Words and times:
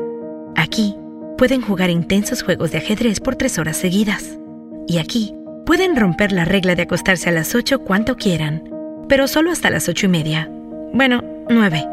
Aquí, 0.55 0.95
pueden 1.37 1.59
jugar 1.59 1.89
intensos 1.89 2.43
juegos 2.43 2.71
de 2.71 2.77
ajedrez 2.77 3.19
por 3.19 3.35
tres 3.35 3.59
horas 3.59 3.75
seguidas. 3.75 4.39
Y 4.87 4.99
aquí, 4.99 5.33
pueden 5.65 5.97
romper 5.97 6.31
la 6.31 6.45
regla 6.45 6.75
de 6.75 6.83
acostarse 6.83 7.27
a 7.27 7.33
las 7.33 7.53
8 7.53 7.79
cuanto 7.79 8.15
quieran, 8.15 8.63
pero 9.09 9.27
solo 9.27 9.51
hasta 9.51 9.69
las 9.69 9.89
8 9.89 10.05
y 10.05 10.09
media. 10.09 10.49
Bueno, 10.93 11.21
9. 11.49 11.85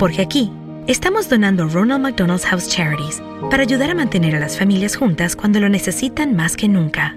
Porque 0.00 0.20
aquí, 0.20 0.50
estamos 0.86 1.28
donando 1.28 1.68
Ronald 1.68 2.02
McDonald's 2.02 2.46
House 2.46 2.68
Charities 2.68 3.22
para 3.50 3.62
ayudar 3.62 3.90
a 3.90 3.94
mantener 3.94 4.36
a 4.36 4.40
las 4.40 4.58
familias 4.58 4.96
juntas 4.96 5.34
cuando 5.34 5.60
lo 5.60 5.68
necesitan 5.68 6.36
más 6.36 6.56
que 6.56 6.68
nunca. 6.68 7.14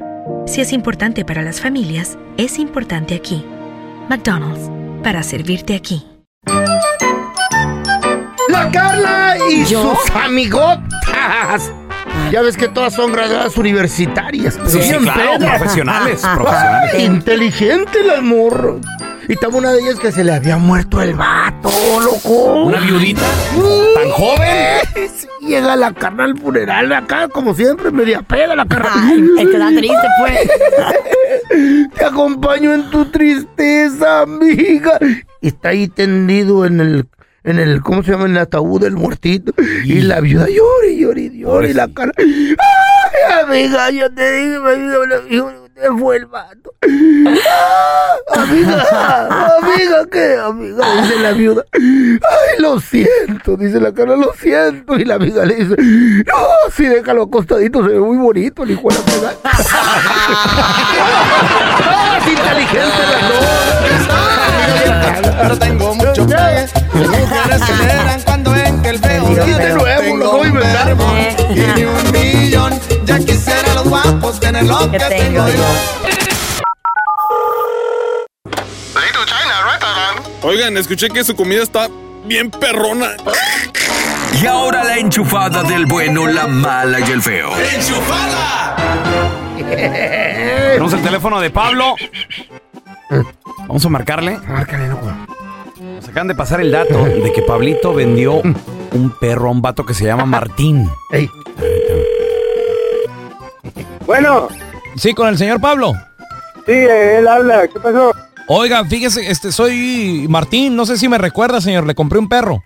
Si 0.48 0.61
es 0.61 0.73
importante 0.73 1.23
para 1.26 1.42
las 1.42 1.61
familias, 1.61 2.17
es 2.38 2.58
importante 2.59 3.16
aquí. 3.16 3.45
McDonald's, 4.09 4.70
para 5.03 5.22
servirte 5.23 5.76
aquí. 5.76 6.06
La 8.50 8.72
Carla 8.72 9.38
y 9.52 9.66
sus 9.66 10.09
amigotas. 10.16 11.72
Ya 12.31 12.42
ves 12.42 12.58
que 12.58 12.67
todas 12.67 12.94
son 12.94 13.11
graduadas 13.11 13.56
universitarias. 13.58 14.59
Sí, 14.66 14.81
sí, 14.81 14.89
Bien 14.89 15.04
claro, 15.04 15.45
profesionales, 15.45 16.23
Ay, 16.23 17.06
inteligente 17.06 18.04
las 18.04 18.22
morras. 18.22 18.78
Y 19.30 19.33
estaba 19.33 19.58
una 19.59 19.72
de 19.72 19.81
ellas 19.81 19.99
que 19.99 20.11
se 20.11 20.23
le 20.23 20.33
había 20.33 20.58
muerto 20.58 20.99
el 21.03 21.13
vato, 21.13 21.69
loco. 22.03 22.63
¿Una 22.63 22.80
viudita? 22.80 23.22
¿Tan 23.94 24.09
joven? 24.09 24.80
Sí, 25.16 25.27
Llega 25.41 25.75
la 25.75 25.94
carna 25.94 26.23
al 26.23 26.36
funeral 26.36 26.91
acá, 26.91 27.27
como 27.27 27.53
siempre, 27.53 27.91
media 27.91 28.23
peda 28.23 28.55
la 28.55 28.66
carna. 28.66 28.91
Ay, 29.38 29.45
da 29.45 29.67
triste, 29.67 30.08
pues. 30.19 30.49
Te 31.95 32.05
acompaño 32.05 32.73
en 32.73 32.89
tu 32.89 33.05
tristeza, 33.05 34.21
amiga. 34.21 34.98
Y 35.42 35.49
está 35.49 35.70
ahí 35.70 35.87
tendido 35.87 36.65
en 36.65 36.80
el, 36.80 37.08
en 37.43 37.59
el, 37.59 37.81
¿cómo 37.83 38.02
se 38.02 38.14
llama? 38.14 38.25
En 38.25 38.31
el 38.31 38.37
ataúd 38.39 38.81
del 38.81 38.95
muertito. 38.95 39.54
Y 39.83 40.02
la 40.02 40.21
viuda 40.21 40.48
llora 40.48 40.87
y 40.87 41.02
llora 41.02 41.20
y 41.20 41.39
llora 41.39 41.67
y 41.67 41.73
la 41.73 41.87
cara. 41.87 42.14
Ay, 42.17 42.55
amiga, 43.43 43.92
yo 43.92 44.11
te 44.11 44.31
digo, 44.31 44.67
amiga, 44.67 45.54
usted 45.80 45.92
fue 45.98 46.17
el 46.17 46.26
vato. 46.26 46.73
Ah, 47.52 48.16
amiga, 48.36 49.58
amiga, 49.58 50.06
¿qué? 50.12 50.36
Amiga, 50.38 51.02
dice 51.02 51.20
la 51.20 51.32
viuda. 51.32 51.64
Ay, 51.73 52.60
lo 52.60 52.80
siento, 52.80 53.56
dice 53.58 53.80
la 53.80 53.94
cara, 53.94 54.16
lo 54.16 54.34
siento. 54.34 54.98
Y 54.98 55.06
la 55.06 55.16
amiga 55.16 55.45
le 55.45 55.56
dice, 55.56 55.76
no, 55.78 56.72
sí, 56.76 56.86
déjalo 56.86 57.23
acostadito, 57.23 57.82
se 57.84 57.94
ve 57.94 58.00
muy 58.00 58.17
bonito 58.17 58.64
el 58.64 58.72
hijo 58.72 58.90
de 58.90 58.95
la 58.95 59.02
pegada. 59.02 59.36
¡Ah, 61.82 62.20
es 62.22 62.28
inteligente 62.28 63.04
dos! 63.30 63.70
Pero 65.42 65.58
tengo 65.58 65.96
mucho 65.96 66.28
pegue. 66.28 66.67
Mujeres 66.94 67.61
se 67.66 67.73
ven 67.73 68.29
que 68.89 68.95
el 68.95 69.00
feo 69.00 69.45
Sí, 69.45 69.52
de 69.52 69.73
nuevo, 69.73 70.17
lo 70.17 70.32
un 70.38 70.48
inventar. 70.48 70.86
verbo 70.88 71.14
y 71.52 71.80
ni 71.80 71.83
un 71.86 72.11
millón. 72.11 72.80
Ya 73.05 73.20
quisiera 73.20 73.73
los 73.76 73.88
guapos 73.89 74.39
tener 74.39 74.64
lo 74.64 74.89
que 74.92 74.98
tengo 75.00 75.48
yo. 75.48 75.66
Oigan, 80.42 80.78
escuché 80.78 81.10
que 81.10 81.23
su 81.23 81.36
comida 81.36 81.61
está 81.61 81.88
bien 82.26 82.49
perrona. 82.49 83.11
Y 84.42 84.45
ahora 84.45 84.83
la 84.83 84.98
enchufada 84.98 85.64
del 85.64 85.86
bueno, 85.86 86.28
la 86.28 86.48
mala 86.48 86.99
y 86.99 87.11
el 87.11 87.22
feo. 87.22 87.49
Tenemos 89.58 90.94
el 90.94 91.02
teléfono 91.04 91.39
de 91.42 91.49
Pablo. 91.49 91.95
Vamos 93.67 93.86
a 93.86 93.89
marcarle. 93.89 94.38
Márcale, 94.48 94.88
loco. 94.88 95.11
Nos 95.99 96.08
acaban 96.08 96.30
de 96.30 96.36
pasar 96.36 96.61
el 96.61 96.71
dato 96.71 97.04
de 97.04 97.30
que 97.33 97.42
Pablito 97.42 97.93
vendió 97.93 98.36
un 98.36 99.14
perro 99.20 99.49
a 99.49 99.52
un 99.52 99.61
vato 99.61 99.86
que 99.86 99.93
se 99.93 100.05
llama 100.05 100.26
Martín. 100.26 100.89
Ey, 101.11 101.30
Bueno, 104.05 104.48
Sí, 104.95 105.14
con 105.14 105.27
el 105.27 105.37
señor 105.37 105.60
Pablo. 105.60 105.92
sí, 106.65 106.71
él 106.71 107.27
habla. 107.27 107.67
¿Qué 107.67 107.82
pasó? 107.82 108.14
Oiga, 108.48 108.86
fíjese, 108.86 109.30
este, 109.30 109.52
soy 109.52 110.26
Martín. 110.30 110.73
No 110.77 110.86
sé 110.86 110.98
si 110.98 111.10
me 111.10 111.17
recuerda, 111.17 111.60
señor. 111.60 111.86
Le 111.86 111.95
compré 111.95 112.17
un 112.17 112.30
perro. 112.30 112.64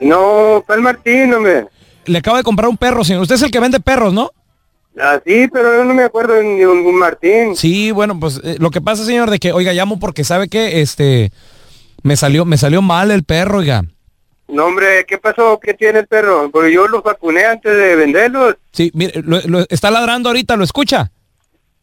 No, 0.00 0.62
¿cuál 0.66 0.82
Martín, 0.82 1.32
hombre? 1.32 1.68
Le 2.04 2.18
acabo 2.18 2.36
de 2.36 2.42
comprar 2.42 2.68
un 2.68 2.76
perro, 2.76 3.02
señor. 3.02 3.22
Usted 3.22 3.36
es 3.36 3.42
el 3.44 3.50
que 3.50 3.60
vende 3.60 3.80
perros, 3.80 4.12
¿no? 4.12 4.30
Ah, 5.00 5.18
sí, 5.24 5.48
pero 5.50 5.74
yo 5.74 5.84
no 5.84 5.94
me 5.94 6.02
acuerdo 6.02 6.34
de 6.34 6.44
ningún 6.44 6.98
Martín. 6.98 7.56
Sí, 7.56 7.92
bueno, 7.92 8.20
pues 8.20 8.42
eh, 8.44 8.56
lo 8.58 8.70
que 8.70 8.82
pasa, 8.82 9.06
señor, 9.06 9.30
de 9.30 9.38
que, 9.38 9.52
oiga, 9.54 9.72
llamo 9.72 9.98
porque 9.98 10.22
sabe 10.22 10.48
que, 10.48 10.82
este, 10.82 11.32
me 12.02 12.16
salió, 12.16 12.44
me 12.44 12.56
salió 12.58 12.82
mal 12.82 13.10
el 13.10 13.24
perro, 13.24 13.58
oiga. 13.58 13.82
No, 14.48 14.66
hombre, 14.66 15.06
¿qué 15.06 15.18
pasó? 15.18 15.58
¿Qué 15.60 15.72
tiene 15.74 16.00
el 16.00 16.06
perro? 16.06 16.50
Porque 16.50 16.72
yo 16.72 16.86
los 16.88 17.02
vacuné 17.02 17.44
antes 17.44 17.74
de 17.74 17.96
venderlos. 17.96 18.56
Sí, 18.72 18.90
mire, 18.94 19.22
lo- 19.22 19.40
lo- 19.46 19.66
está 19.68 19.90
ladrando 19.90 20.28
ahorita, 20.28 20.56
¿lo 20.56 20.64
escucha? 20.64 21.10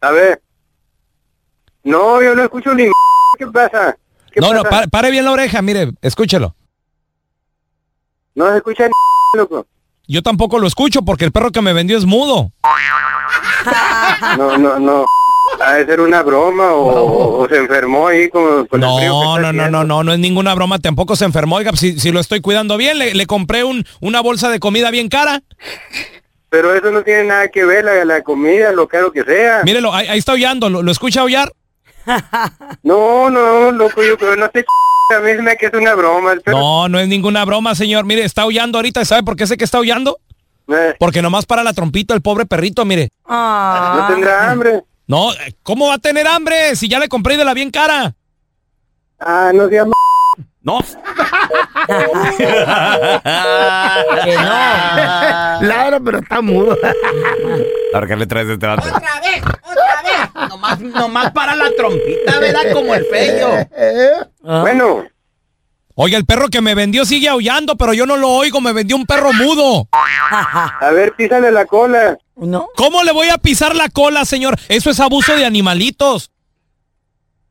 A 0.00 0.10
ver. 0.12 0.40
No, 1.82 2.22
yo 2.22 2.34
no 2.34 2.42
escucho 2.42 2.74
ni... 2.74 2.84
¿Qué 3.38 3.46
pasa? 3.48 3.96
¿Qué 4.30 4.40
No, 4.40 4.52
no, 4.52 4.62
pare 4.90 5.10
bien 5.10 5.24
la 5.24 5.32
oreja, 5.32 5.62
mire, 5.62 5.92
escúchelo. 6.02 6.54
No 8.34 8.50
se 8.50 8.58
escucha 8.58 8.84
ni... 8.86 8.92
loco. 9.38 9.66
Yo 10.06 10.22
tampoco 10.22 10.58
lo 10.58 10.66
escucho 10.66 11.02
porque 11.02 11.24
el 11.24 11.32
perro 11.32 11.50
que 11.52 11.62
me 11.62 11.72
vendió 11.72 11.96
es 11.96 12.04
mudo. 12.04 12.52
No, 14.36 14.58
no, 14.58 14.78
no. 14.78 15.04
Ha 15.58 15.74
de 15.74 15.86
ser 15.86 16.00
una 16.00 16.22
broma 16.22 16.72
o, 16.72 17.40
o 17.42 17.48
se 17.48 17.56
enfermó 17.56 18.08
ahí 18.08 18.28
con, 18.28 18.66
con 18.66 18.82
el 18.82 18.88
frío 18.88 19.00
que 19.00 19.06
No, 19.08 19.36
está 19.36 19.52
no, 19.52 19.52
no, 19.52 19.70
no, 19.70 19.84
no, 19.84 20.02
no 20.04 20.12
es 20.12 20.18
ninguna 20.18 20.54
broma, 20.54 20.78
tampoco 20.78 21.16
se 21.16 21.24
enfermó. 21.24 21.56
Oiga, 21.56 21.72
si, 21.76 21.98
si 21.98 22.12
lo 22.12 22.20
estoy 22.20 22.40
cuidando 22.40 22.76
bien, 22.76 22.98
le, 22.98 23.14
le 23.14 23.26
compré 23.26 23.64
un, 23.64 23.84
una 24.00 24.20
bolsa 24.20 24.48
de 24.48 24.60
comida 24.60 24.90
bien 24.90 25.08
cara. 25.08 25.42
Pero 26.48 26.74
eso 26.74 26.90
no 26.90 27.02
tiene 27.02 27.24
nada 27.24 27.48
que 27.48 27.64
ver, 27.64 27.84
la, 27.84 28.04
la 28.04 28.22
comida, 28.22 28.72
lo 28.72 28.88
caro 28.88 29.12
que 29.12 29.22
sea. 29.24 29.62
Mírelo, 29.64 29.92
ahí, 29.94 30.08
ahí 30.08 30.18
está 30.18 30.32
aullando, 30.32 30.68
¿lo, 30.70 30.82
lo 30.82 30.90
escucha 30.92 31.20
aullar? 31.22 31.52
No, 32.82 33.30
no, 33.30 33.70
loco, 33.72 34.02
yo 34.02 34.16
creo, 34.16 34.36
no 34.36 34.48
sé, 34.52 34.64
a 35.16 35.20
mí 35.20 35.42
me 35.42 35.56
que 35.56 35.66
es 35.66 35.74
una 35.74 35.94
broma. 35.94 36.32
El 36.32 36.40
perro, 36.40 36.58
No, 36.58 36.88
no 36.88 36.98
es 36.98 37.08
ninguna 37.08 37.44
broma, 37.44 37.74
señor. 37.74 38.04
Mire, 38.04 38.24
está 38.24 38.42
aullando 38.42 38.78
ahorita. 38.78 39.04
¿Sabe 39.04 39.22
por 39.22 39.36
qué 39.36 39.46
sé 39.46 39.56
que 39.56 39.64
está 39.64 39.78
aullando? 39.78 40.18
eh, 40.68 40.94
Porque 40.98 41.20
nomás 41.22 41.46
para 41.46 41.62
la 41.64 41.72
trompita 41.72 42.14
el 42.14 42.22
pobre 42.22 42.46
perrito, 42.46 42.84
mire. 42.84 43.10
no 43.28 44.06
tendrá 44.08 44.50
hambre. 44.50 44.82
No, 45.10 45.30
¿cómo 45.64 45.88
va 45.88 45.94
a 45.94 45.98
tener 45.98 46.24
hambre 46.28 46.76
si 46.76 46.88
ya 46.88 47.00
le 47.00 47.08
compré 47.08 47.36
de 47.36 47.44
la 47.44 47.52
bien 47.52 47.72
cara? 47.72 48.14
Ah, 49.18 49.50
no 49.52 49.68
se 49.68 49.74
llama... 49.74 49.92
No. 50.62 50.78
Que 54.24 54.36
no. 54.36 54.42
ladra, 55.66 55.98
pero 56.04 56.18
está 56.20 56.40
mudo. 56.40 56.78
Ver, 57.92 58.06
¿qué 58.06 58.14
le 58.14 58.26
traes 58.28 58.46
de 58.46 58.52
este 58.52 58.66
vato? 58.68 58.82
Otra 58.86 59.20
vez, 59.20 59.42
otra 59.42 60.02
vez. 60.04 60.48
Nomás, 60.48 60.78
nomás 60.78 61.32
para 61.32 61.56
la 61.56 61.72
trompita, 61.76 62.38
¿verdad? 62.38 62.72
Como 62.72 62.94
el 62.94 63.04
feo. 63.06 63.66
Eh, 63.76 64.12
Bueno, 64.42 65.06
Oiga, 66.02 66.16
el 66.16 66.24
perro 66.24 66.48
que 66.48 66.62
me 66.62 66.74
vendió 66.74 67.04
sigue 67.04 67.28
aullando, 67.28 67.76
pero 67.76 67.92
yo 67.92 68.06
no 68.06 68.16
lo 68.16 68.30
oigo, 68.30 68.62
me 68.62 68.72
vendió 68.72 68.96
un 68.96 69.04
perro 69.04 69.34
mudo. 69.34 69.86
A 69.92 70.90
ver, 70.92 71.12
písale 71.12 71.52
la 71.52 71.66
cola. 71.66 72.16
No. 72.36 72.70
¿Cómo 72.74 73.04
le 73.04 73.12
voy 73.12 73.28
a 73.28 73.36
pisar 73.36 73.76
la 73.76 73.90
cola, 73.90 74.24
señor? 74.24 74.56
Eso 74.70 74.88
es 74.88 74.98
abuso 74.98 75.36
de 75.36 75.44
animalitos. 75.44 76.30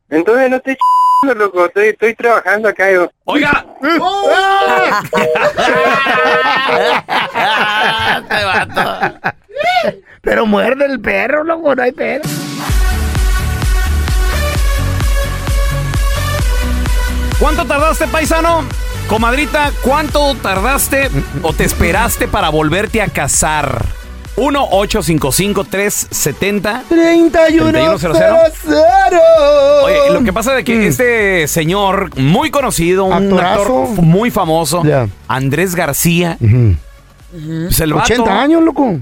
Entonces 0.08 0.50
no 0.50 0.56
estoy 0.56 0.74
ch***ando, 0.74 1.34
loco. 1.36 1.66
Estoy, 1.66 1.90
estoy 1.90 2.16
trabajando 2.16 2.68
acá 2.68 2.90
yo. 2.90 3.08
Oiga, 3.22 3.64
Pero 10.22 10.46
muerde 10.46 10.86
el 10.86 11.00
perro, 11.00 11.44
loco, 11.44 11.76
no 11.76 11.84
hay 11.84 11.92
perro. 11.92 12.28
¿Cuánto 17.40 17.64
tardaste, 17.66 18.06
paisano? 18.06 18.64
Comadrita, 19.08 19.72
¿cuánto 19.82 20.34
tardaste 20.36 21.10
o 21.42 21.52
te 21.52 21.64
esperaste 21.64 22.28
para 22.28 22.48
volverte 22.50 23.02
a 23.02 23.08
casar? 23.08 23.84
1-855-370. 24.36 26.82
31 26.88 27.98
3100. 27.98 28.24
Oye, 29.84 30.10
lo 30.12 30.22
que 30.22 30.32
pasa 30.32 30.56
es 30.58 30.64
que 30.64 30.86
este 30.86 31.46
señor, 31.48 32.16
muy 32.18 32.50
conocido, 32.50 33.04
un 33.04 33.12
Actorazo. 33.12 33.60
actor 33.82 34.02
muy 34.04 34.30
famoso, 34.30 34.82
Ya. 34.84 35.08
Andrés 35.28 35.74
García, 35.74 36.38
pues 36.38 37.80
el 37.80 37.92
vato- 37.94 38.12
80 38.14 38.40
años, 38.42 38.62
loco. 38.62 38.98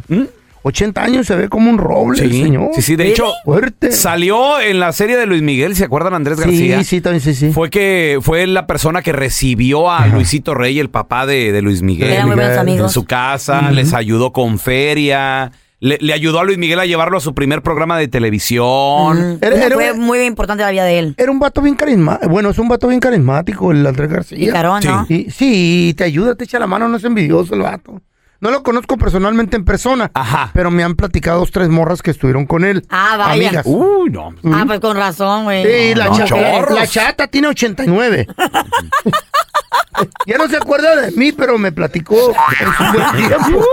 ¿Mm? 0.62 0.69
80 0.69 1.02
años 1.02 1.26
se 1.26 1.37
ve 1.37 1.49
como 1.49 1.70
un 1.70 1.78
roble, 1.78 2.19
Sí, 2.28 2.43
señor. 2.43 2.70
sí, 2.75 2.82
sí, 2.82 2.96
de 2.96 3.08
hecho, 3.08 3.32
Fuerte. 3.44 3.93
salió 3.93 4.60
en 4.60 4.81
la 4.81 4.93
serie 4.93 5.16
de 5.16 5.26
Luis 5.26 5.43
Miguel, 5.43 5.75
¿se 5.76 5.84
acuerdan 5.84 6.14
Andrés 6.14 6.38
García? 6.40 6.78
Sí, 6.78 6.84
sí, 6.84 7.00
también 7.00 7.20
sí, 7.22 7.34
sí. 7.34 7.52
Fue 7.52 7.70
que 7.70 8.19
fue 8.22 8.46
la 8.46 8.66
persona 8.66 9.02
que 9.02 9.12
recibió 9.12 9.90
a 9.90 10.06
Luisito 10.08 10.55
Rey, 10.55 10.78
el 10.78 10.90
papá 10.90 11.26
de, 11.26 11.52
de 11.52 11.62
Luis 11.62 11.82
Miguel. 11.82 12.10
Eran 12.10 12.26
muy 12.26 12.34
buenos 12.37 12.50
Miguel. 12.52 12.69
en 12.69 12.72
amigos. 12.75 12.93
su 12.93 13.05
casa, 13.05 13.70
les 13.70 13.94
ayudó 13.94 14.32
con 14.32 14.58
feria, 14.58 15.52
le, 15.81 15.96
le 16.00 16.12
ayudó 16.12 16.40
a 16.40 16.44
Luis 16.44 16.58
Miguel 16.58 16.81
a 16.81 16.87
llevarlo 16.87 17.19
a 17.19 17.20
su 17.20 17.34
primer 17.34 17.62
programa 17.62 17.96
de 17.99 18.08
televisión. 18.08 19.38
Era- 19.40 19.70
fue 19.70 19.94
muy 19.94 20.20
importante 20.22 20.62
la 20.64 20.70
vida 20.70 20.84
de 20.84 20.99
él. 20.99 21.14
Era 21.16 21.31
un 21.31 21.38
vato 21.38 21.62
bien 21.62 21.76
carismático. 21.76 22.28
Bueno, 22.31 22.50
es 22.50 22.58
un 22.58 22.69
vato 22.69 22.88
bien 22.88 23.00
carismático, 23.00 23.70
el 23.72 23.87
Andrés 23.87 24.10
García. 24.10 24.38
Y 24.38 24.49
carón, 24.49 24.82
¿no? 24.84 25.06
Y- 25.08 25.31
sí, 25.31 25.94
te 25.96 26.05
ayuda, 26.05 26.34
te 26.34 26.44
echa 26.44 26.58
la 26.58 26.66
mano, 26.66 26.88
no 26.88 26.96
es 26.96 27.05
envidioso 27.05 27.55
el 27.55 27.62
vato. 27.62 28.00
No 28.40 28.52
lo 28.52 28.62
conozco 28.62 28.96
personalmente 28.96 29.56
en 29.56 29.64
persona, 29.64 30.12
Ajá. 30.14 30.50
pero 30.55 30.70
me 30.70 30.85
han 30.85 30.94
platicado 30.94 31.40
dos, 31.40 31.50
tres 31.50 31.69
morras 31.69 32.02
que 32.02 32.12
estuvieron 32.12 32.46
con 32.46 32.64
él. 32.64 32.85
Ah, 32.88 33.17
vaya. 33.17 33.49
Amigas. 33.49 33.67
Uy, 33.67 34.11
no. 34.11 34.32
Ah, 34.52 34.62
pues 34.64 34.79
con 34.79 34.96
razón, 34.96 35.44
güey. 35.44 35.64
Sí, 35.64 35.94
la, 35.96 36.05
no, 36.06 36.17
chata, 36.17 36.26
chorros. 36.26 36.79
la 36.79 36.87
chata 36.87 37.26
tiene 37.26 37.49
89. 37.49 38.29
ya 40.26 40.38
no 40.38 40.49
se 40.49 40.56
acuerda 40.56 40.94
de 40.94 41.11
mí, 41.12 41.32
pero 41.32 41.58
me 41.58 41.73
platicó 41.73 42.17
en 42.61 42.73
su 42.76 42.85
buen 42.93 43.29
tiempo. 43.29 43.64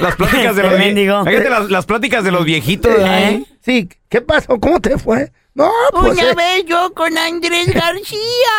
Las 0.00 0.16
pláticas 0.16 0.56
de 0.56 0.62
los. 0.62 1.26
Fíjate 1.26 1.50
las, 1.50 1.70
las 1.70 1.86
pláticas 1.86 2.24
de 2.24 2.32
los 2.32 2.44
viejitos. 2.44 2.92
¿Eh? 2.98 3.42
Sí, 3.62 3.88
¿qué 4.10 4.20
pasó? 4.20 4.60
¿Cómo 4.60 4.80
te 4.80 4.98
fue? 4.98 5.32
No, 5.54 5.70
pues 5.92 6.18
eh, 6.18 6.34
vez 6.36 6.66
yo 6.66 6.92
con 6.92 7.16
Andrés 7.16 7.72
García. 7.72 8.18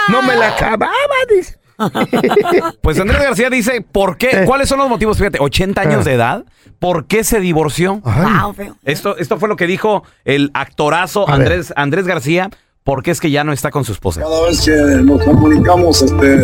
no 0.09 0.23
me 0.23 0.35
la 0.35 0.47
acababa, 0.55 0.91
dice. 1.29 1.59
Pues 2.81 2.99
Andrés 2.99 3.21
García 3.21 3.49
dice, 3.49 3.81
¿por 3.81 4.17
qué? 4.17 4.29
Eh. 4.31 4.45
¿Cuáles 4.45 4.69
son 4.69 4.79
los 4.79 4.89
motivos? 4.89 5.17
Fíjate, 5.17 5.39
80 5.39 5.81
años 5.81 6.05
Eh. 6.05 6.09
de 6.09 6.15
edad. 6.15 6.45
¿Por 6.79 7.07
qué 7.07 7.23
se 7.23 7.39
divorció? 7.39 8.01
Wow, 8.01 8.53
feo. 8.53 8.75
Esto, 8.83 9.17
esto 9.17 9.37
fue 9.39 9.49
lo 9.49 9.55
que 9.55 9.67
dijo 9.67 10.03
el 10.25 10.51
actorazo. 10.53 11.27
Andrés, 11.29 11.73
Andrés 11.75 12.05
García. 12.07 12.49
¿Por 12.83 13.03
qué 13.03 13.11
es 13.11 13.19
que 13.19 13.29
ya 13.31 13.43
no 13.43 13.51
está 13.51 13.69
con 13.69 13.83
su 13.83 13.91
esposa? 13.91 14.21
Cada 14.21 14.43
vez 14.45 14.61
que 14.61 14.71
nos 15.03 15.21
comunicamos 15.23 16.01
este, 16.03 16.35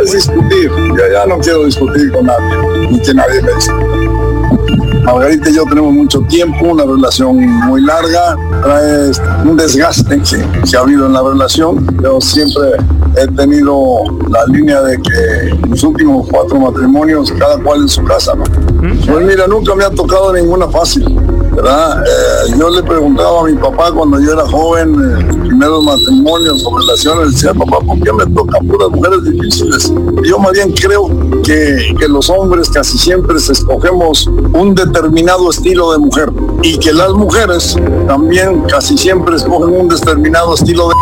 es 0.00 0.12
discutir. 0.12 0.70
Yo 0.70 1.12
ya 1.12 1.26
no 1.26 1.38
quiero 1.40 1.64
discutir 1.64 2.12
con 2.12 2.26
nadie, 2.26 2.88
ni 2.88 3.02
que 3.02 3.14
nadie 3.14 3.42
me 3.42 3.52
discuta. 3.54 4.17
Margarita 5.04 5.50
y 5.50 5.54
yo 5.54 5.64
tenemos 5.64 5.92
mucho 5.92 6.20
tiempo, 6.22 6.66
una 6.66 6.84
relación 6.84 7.36
muy 7.36 7.82
larga, 7.82 8.36
trae 8.62 9.10
un 9.44 9.56
desgaste 9.56 10.20
que, 10.20 10.44
que 10.68 10.76
ha 10.76 10.80
habido 10.80 11.06
en 11.06 11.12
la 11.12 11.22
relación. 11.22 11.86
Yo 12.02 12.20
siempre 12.20 12.62
he 13.16 13.26
tenido 13.28 14.04
la 14.28 14.44
línea 14.46 14.82
de 14.82 14.96
que 15.00 15.68
los 15.68 15.82
últimos 15.82 16.28
cuatro 16.30 16.60
matrimonios, 16.60 17.32
cada 17.32 17.58
cual 17.62 17.82
en 17.82 17.88
su 17.88 18.04
casa, 18.04 18.34
¿no? 18.34 18.44
Pues 19.06 19.26
mira, 19.26 19.46
nunca 19.46 19.74
me 19.74 19.84
ha 19.84 19.90
tocado 19.90 20.32
ninguna 20.32 20.68
fácil, 20.68 21.04
¿verdad? 21.62 22.04
Eh, 22.06 22.54
yo 22.58 22.70
le 22.70 22.82
preguntaba 22.82 23.40
a 23.40 23.44
mi 23.44 23.54
papá 23.54 23.90
cuando 23.92 24.20
yo 24.20 24.32
era 24.32 24.46
joven, 24.48 24.94
eh, 24.94 25.24
primeros 25.46 25.82
matrimonios 25.84 26.64
o 26.64 26.78
relaciones, 26.78 27.32
decía, 27.32 27.52
papá, 27.54 27.78
¿por 27.80 28.00
qué 28.00 28.12
me 28.12 28.24
tocan 28.26 28.66
puras 28.66 28.90
mujeres 28.90 29.24
difíciles? 29.24 29.92
Yo 30.24 30.38
más 30.38 30.52
bien 30.52 30.72
creo 30.72 31.08
que, 31.42 31.94
que 31.98 32.08
los 32.08 32.30
hombres 32.30 32.68
casi 32.70 32.96
siempre 32.98 33.38
se 33.40 33.52
escogemos 33.52 34.26
un 34.26 34.74
determinado 34.74 35.50
estilo 35.50 35.92
de 35.92 35.98
mujer 35.98 36.30
y 36.62 36.78
que 36.78 36.92
las 36.92 37.12
mujeres 37.12 37.76
también 38.06 38.62
casi 38.62 38.96
siempre 38.96 39.36
escogen 39.36 39.74
un 39.74 39.88
determinado 39.88 40.54
estilo 40.54 40.88
de... 40.88 40.94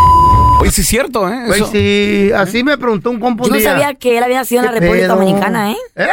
Oye, 0.61 0.70
sí 0.70 0.81
es 0.81 0.87
cierto, 0.87 1.29
¿eh? 1.29 1.38
Pues 1.47 1.61
Eso- 1.61 1.70
sí, 1.70 2.31
así 2.35 2.64
me 2.64 2.79
preguntó 2.79 3.11
un 3.11 3.20
compa 3.20 3.44
un 3.44 3.50
Yo 3.50 3.56
no 3.56 3.61
sabía 3.62 3.94
que 3.94 4.17
él 4.17 4.25
había 4.25 4.38
nacido 4.38 4.61
en 4.62 4.67
la 4.67 4.73
¿Qué 4.73 4.81
República 4.81 5.06
pedo? 5.09 5.17
Dominicana, 5.17 5.73
¿eh? 5.73 5.76
¿Eh? 5.97 6.06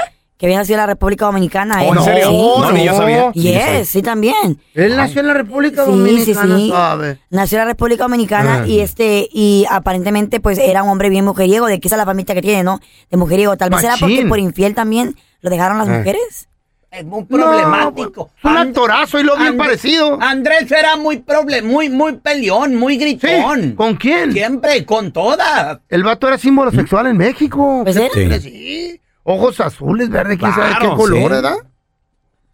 Que 0.43 0.47
había 0.47 0.57
nacido 0.57 0.75
en 0.75 0.81
la 0.81 0.87
República 0.87 1.23
Dominicana, 1.23 1.85
¿eh? 1.85 1.87
Oh, 1.89 1.95
¿en 1.95 2.03
serio? 2.03 2.29
Sí. 2.29 2.35
No, 2.59 2.71
ni 2.73 2.83
yo 2.83 2.93
sabía. 2.97 3.31
Ni 3.33 3.43
yo 3.43 3.53
sabía. 3.61 3.77
Yes, 3.79 3.87
sí, 3.87 4.01
también. 4.01 4.59
Él 4.73 4.97
nació 4.97 5.21
en 5.21 5.27
la 5.27 5.33
República 5.35 5.85
Sí, 5.85 5.91
Dominicana, 5.91 6.55
sí, 6.57 6.63
sí. 6.65 6.69
¿sabe? 6.69 7.17
Nació 7.29 7.59
en 7.59 7.63
la 7.63 7.71
República 7.71 8.03
Dominicana 8.03 8.63
Ah. 8.63 8.67
y 8.67 8.81
este 8.81 9.29
y 9.31 9.65
aparentemente 9.69 10.41
pues 10.41 10.57
era 10.57 10.83
un 10.83 10.89
hombre 10.89 11.07
bien 11.07 11.23
mujeriego, 11.23 11.67
de 11.67 11.79
que 11.79 11.87
esa 11.87 11.95
es 11.95 11.99
la 11.99 12.05
familia 12.05 12.35
que 12.35 12.41
tiene, 12.41 12.61
¿no? 12.61 12.81
De 13.09 13.15
mujeriego. 13.15 13.55
Tal 13.55 13.69
vez 13.69 13.85
era 13.85 13.93
porque 13.97 14.15
Machín. 14.15 14.27
por 14.27 14.39
infiel 14.39 14.75
también 14.75 15.15
lo 15.39 15.49
dejaron 15.49 15.77
las 15.77 15.87
Ah. 15.87 15.91
mujeres. 15.99 16.49
Es 16.91 17.05
muy 17.05 17.23
problemático. 17.23 18.29
Es 18.37 18.43
un 18.43 18.57
actorazo 18.57 19.19
y 19.21 19.23
lo 19.23 19.37
bien 19.37 19.53
Andrés- 19.53 19.57
parecido. 19.65 20.17
Andrés 20.21 20.69
era 20.73 20.97
muy 20.97 21.19
proble 21.19 21.61
muy, 21.61 21.89
muy 21.89 22.17
peleón, 22.17 22.75
muy 22.75 22.97
gritón. 22.97 23.75
¿Con 23.75 23.95
quién? 23.95 24.33
Siempre, 24.33 24.83
con 24.83 25.13
todas. 25.13 25.79
El 25.87 26.03
vato 26.03 26.27
era 26.27 26.37
símbolo 26.37 26.69
sexual 26.69 27.07
en 27.07 27.15
México. 27.15 27.79
Pues 27.85 27.95
él. 27.95 28.09
Sí. 28.13 28.39
Sí. 28.41 28.99
Ojos 29.23 29.59
azules, 29.59 30.09
verde, 30.09 30.37
quién 30.37 30.53
sabe 30.53 30.75
qué 30.81 30.89
color, 30.89 31.17
sí. 31.23 31.29
¿verdad? 31.29 31.55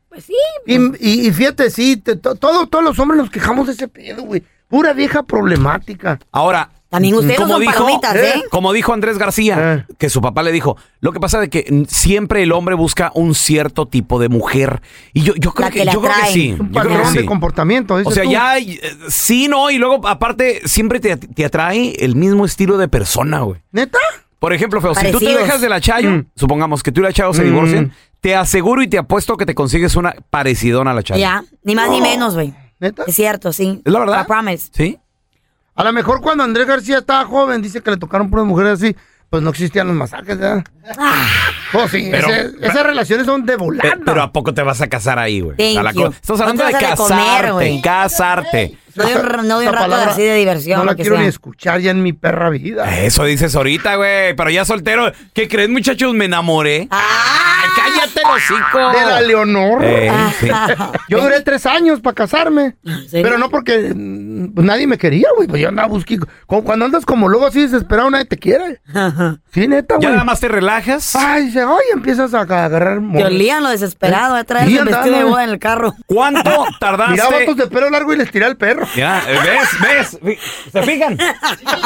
Pues 0.09 0.25
sí. 0.25 0.33
Y, 0.65 0.75
y- 0.99 1.27
y 1.27 1.31
fíjate, 1.31 1.69
sí, 1.69 1.97
te- 1.97 2.15
to- 2.15 2.35
todo, 2.35 2.67
todos 2.67 2.83
los 2.83 2.97
hombres 2.99 3.19
nos 3.21 3.29
quejamos 3.29 3.67
de 3.67 3.73
ese 3.73 3.87
pedo, 3.87 4.23
güey. 4.23 4.43
Pura 4.67 4.93
vieja 4.93 5.23
problemática. 5.23 6.19
Ahora, 6.31 6.69
También 6.89 7.15
ustedes 7.15 7.37
como 7.37 7.53
son 7.53 7.61
dijo, 7.61 7.73
palomitas, 7.73 8.15
¿eh? 8.15 8.43
como 8.51 8.71
dijo 8.73 8.93
Andrés 8.93 9.17
García, 9.17 9.85
Eh. 9.89 9.93
que 9.97 10.09
su 10.09 10.21
papá 10.21 10.41
le 10.43 10.51
dijo, 10.51 10.77
lo 11.01 11.11
que 11.11 11.19
pasa 11.19 11.43
es 11.43 11.49
que 11.49 11.85
siempre 11.87 12.43
el 12.43 12.51
hombre 12.51 12.75
busca 12.75 13.11
un 13.15 13.33
cierto 13.35 13.87
tipo 13.87 14.19
de 14.19 14.29
mujer. 14.29 14.81
Y 15.13 15.21
yo, 15.21 15.33
yo 15.35 15.51
creo 15.53 15.69
que, 15.71 15.79
que 15.85 15.91
yo 15.91 16.01
creo 16.01 16.13
que 16.23 16.31
sí. 16.31 16.51
Un 16.59 16.71
yo 16.71 16.81
creo 16.81 16.83
que 16.83 16.89
patrón 16.97 17.13
de 17.13 17.19
sí. 17.21 17.25
comportamiento. 17.25 17.93
O 18.03 18.11
sea, 18.11 18.23
tú. 18.23 18.31
ya 18.31 18.57
eh, 18.59 18.79
sí, 19.09 19.47
no, 19.47 19.69
y 19.71 19.77
luego 19.79 20.07
aparte 20.07 20.61
siempre 20.65 20.99
te, 20.99 21.17
te 21.17 21.45
atrae 21.45 21.95
el 22.03 22.15
mismo 22.15 22.45
estilo 22.45 22.77
de 22.77 22.87
persona, 22.87 23.39
güey. 23.41 23.61
¿Neta? 23.71 23.99
Por 24.39 24.53
ejemplo, 24.53 24.79
Feo, 24.81 24.95
si 24.95 25.11
tú 25.11 25.19
te 25.19 25.37
dejas 25.37 25.59
de 25.61 25.69
la 25.69 25.81
Chayo, 25.81 26.09
Mm. 26.11 26.25
supongamos 26.35 26.81
que 26.81 26.91
tú 26.91 27.01
y 27.01 27.03
la 27.03 27.11
Chayo 27.13 27.33
se 27.33 27.41
Mm. 27.41 27.45
divorcien, 27.45 27.93
te 28.21 28.35
aseguro 28.35 28.81
y 28.81 28.87
te 28.87 28.97
apuesto 28.97 29.35
que 29.37 29.45
te 29.45 29.53
consigues 29.53 29.95
una 29.95 30.15
parecidona 30.29 30.91
a 30.91 30.93
la 30.93 31.03
Chayo. 31.03 31.19
Ya, 31.19 31.43
ni 31.63 31.75
más 31.75 31.89
ni 31.89 31.99
menos, 32.01 32.35
güey. 32.35 32.53
¿Neta? 32.79 33.03
Es 33.07 33.15
cierto, 33.15 33.51
sí. 33.51 33.81
¿Es 33.83 33.91
la 33.91 33.99
verdad? 33.99 34.23
I 34.23 34.27
promise. 34.27 34.69
¿Sí? 34.73 34.97
A 35.75 35.83
lo 35.83 35.91
mejor 35.93 36.21
cuando 36.21 36.43
Andrés 36.43 36.65
García 36.67 36.99
estaba 36.99 37.25
joven, 37.25 37.61
dice 37.61 37.81
que 37.81 37.91
le 37.91 37.97
tocaron 37.97 38.29
puras 38.29 38.45
mujeres 38.45 38.81
así, 38.81 38.95
pues 39.29 39.43
no 39.43 39.49
existían 39.51 39.87
los 39.87 39.95
masajes, 39.95 40.37
¿verdad? 40.39 40.63
Pues 41.71 41.91
sí, 41.91 42.07
Pero- 42.09 42.27
ese- 42.29 42.51
esas 42.61 42.83
relaciones 42.83 43.25
son 43.25 43.45
de 43.45 43.55
volada. 43.55 43.89
Pe- 43.95 44.01
Pero 44.03 44.21
¿a 44.23 44.31
poco 44.31 44.53
te 44.53 44.63
vas 44.63 44.81
a 44.81 44.87
casar 44.87 45.19
ahí, 45.19 45.41
güey? 45.41 45.55
Estamos 45.59 46.41
hablando 46.41 46.65
de 46.65 46.71
casarte, 46.71 47.81
casarte. 47.83 48.77
No 48.95 49.05
de 49.05 49.15
un, 49.15 49.47
no 49.47 49.59
de 49.59 49.67
un 49.67 49.69
Esa 49.69 49.71
rato 49.71 49.89
palabra 49.89 50.11
así 50.11 50.21
de 50.23 50.35
diversión. 50.35 50.79
No 50.79 50.85
la 50.85 50.95
que 50.95 51.01
quiero 51.03 51.15
sea. 51.15 51.23
ni 51.23 51.29
escuchar 51.29 51.79
ya 51.81 51.91
en 51.91 52.01
mi 52.03 52.13
perra 52.13 52.49
vida. 52.49 52.99
Eso 52.99 53.23
dices 53.25 53.55
ahorita, 53.55 53.95
güey. 53.95 54.35
Pero 54.35 54.49
ya 54.49 54.65
soltero. 54.65 55.11
¿Qué 55.33 55.47
crees, 55.47 55.69
muchachos? 55.69 56.13
Me 56.13 56.25
enamoré. 56.25 56.87
Ah, 56.91 57.63
cállate 57.75 58.21
el 58.21 58.25
hocico! 58.35 58.77
De 58.91 59.05
la 59.05 59.21
Leonor. 59.21 59.79
Eh, 59.83 60.11
sí. 60.39 60.47
Yo 61.09 61.21
duré 61.21 61.41
tres 61.41 61.65
años 61.65 61.99
para 62.01 62.15
casarme. 62.15 62.75
Pero 63.11 63.37
no 63.37 63.49
porque 63.49 63.93
mm, 63.95 64.53
pues 64.53 64.65
nadie 64.65 64.87
me 64.87 64.97
quería, 64.97 65.27
güey. 65.35 65.47
Pues 65.47 65.61
yo 65.61 65.69
andaba 65.69 65.87
buscando. 65.87 66.27
Cuando 66.45 66.85
andas 66.85 67.05
como 67.05 67.27
luego 67.29 67.45
así 67.47 67.61
desesperado, 67.61 68.09
nadie 68.09 68.25
te 68.25 68.37
quiere. 68.37 68.81
Sí, 69.53 69.67
neta, 69.67 69.95
Ya 69.95 70.09
güey. 70.09 70.11
nada 70.13 70.23
más 70.23 70.39
te 70.39 70.47
relajas. 70.47 71.15
Ay, 71.15 71.45
dice, 71.45 71.61
ay, 71.61 71.67
empiezas 71.93 72.33
a 72.33 72.41
agarrar 72.41 72.99
Te 73.15 73.25
olían 73.25 73.63
lo 73.63 73.69
desesperado, 73.69 74.35
a 74.35 74.43
traer 74.43 74.67
Sí, 74.67 74.77
el 74.77 74.85
vestido 74.85 75.17
de 75.17 75.23
boda 75.23 75.43
en 75.43 75.49
el 75.51 75.59
carro. 75.59 75.93
¿Cuánto 76.05 76.65
tardaste? 76.79 77.13
Miraba 77.13 77.31
vatos 77.39 77.57
de 77.57 77.67
pelo 77.67 77.89
largo 77.89 78.13
y 78.13 78.17
les 78.17 78.31
tiré 78.31 78.45
al 78.45 78.57
perro. 78.57 78.78
Ya, 78.95 79.23
eh, 79.27 79.39
¿ves? 79.43 80.17
¿Ves? 80.21 80.39
¿Se 80.71 80.81
fijan? 80.83 81.17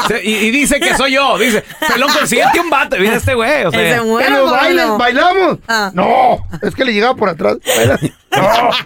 Se- 0.08 0.22
y, 0.24 0.34
y 0.46 0.50
dice 0.50 0.78
que 0.80 0.94
soy 0.96 1.12
yo. 1.12 1.36
Dice, 1.38 1.64
pelón, 1.88 2.10
consíguete 2.12 2.60
un 2.60 2.70
vato. 2.70 2.96
Mira 2.98 3.16
este 3.16 3.34
güey. 3.34 3.64
O 3.64 3.70
sea, 3.70 3.80
Ese 3.80 4.00
güey. 4.00 4.24
¿Que 4.24 4.30
Bueno, 4.30 4.46
los 4.46 4.50
bailes? 4.52 4.76
bueno. 4.86 4.98
¿Bailamos? 4.98 5.58
Ah. 5.68 5.90
No, 5.94 6.46
es 6.62 6.74
que 6.74 6.84
le 6.84 6.92
llegaba 6.92 7.14
por 7.14 7.28
atrás. 7.28 7.56
Baila. 7.76 7.98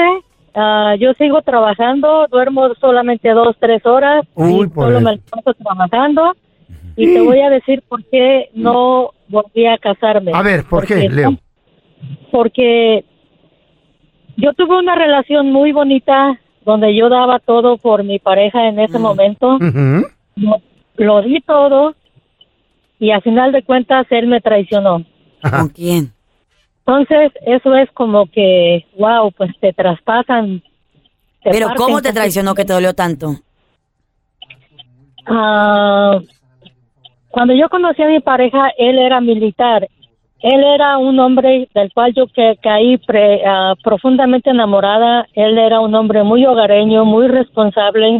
Ah, 0.55 0.95
yo 0.99 1.13
sigo 1.13 1.41
trabajando, 1.41 2.27
duermo 2.29 2.67
solamente 2.81 3.29
dos, 3.29 3.55
tres 3.59 3.85
horas. 3.85 4.25
Uy, 4.35 4.65
y 4.65 4.67
por 4.67 4.85
solo 4.85 4.97
eso. 4.99 5.09
me 5.09 5.17
paso 5.41 5.53
trabajando. 5.63 6.33
Y 6.95 7.11
te 7.13 7.21
voy 7.21 7.39
a 7.41 7.49
decir 7.49 7.81
por 7.87 8.03
qué 8.05 8.49
no 8.53 9.11
volví 9.29 9.65
a 9.65 9.77
casarme. 9.77 10.31
A 10.33 10.41
ver, 10.41 10.63
¿por 10.65 10.85
qué, 10.85 10.95
Porque- 10.95 11.09
Leo? 11.09 11.37
Porque 12.31 13.05
yo 14.37 14.53
tuve 14.53 14.77
una 14.77 14.95
relación 14.95 15.51
muy 15.51 15.71
bonita 15.71 16.39
donde 16.65 16.95
yo 16.95 17.09
daba 17.09 17.39
todo 17.39 17.77
por 17.77 18.03
mi 18.03 18.19
pareja 18.19 18.67
en 18.67 18.79
ese 18.79 18.97
momento. 18.99 19.55
Ujú. 19.55 20.07
Lo, 20.35 20.61
lo 20.95 21.21
di 21.21 21.41
todo 21.41 21.95
y 22.99 23.11
al 23.11 23.21
final 23.21 23.51
de 23.51 23.63
cuentas 23.63 24.07
él 24.09 24.27
me 24.27 24.41
traicionó. 24.41 25.03
¿Con 25.41 25.69
quién? 25.69 26.13
Entonces, 26.85 27.31
eso 27.45 27.75
es 27.75 27.89
como 27.91 28.27
que, 28.27 28.85
wow, 28.97 29.31
pues 29.31 29.51
te 29.59 29.71
traspasan. 29.71 30.61
te 31.41 31.51
Pero 31.51 31.67
parten 31.67 31.85
¿cómo 31.85 32.01
te 32.01 32.11
traicionó 32.11 32.53
que 32.55 32.65
te 32.65 32.73
dolió 32.73 32.93
tanto? 32.93 33.35
Ah, 35.25 36.19
cuando 37.29 37.53
yo 37.53 37.69
conocí 37.69 38.01
a 38.01 38.07
mi 38.07 38.19
pareja, 38.19 38.69
él 38.77 38.99
era 38.99 39.21
militar. 39.21 39.87
Él 40.43 40.61
era 40.61 40.97
un 40.97 41.17
hombre 41.19 41.69
del 41.73 41.91
cual 41.93 42.13
yo 42.13 42.27
que, 42.27 42.57
caí 42.61 42.97
pre- 42.97 43.41
ah, 43.45 43.75
profundamente 43.81 44.49
enamorada. 44.49 45.25
Él 45.33 45.57
era 45.57 45.79
un 45.79 45.95
hombre 45.95 46.21
muy 46.23 46.45
hogareño, 46.45 47.05
muy 47.05 47.27
responsable. 47.27 48.19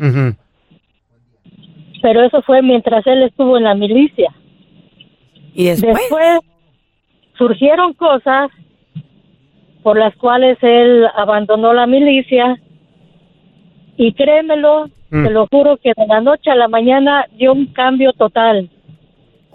Pero 2.02 2.24
eso 2.24 2.42
fue 2.42 2.62
mientras 2.62 3.06
él 3.08 3.24
estuvo 3.24 3.58
en 3.58 3.66
la 3.66 3.76
milicia. 3.76 4.34
¿Y 5.54 5.66
después? 5.66 6.40
surgieron 7.38 7.94
cosas 7.94 8.50
por 9.82 9.98
las 10.00 10.16
cuales 10.16 10.58
él 10.62 11.06
abandonó 11.16 11.74
la 11.74 11.88
milicia 11.88 12.58
y 13.98 14.14
créemelo, 14.14 14.88
Mm. 15.10 15.26
te 15.26 15.30
lo 15.32 15.48
juro 15.48 15.78
que 15.78 15.92
de 15.96 16.08
la 16.08 16.22
noche 16.22 16.50
a 16.50 16.56
la 16.56 16.68
mañana 16.68 17.26
dio 17.38 17.52
un 17.54 17.68
cambio 17.68 18.14
total. 18.14 18.70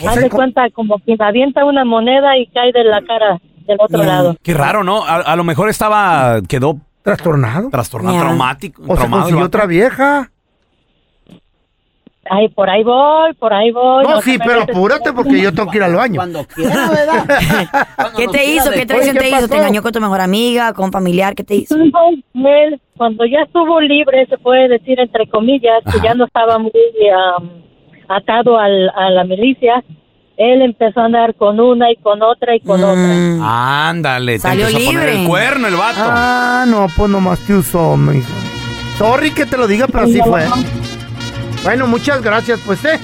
Haz 0.06 0.16
de 0.22 0.30
cuenta 0.30 0.68
como 0.70 0.98
quien 0.98 1.20
avienta 1.22 1.64
una 1.64 1.84
moneda 1.84 2.36
y 2.38 2.46
cae 2.48 2.72
de 2.72 2.84
la 2.84 3.00
cara 3.02 3.38
del 3.66 3.78
otro 3.80 4.02
lado. 4.02 4.36
Qué 4.42 4.54
raro, 4.54 4.84
¿no? 4.84 5.04
A, 5.04 5.16
a 5.16 5.36
lo 5.36 5.44
mejor 5.44 5.68
estaba, 5.68 6.40
quedó 6.48 6.78
trastornado. 7.02 7.70
Trastornado, 7.70 8.16
Ya. 8.16 8.20
traumático. 8.22 8.82
O 8.82 8.86
se 8.88 8.94
traumado 8.94 9.06
el 9.06 9.10
consiguió 9.22 9.36
vato. 9.44 9.46
otra 9.46 9.66
vieja. 9.66 10.30
Ay, 12.30 12.48
por 12.50 12.68
ahí 12.68 12.84
voy, 12.84 13.32
por 13.38 13.54
ahí 13.54 13.70
voy. 13.70 14.04
No, 14.04 14.20
sí, 14.20 14.36
pero 14.44 14.62
apúrate 14.64 15.14
porque 15.14 15.40
yo 15.40 15.54
tengo 15.54 15.70
que 15.70 15.78
ir 15.78 15.82
al 15.84 15.94
baño. 15.94 16.16
Cuando 16.16 16.44
quiera, 16.44 16.90
¿verdad? 16.90 17.26
¿Qué 18.18 18.28
te 18.28 18.44
hizo? 18.52 18.70
¿Qué 18.70 18.84
traición 18.84 19.16
Oye, 19.16 19.24
¿qué 19.24 19.30
te 19.30 19.36
hizo? 19.38 19.48
¿Te 19.48 19.56
engañó 19.56 19.80
con 19.82 19.92
tu 19.92 20.00
mejor 20.00 20.20
amiga, 20.20 20.74
con 20.74 20.86
un 20.86 20.92
familiar? 20.92 21.34
¿Qué 21.34 21.42
te 21.42 21.54
hizo? 21.54 21.74
Él, 21.74 22.80
cuando 22.98 23.24
ya 23.24 23.38
estuvo 23.46 23.80
libre, 23.80 24.26
se 24.26 24.36
puede 24.36 24.68
decir 24.68 25.00
entre 25.00 25.26
comillas, 25.28 25.82
que 25.90 26.00
ya 26.04 26.12
no 26.12 26.26
estaba 26.26 26.58
muy 26.58 26.70
am, 27.38 27.50
atado 28.08 28.58
al- 28.58 28.90
a 28.96 29.10
la 29.10 29.24
milicia, 29.24 29.82
él 30.36 30.62
empezó 30.62 31.00
a 31.00 31.04
andar 31.06 31.34
con 31.34 31.58
una 31.60 31.90
y 31.90 31.96
con 31.96 32.22
otra 32.22 32.54
y 32.56 32.60
con 32.60 32.82
otra. 32.82 33.88
Ándale, 33.90 34.34
te 34.34 34.38
Salió 34.40 34.66
empezó 34.68 34.78
a 34.88 34.92
poner 34.92 35.04
libre. 35.08 35.20
el 35.22 35.26
cuerno 35.28 35.68
el 35.68 35.74
vato. 35.76 35.98
Ah, 36.02 36.64
no, 36.68 36.86
pues 36.96 37.10
nomás 37.10 37.40
te 37.40 37.54
usó, 37.54 37.96
mi 37.96 38.18
hija. 38.18 38.28
Sorry 38.98 39.32
que 39.32 39.46
te 39.46 39.56
lo 39.56 39.66
diga, 39.66 39.86
pero 39.86 40.04
así 40.04 40.20
fue. 40.20 40.44
Bueno, 41.64 41.86
muchas 41.86 42.22
gracias, 42.22 42.60
pues, 42.64 42.84
¿eh? 42.84 42.98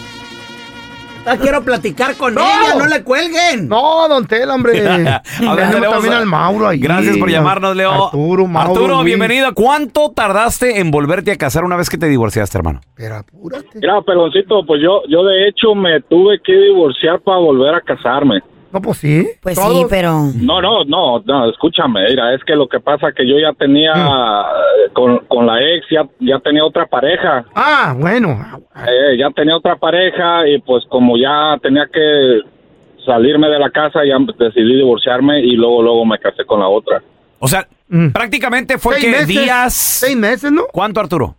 Ah, 1.27 1.37
quiero 1.41 1.63
platicar 1.63 2.15
con 2.17 2.35
No. 2.35 2.41
ella, 2.43 2.75
no 2.79 2.87
le 2.87 3.03
cuelguen. 3.03 3.67
No, 3.69 4.07
don 4.09 4.27
Tel, 4.27 4.51
hombre. 4.51 4.79
A 4.89 4.93
ver, 4.93 5.23
Tenemos 5.41 5.71
tenemos 5.75 5.95
también 5.95 6.13
a- 6.15 6.19
al 6.19 6.27
Mauro 6.27 6.69
ahí. 6.69 6.79
Gracias 6.79 7.17
por 7.17 7.31
llamarnos, 7.31 7.75
Leo. 7.75 7.91
Arturo, 8.07 8.47
Mauro, 8.47 8.73
Arturo, 8.73 8.95
Luis. 8.97 9.07
bienvenido. 9.07 9.55
¿Cuánto 9.55 10.11
tardaste 10.11 10.81
en 10.81 10.91
volverte 10.91 11.33
a 11.33 11.37
casar 11.37 11.65
una 11.65 11.77
vez 11.77 11.89
que 11.89 11.97
te 11.99 12.07
divorciaste, 12.09 12.59
hermano? 12.59 12.81
Mira, 12.99 13.25
peloncito, 14.07 14.65
pues 14.67 14.83
yo, 14.83 15.01
yo 15.09 15.25
de 15.25 15.49
hecho 15.49 15.75
me 15.75 16.01
tuve 16.03 16.41
que 16.45 16.53
divorciar 16.53 17.21
para 17.21 17.39
volver 17.39 17.75
a 17.75 17.81
casarme. 17.81 18.41
No, 18.75 18.83
pues 18.83 18.99
sí. 18.99 19.27
Pues 19.41 19.57
sí, 19.57 19.87
pero... 19.89 20.11
No, 20.35 20.61
no, 20.61 20.85
no, 20.85 21.21
no, 21.25 21.49
escúchame, 21.49 22.09
mira, 22.11 22.35
es 22.35 22.43
que 22.45 22.57
lo 22.57 22.67
que 22.69 22.81
pasa 22.81 23.13
que 23.17 23.25
yo 23.27 23.39
ya 23.39 23.53
tenía, 23.53 23.93
eh, 23.93 24.91
con, 24.93 25.19
con 25.29 25.47
la 25.47 25.63
ex, 25.63 25.87
ya, 25.91 26.05
ya 26.19 26.41
tenía 26.41 26.65
otra 26.65 26.85
pareja, 26.87 27.45
Ah, 27.55 27.95
bueno. 27.97 28.37
eh, 28.87 29.17
ya 29.17 29.31
tenía 29.31 29.57
otra 29.57 29.77
pareja 29.77 30.49
y 30.49 30.59
pues 30.61 30.85
como 30.89 31.17
ya 31.17 31.57
tenía 31.63 31.87
que 31.93 32.41
salirme 33.07 33.49
de 33.49 33.59
la 33.61 33.71
casa, 33.71 34.01
ya 34.05 34.17
decidí 34.39 34.75
divorciarme 34.77 35.39
y 35.41 35.53
luego, 35.53 35.81
luego 35.83 36.05
me 36.05 36.19
casé 36.19 36.45
con 36.45 36.59
la 36.59 36.67
otra. 36.69 37.01
O 37.39 37.47
sea, 37.47 37.69
prácticamente 38.13 38.79
fue 38.79 38.97
Mm. 38.97 39.01
Seis 39.01 39.05
que 39.05 39.11
meses. 39.21 39.29
días. 39.29 39.75
Seis 39.75 40.17
meses, 40.17 40.51
¿no? 40.51 40.63
¿Cuánto, 40.73 40.99
Arturo? 41.01 41.37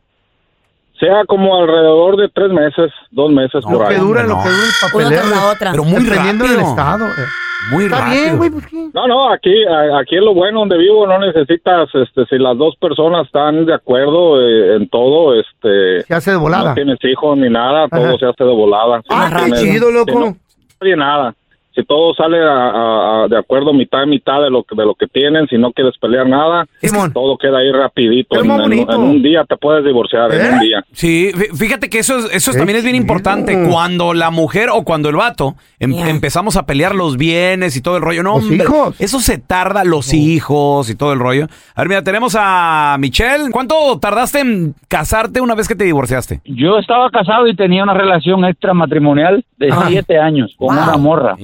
Sea 1.00 1.26
como 1.28 1.56
alrededor 1.58 2.16
de 2.18 2.30
tres 2.30 2.50
meses, 2.52 2.92
dos 3.12 3.32
meses 3.32 3.64
por 3.64 3.74
Lo 3.74 3.80
que 3.88 3.96
ahí. 3.96 4.00
dura, 4.00 4.24
lo 4.24 4.36
que 4.42 4.50
dura 4.50 4.64
el 4.66 4.92
papeleo. 4.92 5.22
Pero 5.60 5.84
muy 5.84 6.04
Dependiendo 6.04 6.46
del 6.46 6.54
rápido. 6.56 6.70
estado. 6.72 7.06
eh. 7.08 7.26
Muy 7.72 7.86
Está 7.86 7.98
rápido. 8.00 8.22
bien, 8.22 8.38
güey, 8.38 8.50
pues 8.52 8.68
qué. 8.68 8.90
No, 8.94 9.08
no, 9.08 9.30
aquí, 9.34 9.52
aquí 10.00 10.16
es 10.16 10.22
lo 10.22 10.34
bueno 10.36 10.60
donde 10.60 10.78
vivo, 10.78 11.08
no 11.08 11.18
necesitas, 11.20 11.90
este, 11.96 12.26
si 12.28 12.38
las 12.38 12.56
dos 12.58 12.76
personas 12.80 13.26
están 13.26 13.66
de 13.66 13.74
acuerdo 13.74 14.40
eh, 14.40 14.76
en 14.76 14.88
todo, 14.88 15.34
este... 15.40 16.04
Se 16.04 16.14
hace 16.14 16.32
de 16.32 16.38
volada. 16.38 16.70
No 16.70 16.76
tienes 16.76 17.00
hijos 17.04 17.36
ni 17.38 17.50
nada, 17.50 17.88
todo 17.90 18.06
Ajá. 18.06 18.18
se 18.20 18.26
hace 18.28 18.44
de 18.44 18.54
volada. 18.54 19.02
Si 19.02 19.08
Ah, 19.10 19.30
no 19.32 19.38
qué 19.38 19.44
tienes- 19.46 19.62
chido, 19.62 19.92
loco. 19.92 20.12
si 20.12 20.18
no 20.20 20.38
oye 20.82 20.96
nada. 20.96 21.34
Si 21.76 21.84
todo 21.84 22.14
sale 22.14 22.40
a- 22.42 22.48
a- 22.70 23.24
a- 23.24 23.28
de 23.28 23.38
acuerdo 23.38 23.74
mitad 23.74 24.04
y 24.04 24.08
mitad 24.10 24.42
de 24.42 24.50
lo 24.50 24.64
que 24.64 24.76
de 24.76 24.86
lo 24.86 24.96
que 24.96 25.08
tienen, 25.08 25.48
si 25.48 25.58
no 25.58 25.72
quieres 25.74 25.98
pelear 26.00 26.28
nada, 26.28 26.66
todo 27.14 27.38
queda 27.38 27.58
ahí 27.60 27.72
rapidito. 27.72 28.42
En, 28.42 28.50
en- 28.50 28.90
en 28.90 29.02
un 29.02 29.22
día 29.22 29.44
te 29.44 29.58
puedes 29.58 29.84
divorciar, 29.84 30.34
en 30.34 30.42
¿Eh? 30.46 30.50
un 30.54 30.60
día. 30.60 30.86
Sí, 30.94 31.32
fí- 31.34 31.54
fíjate 31.56 31.90
que 31.90 32.00
eso, 32.00 32.18
es- 32.18 32.30
eso 32.34 32.52
es- 32.52 32.58
también 32.58 32.78
es 32.78 32.84
bien 32.84 32.96
importante. 32.96 33.58
Cuando 33.70 34.14
la 34.14 34.32
mujer 34.32 34.70
o 34.72 34.84
cuando 34.84 35.10
el 35.10 35.16
vato 35.18 35.56
em- 35.80 35.94
empezamos 36.08 36.56
a 36.56 36.66
pelear 36.66 36.96
los 36.96 37.18
bienes 37.18 37.76
y 37.76 37.82
todo 37.82 37.98
el 37.98 38.04
rollo. 38.04 38.24
No, 38.24 38.36
Los 38.36 38.44
hombre, 38.44 38.58
hijos. 38.64 39.02
Eso 39.02 39.20
se 39.20 39.38
tarda, 39.38 39.84
los 39.84 40.14
hijos 40.14 40.90
y 40.90 40.96
todo 40.96 41.12
el 41.14 41.20
rollo. 41.20 41.48
A 41.76 41.82
ver, 41.82 41.90
mira, 41.90 42.02
tenemos 42.04 42.38
a 42.40 42.96
Michelle. 43.00 43.52
¿Cuánto 43.52 43.76
tardaste 44.00 44.40
en 44.40 44.76
casarte 44.88 45.42
una 45.42 45.56
vez 45.56 45.68
que 45.68 45.76
te 45.76 45.84
divorciaste? 45.84 46.40
Yo 46.46 46.78
estaba 46.80 47.10
casado 47.10 47.48
y 47.48 47.56
tenía 47.56 47.84
una 47.84 47.94
relación 47.94 48.46
extramatrimonial 48.46 49.44
de 49.58 49.70
Ah. 49.72 49.86
siete 49.88 50.18
años 50.20 50.54
con 50.58 50.78
una 50.78 50.96
morra. 50.98 51.36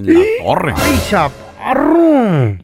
Torre. 0.44 0.74
¡Ay, 0.76 1.00
chaparro! 1.10 2.58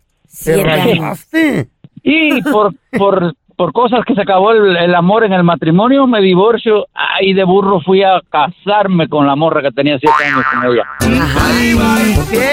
¿Te 0.43 0.63
rayaste? 0.63 1.69
Y 2.03 2.41
por, 2.43 2.73
por, 2.97 3.35
por 3.57 3.73
cosas 3.73 4.05
que 4.05 4.13
se 4.13 4.21
acabó 4.21 4.51
el, 4.51 4.77
el 4.77 4.93
amor 4.95 5.23
en 5.25 5.33
el 5.33 5.43
matrimonio, 5.43 6.05
me 6.07 6.21
divorcio. 6.21 6.85
Ahí 6.93 7.33
de 7.33 7.43
burro 7.43 7.81
fui 7.81 8.03
a 8.03 8.21
casarme 8.29 9.09
con 9.09 9.25
la 9.25 9.35
morra 9.35 9.61
que 9.63 9.71
tenía 9.71 9.97
siete 9.99 10.25
años 10.25 10.45
con 10.53 10.71
ella. 10.71 10.83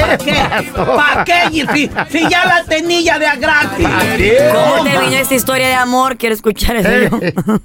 ¿Para 0.01 0.19
qué? 0.19 0.73
¿Para 0.97 1.25
qué? 1.25 1.43
Si, 1.73 1.91
si 2.09 2.29
ya 2.29 2.45
la 2.47 2.65
tenía 2.65 3.19
de 3.19 3.27
a 3.27 3.37
gratis. 3.37 3.87
¿Cómo 3.87 4.85
te 4.85 4.99
vino 4.99 5.17
esta 5.17 5.35
historia 5.35 5.69
de 5.69 5.75
amor? 5.75 6.17
Quiero 6.17 6.35
escuchar 6.35 6.77
eso 6.77 6.91
yo. 6.91 7.59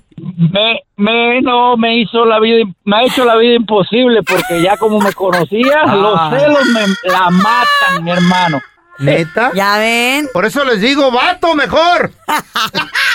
Me, 0.51 0.81
me, 0.98 1.41
no, 1.41 1.77
me 1.77 1.98
hizo 2.01 2.25
la 2.25 2.39
vida, 2.41 2.65
me 2.84 2.98
ha 2.98 3.03
hecho 3.03 3.24
la 3.24 3.38
vida 3.38 3.53
imposible 3.55 4.22
porque 4.24 4.62
ya 4.62 4.75
como 4.77 5.00
me 5.00 5.13
conocía, 5.13 5.79
Ah. 5.86 5.96
los 5.96 6.41
celos 6.41 6.65
me 6.74 6.81
la 7.10 7.29
matan, 7.29 8.03
mi 8.03 8.12
hermano. 8.12 8.60
¿Neta? 9.00 9.51
Ya 9.55 9.77
ven. 9.77 10.27
Por 10.34 10.43
eso 10.46 10.65
les 10.65 10.81
digo, 10.81 11.10
vato, 11.10 11.55
mejor. 11.55 12.12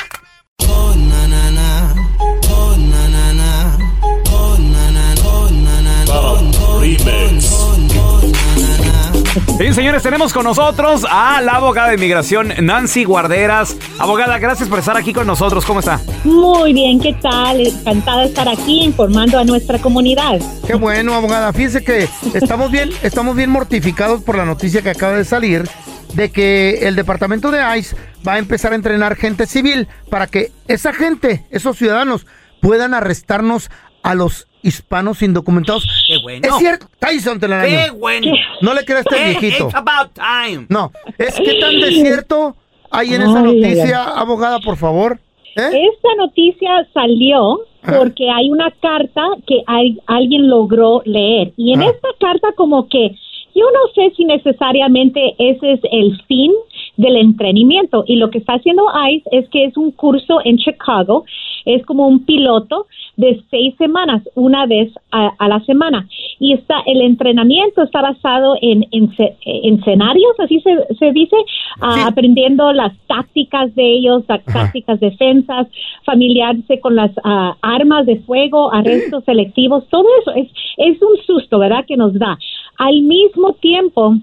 Bien, 9.58 9.72
señores, 9.72 10.02
tenemos 10.02 10.32
con 10.32 10.44
nosotros 10.44 11.06
a 11.08 11.40
la 11.40 11.52
abogada 11.52 11.88
de 11.88 11.94
inmigración 11.94 12.52
Nancy 12.60 13.04
Guarderas. 13.04 13.76
Abogada, 13.98 14.38
gracias 14.38 14.68
por 14.68 14.80
estar 14.80 14.96
aquí 14.96 15.12
con 15.12 15.26
nosotros. 15.26 15.64
¿Cómo 15.64 15.80
está? 15.80 16.00
Muy 16.24 16.72
bien, 16.72 17.00
¿qué 17.00 17.12
tal? 17.14 17.60
Encantada 17.60 18.22
de 18.22 18.26
estar 18.26 18.48
aquí 18.48 18.82
informando 18.82 19.38
a 19.38 19.44
nuestra 19.44 19.78
comunidad. 19.78 20.40
Qué 20.66 20.74
bueno, 20.74 21.14
abogada. 21.14 21.52
Fíjese 21.52 21.84
que 21.84 22.08
estamos 22.34 22.70
bien, 22.70 22.90
estamos 23.02 23.36
bien 23.36 23.50
mortificados 23.50 24.22
por 24.22 24.36
la 24.36 24.44
noticia 24.44 24.82
que 24.82 24.90
acaba 24.90 25.16
de 25.16 25.24
salir 25.24 25.68
de 26.14 26.30
que 26.30 26.86
el 26.88 26.96
departamento 26.96 27.50
de 27.50 27.78
ICE 27.78 27.96
va 28.26 28.34
a 28.34 28.38
empezar 28.38 28.72
a 28.72 28.76
entrenar 28.76 29.16
gente 29.16 29.46
civil 29.46 29.88
para 30.10 30.26
que 30.26 30.52
esa 30.68 30.92
gente, 30.92 31.46
esos 31.50 31.76
ciudadanos, 31.76 32.26
puedan 32.60 32.94
arrestarnos 32.94 33.70
a 34.04 34.14
los 34.14 34.46
hispanos 34.62 35.20
indocumentados. 35.23 35.84
Qué 36.06 36.18
bueno. 36.23 36.46
Es 36.49 36.54
cierto, 36.58 36.87
Tyson 37.00 37.40
te 37.40 37.49
la 37.49 37.64
Qué 37.64 37.90
bueno. 37.90 38.32
No 38.61 38.73
le 38.75 38.84
creas 38.84 39.04
a 39.06 39.16
este 39.16 39.25
viejito. 39.40 39.66
It's 39.66 39.75
about 39.75 40.12
time. 40.14 40.66
No, 40.68 40.92
es 41.18 41.34
que 41.34 41.54
tan 41.58 41.80
desierto 41.80 42.54
hay 42.90 43.14
en 43.14 43.23
esa 43.23 43.38
Ay, 43.40 43.44
noticia, 43.44 44.04
abogada, 44.04 44.61
por 44.61 44.76
favor. 44.76 45.18
¿Eh? 45.56 45.88
Esta 45.94 46.08
noticia 46.16 46.70
salió 46.94 47.61
porque 47.99 48.30
hay 48.30 48.50
una 48.50 48.70
carta 48.80 49.23
que 49.46 49.62
hay- 49.66 49.99
alguien 50.06 50.49
logró 50.49 51.02
leer. 51.04 51.52
Y 51.56 51.73
en 51.75 51.82
esta 51.82 52.08
carta 52.18 52.49
como 52.56 52.88
que 52.88 53.11
yo 53.54 53.64
no 53.70 53.92
sé 53.94 54.12
si 54.16 54.25
necesariamente 54.25 55.34
ese 55.38 55.73
es 55.75 55.80
el 55.92 56.20
fin 56.26 56.50
del 56.96 57.16
entrenamiento. 57.16 58.04
Y 58.06 58.16
lo 58.16 58.30
que 58.30 58.38
está 58.38 58.54
haciendo 58.54 58.84
ICE 59.11 59.28
es 59.32 59.49
que 59.50 59.66
es 59.66 59.76
un 59.76 59.92
curso 59.92 60.38
en 60.44 60.56
Chicago, 60.58 61.25
es 61.64 61.85
como 61.87 62.06
un 62.09 62.25
piloto 62.25 62.87
de 63.16 63.40
seis 63.50 63.75
semanas, 63.78 64.23
una 64.35 64.66
vez 64.66 64.92
a, 65.12 65.33
a 65.38 65.49
la 65.49 65.61
semana. 65.61 66.09
Y 66.40 66.52
está 66.52 66.83
el 66.87 67.00
entrenamiento 67.00 67.83
está 67.83 68.02
basado 68.02 68.56
en, 68.61 68.87
en, 68.90 69.14
ce- 69.16 69.37
en 69.44 69.78
escenarios, 69.78 70.33
así 70.38 70.61
se, 70.61 70.94
se 70.99 71.12
dice, 71.12 71.37
ah, 71.80 72.06
aprendiendo 72.09 72.73
las 72.73 72.92
tácticas 73.06 73.75
de 73.75 73.92
ellos, 73.92 74.25
las 74.28 74.44
tácticas 74.44 74.99
defensas, 75.00 75.68
familiarse 76.04 76.80
con 76.80 76.97
las 76.97 77.12
ah, 77.25 77.56
armas 77.62 78.06
de 78.06 78.16
fuego, 78.21 78.73
arrestos 78.73 79.25
selectivos, 79.26 79.87
todo 79.88 80.06
eso 80.21 80.33
es, 80.35 80.49
es 80.76 81.00
un 81.02 81.16
susto, 81.26 81.59
¿verdad? 81.59 81.85
Que 81.87 81.97
nos 81.97 82.12
da. 82.14 82.38
Al 82.78 83.02
mismo 83.02 83.52
tiempo, 83.54 84.16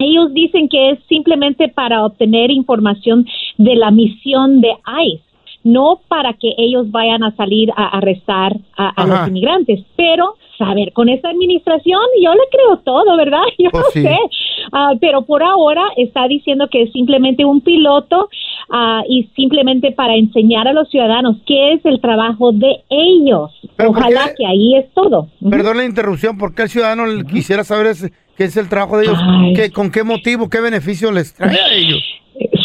ellos 0.00 0.32
dicen 0.34 0.68
que 0.68 0.90
es 0.90 0.98
simplemente 1.08 1.68
para 1.68 2.04
obtener 2.04 2.50
información 2.50 3.24
de 3.56 3.76
la 3.76 3.90
misión 3.92 4.60
de 4.60 4.72
ICE, 5.04 5.22
no 5.62 6.00
para 6.08 6.32
que 6.34 6.54
ellos 6.58 6.90
vayan 6.90 7.22
a 7.22 7.34
salir 7.36 7.70
a 7.76 7.98
arrestar 7.98 8.56
a, 8.76 8.88
a 9.02 9.06
los 9.06 9.28
inmigrantes. 9.28 9.80
Pero, 9.96 10.34
saber, 10.58 10.92
con 10.92 11.08
esta 11.08 11.28
administración 11.30 12.00
yo 12.22 12.32
le 12.34 12.40
creo 12.50 12.78
todo, 12.78 13.16
¿verdad? 13.16 13.42
Yo 13.58 13.70
Pues 13.70 13.84
no 13.84 13.90
sí. 13.92 14.02
sé. 14.02 14.16
Ah, 14.72 14.92
pero 15.00 15.22
por 15.22 15.42
ahora 15.42 15.82
está 15.96 16.28
diciendo 16.28 16.68
que 16.70 16.82
es 16.82 16.92
simplemente 16.92 17.44
un 17.44 17.60
piloto 17.62 18.28
ah, 18.70 19.02
y 19.08 19.24
simplemente 19.34 19.90
para 19.92 20.14
enseñar 20.16 20.68
a 20.68 20.72
los 20.72 20.88
ciudadanos 20.90 21.36
qué 21.46 21.72
es 21.72 21.84
el 21.86 22.00
trabajo 22.00 22.52
de 22.52 22.82
ellos. 22.90 23.50
Ojalá 23.86 24.32
que 24.36 24.46
ahí 24.46 24.76
es 24.76 24.92
todo. 24.94 25.28
Perdón 25.50 25.78
la 25.78 25.84
interrupción, 25.84 26.36
porque 26.38 26.62
el 26.62 26.68
ciudadano 26.68 27.04
quisiera 27.32 27.64
saber 27.64 27.86
ese- 27.88 28.12
qué 28.36 28.44
es 28.44 28.56
el 28.56 28.68
trabajo 28.68 28.98
de 28.98 29.04
ellos, 29.06 29.18
qué, 29.54 29.70
con 29.70 29.90
qué 29.90 30.04
motivo, 30.04 30.48
qué 30.50 30.60
beneficio 30.60 31.10
les 31.10 31.34
trae 31.34 31.56
a 31.58 31.74
ellos. 31.74 32.02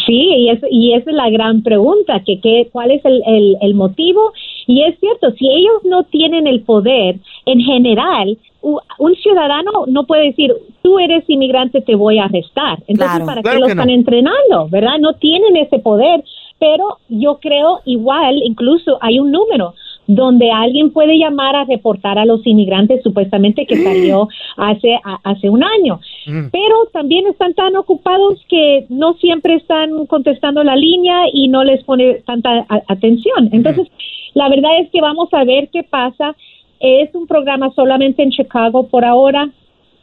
Sí, 0.06 0.12
y, 0.36 0.50
es, 0.50 0.60
y 0.70 0.92
esa 0.92 1.10
es 1.10 1.16
la 1.16 1.28
gran 1.30 1.62
pregunta, 1.62 2.22
que, 2.24 2.40
que 2.40 2.68
cuál 2.70 2.92
es 2.92 3.04
el, 3.04 3.22
el, 3.26 3.56
el 3.60 3.74
motivo. 3.74 4.32
Y 4.68 4.82
es 4.82 4.98
cierto, 5.00 5.32
si 5.32 5.48
ellos 5.50 5.82
no 5.84 6.04
tienen 6.04 6.46
el 6.46 6.60
poder, 6.62 7.16
en 7.44 7.60
general, 7.60 8.38
un 8.62 9.14
ciudadano 9.16 9.84
no 9.86 10.06
puede 10.06 10.26
decir, 10.26 10.52
tú 10.82 10.98
eres 10.98 11.24
inmigrante, 11.28 11.80
te 11.80 11.94
voy 11.94 12.18
a 12.18 12.24
arrestar. 12.24 12.78
Entonces, 12.88 13.16
Claro. 13.16 13.26
¿para 13.26 13.42
Claro 13.42 13.56
qué 13.56 13.60
lo 13.60 13.66
no. 13.66 13.72
están 13.72 13.90
entrenando? 13.90 14.68
¿Verdad? 14.70 14.98
No 15.00 15.12
tienen 15.14 15.56
ese 15.56 15.78
poder. 15.80 16.22
Pero 16.58 16.98
yo 17.10 17.38
creo 17.38 17.80
igual, 17.84 18.40
incluso 18.42 18.96
hay 19.02 19.18
un 19.20 19.30
número 19.30 19.74
donde 20.06 20.50
alguien 20.52 20.90
puede 20.92 21.18
llamar 21.18 21.54
a 21.54 21.64
reportar 21.64 22.18
a 22.18 22.24
los 22.24 22.46
inmigrantes 22.46 23.02
supuestamente 23.02 23.66
que 23.66 23.76
salió 23.76 24.28
hace, 24.56 24.94
a- 25.04 25.18
hace 25.24 25.50
un 25.50 25.62
año. 25.62 26.00
Pero 26.26 26.86
también 26.92 27.26
están 27.28 27.54
tan 27.54 27.76
ocupados 27.76 28.44
que 28.48 28.86
no 28.88 29.14
siempre 29.14 29.54
están 29.54 30.06
contestando 30.06 30.64
la 30.64 30.74
línea 30.74 31.26
y 31.32 31.46
no 31.46 31.62
les 31.62 31.84
pone 31.84 32.14
tanta 32.26 32.66
atención. 32.88 33.48
Entonces, 33.52 33.86
la 34.34 34.48
verdad 34.48 34.80
es 34.80 34.90
que 34.90 35.00
vamos 35.00 35.28
a 35.32 35.44
ver 35.44 35.68
qué 35.72 35.84
pasa. 35.84 36.34
Es 36.80 37.14
un 37.14 37.28
programa 37.28 37.70
solamente 37.74 38.22
en 38.22 38.30
Chicago 38.30 38.88
por 38.88 39.04
ahora, 39.04 39.50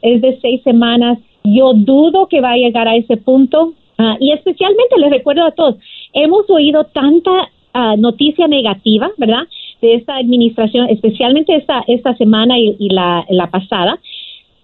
es 0.00 0.22
de 0.22 0.38
seis 0.40 0.62
semanas. 0.62 1.18
Yo 1.44 1.74
dudo 1.74 2.26
que 2.26 2.40
va 2.40 2.52
a 2.52 2.56
llegar 2.56 2.88
a 2.88 2.96
ese 2.96 3.18
punto. 3.18 3.74
Ah, 3.98 4.16
y 4.18 4.32
especialmente 4.32 4.98
les 4.98 5.10
recuerdo 5.10 5.44
a 5.46 5.52
todos, 5.52 5.76
hemos 6.14 6.50
oído 6.50 6.84
tanta 6.84 7.48
ah, 7.74 7.94
noticia 7.96 8.48
negativa, 8.48 9.08
¿verdad? 9.18 9.46
De 9.80 9.94
esta 9.94 10.16
administración, 10.16 10.88
especialmente 10.88 11.54
esta, 11.54 11.84
esta 11.86 12.16
semana 12.16 12.58
y, 12.58 12.74
y 12.78 12.88
la, 12.88 13.24
la 13.28 13.50
pasada. 13.50 14.00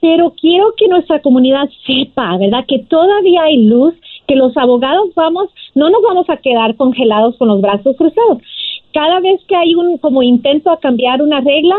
Pero 0.01 0.35
quiero 0.41 0.73
que 0.77 0.89
nuestra 0.89 1.21
comunidad 1.21 1.69
sepa, 1.87 2.37
¿verdad? 2.39 2.65
Que 2.67 2.79
todavía 2.81 3.43
hay 3.43 3.65
luz, 3.65 3.95
que 4.27 4.37
los 4.37 4.57
abogados 4.57 5.11
vamos, 5.15 5.51
no 5.75 5.91
nos 5.91 6.03
vamos 6.03 6.29
a 6.31 6.39
quedar 6.39 6.77
congelados 6.77 7.37
con 7.37 7.49
los 7.49 7.61
brazos 7.61 7.97
cruzados. 7.97 8.39
Cada 8.93 9.21
vez 9.21 9.41
que 9.47 9.57
hay 9.57 9.75
un 9.75 9.99
como 9.99 10.23
intento 10.23 10.71
a 10.71 10.81
cambiar 10.81 11.23
una 11.23 11.41
regla, 11.41 11.77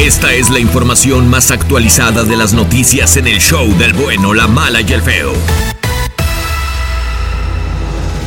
Esta 0.01 0.35
es 0.35 0.51
la 0.51 0.59
información 0.59 1.31
más 1.31 1.53
actualizada 1.53 2.25
de 2.25 2.37
las 2.37 2.55
noticias 2.55 3.17
en 3.17 3.29
el 3.29 3.39
show 3.39 3.67
del 3.79 3.93
bueno, 3.93 4.35
la 4.35 4.49
mala 4.49 4.81
y 4.81 4.93
el 4.93 5.01
feo. 5.01 5.33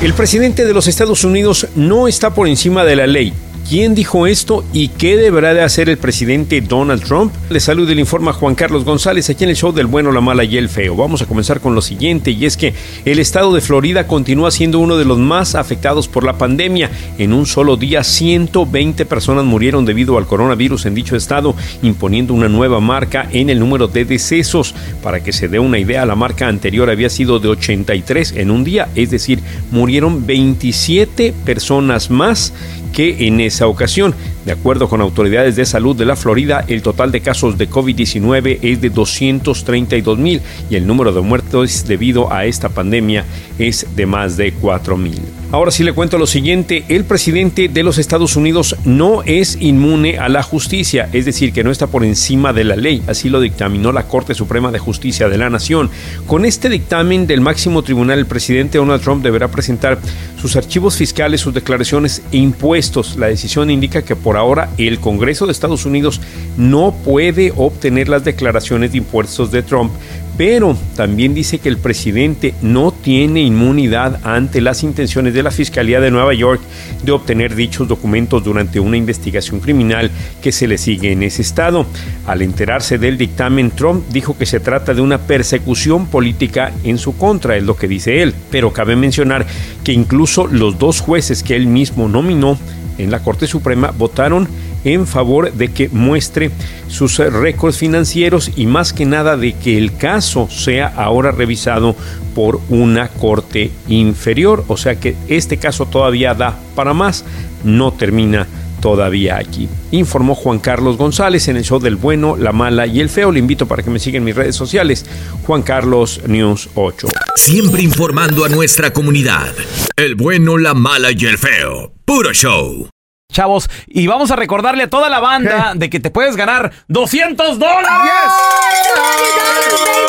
El 0.02 0.14
presidente 0.14 0.66
de 0.66 0.74
los 0.74 0.88
Estados 0.88 1.24
Unidos 1.24 1.68
no 1.76 2.08
está 2.08 2.34
por 2.34 2.48
encima 2.48 2.86
de 2.86 2.96
la 2.96 3.08
ley, 3.08 3.34
¿Quién 3.68 3.96
dijo 3.96 4.28
esto 4.28 4.64
y 4.74 4.90
qué 4.90 5.18
deberá 5.18 5.56
de 5.56 5.64
hacer 5.64 5.90
el 5.90 5.98
presidente 5.98 6.62
Donald 6.62 7.04
Trump? 7.04 7.34
Le 7.50 7.60
saluda 7.60 7.94
y 7.94 7.96
le 7.96 8.02
informa 8.02 8.32
Juan 8.32 8.54
Carlos 8.54 8.86
González 8.86 9.28
aquí 9.32 9.44
en 9.44 9.50
el 9.50 9.56
show 9.56 9.72
del 9.72 9.88
bueno, 9.88 10.12
la 10.12 10.22
mala 10.22 10.44
y 10.44 10.56
el 10.56 10.70
feo. 10.70 10.96
Vamos 10.96 11.24
a 11.24 11.26
comenzar 11.26 11.60
con 11.60 11.74
lo 11.74 11.82
siguiente 11.82 12.30
y 12.30 12.46
es 12.46 12.58
que 12.58 12.76
el 13.06 13.18
estado 13.18 13.52
de 13.56 13.62
Florida 13.62 14.06
continúa 14.06 14.52
siendo 14.52 14.78
uno 14.78 14.98
de 14.98 15.06
los 15.06 15.18
más 15.18 15.56
afectados 15.56 16.08
por 16.08 16.24
la 16.24 16.38
pandemia. 16.38 16.92
En 17.18 17.34
un 17.34 17.48
solo 17.48 17.76
día 17.76 18.04
120 18.04 19.04
personas 19.08 19.46
murieron 19.46 19.84
debido 19.84 20.20
al 20.20 20.28
coronavirus 20.28 20.86
en 20.86 20.94
dicho 20.94 21.16
estado, 21.16 21.56
imponiendo 21.82 22.36
una 22.36 22.48
nueva 22.48 22.80
marca 22.80 23.28
en 23.32 23.50
el 23.50 23.58
número 23.58 23.88
de 23.88 24.06
decesos. 24.06 24.76
Para 25.02 25.24
que 25.24 25.34
se 25.34 25.48
dé 25.48 25.58
una 25.58 25.80
idea, 25.80 26.06
la 26.06 26.14
marca 26.14 26.48
anterior 26.48 26.92
había 26.92 27.10
sido 27.10 27.40
de 27.40 27.48
83 27.48 28.34
en 28.38 28.52
un 28.52 28.64
día, 28.64 28.90
es 28.94 29.10
decir, 29.10 29.40
murieron 29.72 30.28
27 30.28 31.34
personas 31.44 32.12
más 32.12 32.54
que 32.96 33.28
en 33.28 33.42
esa 33.56 33.68
ocasión. 33.68 34.14
De 34.46 34.52
acuerdo 34.52 34.88
con 34.88 35.02
autoridades 35.02 35.56
de 35.56 35.66
salud 35.66 35.96
de 35.96 36.06
la 36.06 36.16
Florida, 36.16 36.64
el 36.68 36.84
total 36.84 37.12
de 37.12 37.22
casos 37.22 37.58
de 37.58 37.68
COVID-19 37.68 38.60
es 38.62 38.80
de 38.80 38.92
232 38.92 40.20
mil 40.20 40.40
y 40.70 40.76
el 40.76 40.86
número 40.86 41.12
de 41.12 41.22
muertos 41.22 41.86
debido 41.88 42.32
a 42.32 42.46
esta 42.46 42.70
pandemia 42.70 43.26
es 43.58 43.88
de 43.96 44.06
más 44.06 44.38
de 44.38 44.52
4 44.54 44.98
mil. 44.98 45.20
Ahora 45.52 45.72
sí 45.72 45.84
le 45.84 45.94
cuento 45.94 46.18
lo 46.18 46.28
siguiente, 46.28 46.84
el 46.90 47.06
presidente 47.06 47.70
de 47.70 47.84
los 47.84 47.98
Estados 47.98 48.36
Unidos 48.36 48.76
no 48.84 49.24
es 49.24 49.58
inmune 49.62 50.18
a 50.18 50.28
la 50.28 50.44
justicia, 50.44 51.08
es 51.14 51.26
decir, 51.26 51.54
que 51.54 51.64
no 51.64 51.72
está 51.72 51.88
por 51.88 52.04
encima 52.04 52.52
de 52.52 52.66
la 52.66 52.76
ley, 52.76 53.02
así 53.08 53.30
lo 53.30 53.40
dictaminó 53.40 53.92
la 53.92 54.08
Corte 54.08 54.34
Suprema 54.34 54.72
de 54.72 54.80
Justicia 54.80 55.30
de 55.30 55.38
la 55.38 55.50
Nación. 55.50 55.90
Con 56.28 56.46
este 56.46 56.68
dictamen 56.68 57.26
del 57.26 57.42
máximo 57.42 57.84
tribunal, 57.84 58.20
el 58.20 58.26
presidente 58.26 58.80
Donald 58.80 59.02
Trump 59.02 59.24
deberá 59.24 59.48
presentar 59.48 59.98
sus 60.42 60.56
archivos 60.56 60.98
fiscales, 60.98 61.42
sus 61.42 61.54
declaraciones 61.54 62.22
e 62.32 62.38
impuestos. 62.38 63.16
La 63.16 63.28
decisión 63.28 63.70
indica 63.70 64.02
que 64.02 64.16
por 64.16 64.35
ahora 64.36 64.70
el 64.78 65.00
Congreso 65.00 65.46
de 65.46 65.52
Estados 65.52 65.86
Unidos 65.86 66.22
no 66.58 66.94
puede 67.04 67.54
obtener 67.56 68.10
las 68.10 68.24
declaraciones 68.24 68.92
de 68.92 69.00
impuestos 69.00 69.52
de 69.52 69.64
Trump, 69.64 69.92
pero 70.38 70.78
también 70.96 71.34
dice 71.34 71.60
que 71.60 71.70
el 71.70 71.78
presidente 71.78 72.54
no 72.62 72.92
tiene 72.92 73.42
inmunidad 73.42 74.20
ante 74.24 74.60
las 74.60 74.84
intenciones 74.84 75.34
de 75.34 75.44
la 75.44 75.52
Fiscalía 75.52 76.02
de 76.02 76.12
Nueva 76.12 76.34
York 76.34 76.62
de 77.04 77.12
obtener 77.14 77.56
dichos 77.56 77.88
documentos 77.88 78.44
durante 78.44 78.80
una 78.80 78.98
investigación 78.98 79.60
criminal 79.60 80.12
que 80.42 80.52
se 80.52 80.68
le 80.68 80.78
sigue 80.78 81.12
en 81.12 81.24
ese 81.24 81.42
estado. 81.42 81.86
Al 82.26 82.42
enterarse 82.42 82.98
del 82.98 83.18
dictamen, 83.18 83.72
Trump 83.72 84.04
dijo 84.10 84.38
que 84.38 84.46
se 84.46 84.60
trata 84.60 84.94
de 84.94 85.02
una 85.02 85.20
persecución 85.20 86.08
política 86.08 86.74
en 86.84 86.98
su 86.98 87.18
contra, 87.18 87.56
es 87.56 87.64
lo 87.64 87.78
que 87.78 87.88
dice 87.88 88.22
él, 88.22 88.34
pero 88.52 88.74
cabe 88.74 88.96
mencionar 88.96 89.46
que 89.84 89.94
incluso 89.94 90.48
los 90.48 90.78
dos 90.78 91.00
jueces 91.00 91.44
que 91.44 91.56
él 91.56 91.68
mismo 91.68 92.10
nominó 92.10 92.58
en 92.98 93.12
la 93.12 93.20
Corte 93.20 93.48
Suprema 93.48 93.92
votaron 93.92 94.48
en 94.84 95.08
favor 95.08 95.52
de 95.52 95.70
que 95.70 95.90
muestre 95.90 96.52
sus 96.88 97.18
récords 97.18 97.78
financieros 97.78 98.52
y 98.56 98.68
más 98.68 98.94
que 98.94 99.06
nada 99.06 99.36
de 99.36 99.54
que 99.54 99.78
el 99.78 99.98
caso 99.98 100.48
sea 100.50 100.88
ahora 100.96 101.32
revisado 101.32 101.96
por 102.36 102.62
una 102.70 103.08
corte 103.08 103.72
inferior. 103.88 104.64
O 104.68 104.78
sea 104.78 105.00
que 105.00 105.16
este 105.28 105.58
caso 105.58 105.88
todavía 105.88 106.36
da 106.36 106.56
para 106.76 106.94
más, 106.94 107.26
no 107.64 107.94
termina 107.94 108.48
todavía 108.86 109.38
aquí. 109.38 109.68
Informó 109.90 110.36
Juan 110.36 110.60
Carlos 110.60 110.96
González 110.96 111.48
en 111.48 111.58
el 111.58 111.64
show 111.64 111.80
del 111.80 111.96
bueno, 111.96 112.36
la 112.38 112.52
mala 112.52 112.86
y 112.86 113.00
el 113.00 113.10
feo. 113.10 113.32
Le 113.32 113.40
invito 113.40 113.68
para 113.68 113.82
que 113.82 113.90
me 113.90 113.98
sigan 113.98 114.20
en 114.20 114.26
mis 114.26 114.36
redes 114.36 114.56
sociales, 114.56 115.08
Juan 115.44 115.64
Carlos 115.64 116.22
News 116.28 116.70
8. 116.76 117.08
Siempre 117.36 117.82
informando 117.82 118.46
a 118.46 118.50
nuestra 118.50 118.94
comunidad. 118.94 119.56
El 119.96 120.14
bueno, 120.14 120.60
la 120.60 120.76
mala 120.76 121.10
y 121.12 121.26
el 121.26 121.40
feo. 121.40 121.94
Puro 122.06 122.32
show. 122.32 122.95
Chavos, 123.32 123.70
y 123.88 124.08
vamos 124.08 124.32
a 124.32 124.36
recordarle 124.36 124.84
a 124.84 124.90
toda 124.90 125.10
la 125.10 125.20
banda 125.20 125.74
de 125.76 125.90
que 125.90 126.00
te 126.00 126.10
puedes 126.10 126.38
ganar 126.38 126.72
200 126.88 127.60
dólares. 127.60 128.12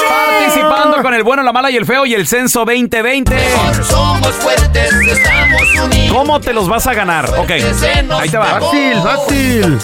Participando 0.09 1.03
con 1.03 1.15
el 1.15 1.25
bueno, 1.25 1.43
la 1.43 1.53
mala 1.53 1.71
y 1.71 1.77
el 1.77 1.87
feo 1.87 2.07
y 2.07 2.15
el 2.15 2.27
censo 2.27 2.61
2020. 2.61 3.37
Somos 3.83 4.29
fuertes, 4.35 4.93
estamos 4.93 5.63
unidos. 5.85 6.13
¿Cómo 6.17 6.41
te 6.41 6.53
los 6.53 6.69
vas 6.69 6.87
a 6.87 6.95
ganar? 6.95 7.29
Ok, 7.39 7.51
ahí 7.51 8.29
te 8.29 8.39
va. 8.39 8.61
Fácil, 8.61 8.95
fácil. 9.03 9.79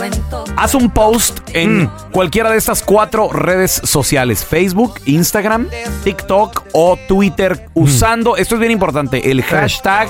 Haz 0.56 0.74
un 0.74 0.90
post 0.90 1.40
en 1.54 1.90
cualquiera 2.12 2.50
de 2.50 2.58
estas 2.58 2.82
cuatro 2.82 3.32
redes 3.32 3.80
sociales: 3.82 4.44
Facebook, 4.44 5.00
Instagram, 5.06 5.68
TikTok 6.04 6.66
o 6.74 6.96
Twitter, 7.08 7.66
usando, 7.74 8.36
esto 8.36 8.54
es 8.54 8.60
bien 8.60 8.72
importante, 8.72 9.30
el 9.30 9.42
hashtag 9.42 10.08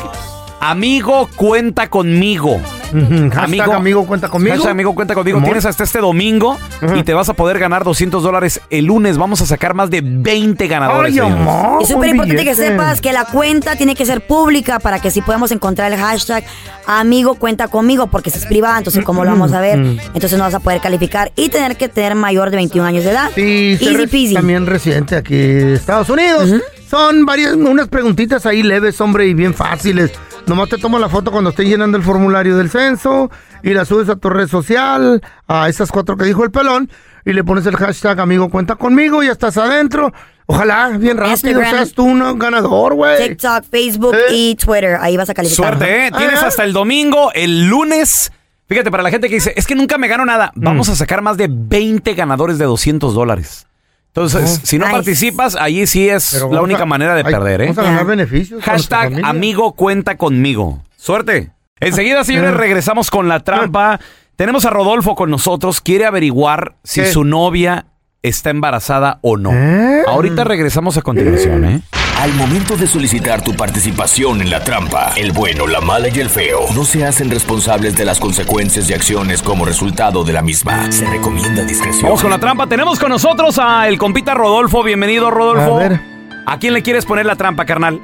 amigo 0.60 1.28
cuenta 1.36 1.88
conmigo. 1.88 2.60
Hashtag 2.92 3.72
amigo 3.72 4.06
cuenta 4.06 4.28
conmigo. 4.28 4.54
Hashtag 4.54 4.70
amigo 4.72 4.94
cuenta 4.94 5.14
conmigo. 5.14 5.38
Amor. 5.38 5.48
Tienes 5.48 5.64
hasta 5.64 5.84
este 5.84 6.00
domingo 6.00 6.58
y 6.94 7.02
te 7.02 7.14
vas 7.14 7.28
a 7.28 7.34
poder 7.34 7.58
ganar 7.58 7.84
200 7.84 8.22
dólares 8.22 8.60
el 8.70 8.86
lunes. 8.86 9.18
Vamos 9.18 9.40
a 9.40 9.46
sacar 9.46 9.74
más 9.74 9.90
de 9.90 10.02
20 10.02 10.66
ganadores. 10.66 11.12
Ay, 11.12 11.18
amor. 11.18 11.82
Es 11.82 11.88
súper 11.88 12.10
importante 12.10 12.44
que 12.44 12.54
sepas 12.54 13.00
que 13.00 13.12
la 13.12 13.24
cuenta 13.24 13.76
tiene 13.76 13.94
que 13.94 14.06
ser 14.06 14.26
pública 14.26 14.78
para 14.78 14.98
que 15.00 15.08
así 15.08 15.20
podamos 15.22 15.52
encontrar 15.52 15.92
el 15.92 15.98
hashtag 15.98 16.44
amigo 16.86 17.34
cuenta 17.34 17.68
conmigo 17.68 18.08
porque 18.08 18.30
si 18.30 18.38
es 18.38 18.46
privada, 18.46 18.78
entonces 18.78 19.04
cómo 19.04 19.24
lo 19.24 19.30
vamos 19.30 19.52
a 19.52 19.60
ver, 19.60 19.78
entonces 19.78 20.36
no 20.36 20.44
vas 20.44 20.54
a 20.54 20.60
poder 20.60 20.80
calificar 20.80 21.32
y 21.36 21.48
tener 21.48 21.76
que 21.76 21.88
tener 21.88 22.14
mayor 22.14 22.50
de 22.50 22.56
21 22.56 22.86
años 22.86 23.04
de 23.04 23.10
edad. 23.10 23.30
Ser 23.30 23.44
Easy 23.44 24.06
peasy. 24.06 24.34
también 24.34 24.66
residente 24.66 25.16
aquí 25.16 25.36
de 25.36 25.74
Estados 25.74 26.08
Unidos. 26.10 26.50
Son 26.90 27.24
varias, 27.24 27.54
unas 27.54 27.88
preguntitas 27.88 28.44
ahí 28.44 28.62
leves, 28.62 29.00
hombre, 29.00 29.26
y 29.26 29.32
bien 29.32 29.54
fáciles. 29.54 30.10
Nomás 30.46 30.68
te 30.68 30.76
tomo 30.78 30.98
la 30.98 31.08
foto 31.08 31.30
cuando 31.30 31.50
estés 31.50 31.66
llenando 31.66 31.96
el 31.96 32.02
formulario 32.02 32.56
del 32.56 32.68
censo 32.68 33.30
y 33.62 33.70
la 33.70 33.84
subes 33.84 34.08
a 34.08 34.16
tu 34.16 34.28
red 34.28 34.48
social, 34.48 35.22
a 35.46 35.68
esas 35.68 35.90
cuatro 35.90 36.16
que 36.16 36.24
dijo 36.24 36.42
el 36.44 36.50
pelón, 36.50 36.90
y 37.24 37.32
le 37.32 37.44
pones 37.44 37.64
el 37.66 37.76
hashtag 37.76 38.20
amigo 38.20 38.50
cuenta 38.50 38.74
conmigo 38.74 39.22
y 39.22 39.26
ya 39.26 39.32
estás 39.32 39.56
adentro. 39.56 40.12
Ojalá, 40.46 40.88
bien 40.98 41.16
rápido, 41.16 41.32
Instagram. 41.32 41.70
seas 41.70 41.92
tú 41.92 42.04
un 42.04 42.38
ganador, 42.38 42.94
güey. 42.94 43.28
TikTok, 43.28 43.64
Facebook 43.70 44.16
y 44.30 44.56
Twitter. 44.56 44.98
Ahí 45.00 45.16
vas 45.16 45.30
a 45.30 45.34
calificar. 45.34 45.78
Suerte, 45.78 46.06
¿eh? 46.06 46.10
Tienes 46.16 46.42
hasta 46.42 46.64
el 46.64 46.72
domingo, 46.72 47.30
el 47.32 47.68
lunes. 47.68 48.32
Fíjate, 48.66 48.90
para 48.90 49.02
la 49.02 49.10
gente 49.10 49.28
que 49.28 49.36
dice, 49.36 49.54
es 49.56 49.66
que 49.66 49.74
nunca 49.74 49.96
me 49.96 50.08
gano 50.08 50.24
nada, 50.24 50.50
vamos 50.56 50.88
a 50.88 50.96
sacar 50.96 51.22
más 51.22 51.36
de 51.36 51.48
20 51.48 52.14
ganadores 52.14 52.58
de 52.58 52.64
200 52.64 53.14
dólares. 53.14 53.66
Entonces, 54.14 54.60
si 54.62 54.78
no 54.78 54.84
Nice. 54.86 54.96
participas, 54.96 55.56
ahí 55.56 55.86
sí 55.86 56.08
es 56.08 56.30
Pero 56.34 56.52
la 56.52 56.60
única 56.60 56.82
a- 56.82 56.86
manera 56.86 57.14
de 57.14 57.24
perder, 57.24 57.62
¿eh? 57.62 57.66
Vamos 57.68 57.78
a 57.78 57.82
ganar 57.84 58.04
beneficios. 58.06 58.62
Hashtag 58.62 59.20
amigo 59.24 59.72
cuenta 59.72 60.16
conmigo. 60.18 60.82
Suerte. 60.96 61.50
Enseguida, 61.80 62.22
señores, 62.22 62.52
regresamos 62.54 63.10
con 63.10 63.26
la 63.28 63.40
trampa. 63.40 63.98
Tenemos 64.36 64.66
a 64.66 64.70
Rodolfo 64.70 65.14
con 65.14 65.30
nosotros. 65.30 65.80
Quiere 65.80 66.04
averiguar 66.04 66.76
si 66.84 67.00
¿Qué? 67.00 67.10
su 67.10 67.24
novia 67.24 67.86
está 68.22 68.50
embarazada 68.50 69.18
o 69.22 69.36
no. 69.38 69.50
¿Eh? 69.52 70.02
Ahorita 70.06 70.44
regresamos 70.44 70.96
a 70.98 71.02
continuación, 71.02 71.64
¿eh? 71.64 71.80
Al 72.22 72.32
momento 72.34 72.76
de 72.76 72.86
solicitar 72.86 73.42
tu 73.42 73.52
participación 73.52 74.42
en 74.42 74.48
la 74.48 74.62
trampa, 74.62 75.12
el 75.16 75.32
bueno, 75.32 75.66
la 75.66 75.80
mala 75.80 76.06
y 76.06 76.20
el 76.20 76.30
feo 76.30 76.66
no 76.72 76.84
se 76.84 77.04
hacen 77.04 77.28
responsables 77.28 77.96
de 77.96 78.04
las 78.04 78.20
consecuencias 78.20 78.88
y 78.88 78.94
acciones 78.94 79.42
como 79.42 79.64
resultado 79.64 80.22
de 80.22 80.32
la 80.32 80.40
misma. 80.40 80.92
Se 80.92 81.04
recomienda 81.04 81.64
discreción. 81.64 82.04
Vamos 82.04 82.22
con 82.22 82.30
la 82.30 82.38
trampa. 82.38 82.68
Tenemos 82.68 83.00
con 83.00 83.08
nosotros 83.08 83.58
a 83.58 83.88
el 83.88 83.98
compita 83.98 84.34
Rodolfo. 84.34 84.84
Bienvenido, 84.84 85.32
Rodolfo. 85.32 85.74
A 85.74 85.78
ver. 85.80 86.00
¿A 86.46 86.60
quién 86.60 86.74
le 86.74 86.82
quieres 86.82 87.04
poner 87.06 87.26
la 87.26 87.34
trampa, 87.34 87.64
carnal? 87.64 88.00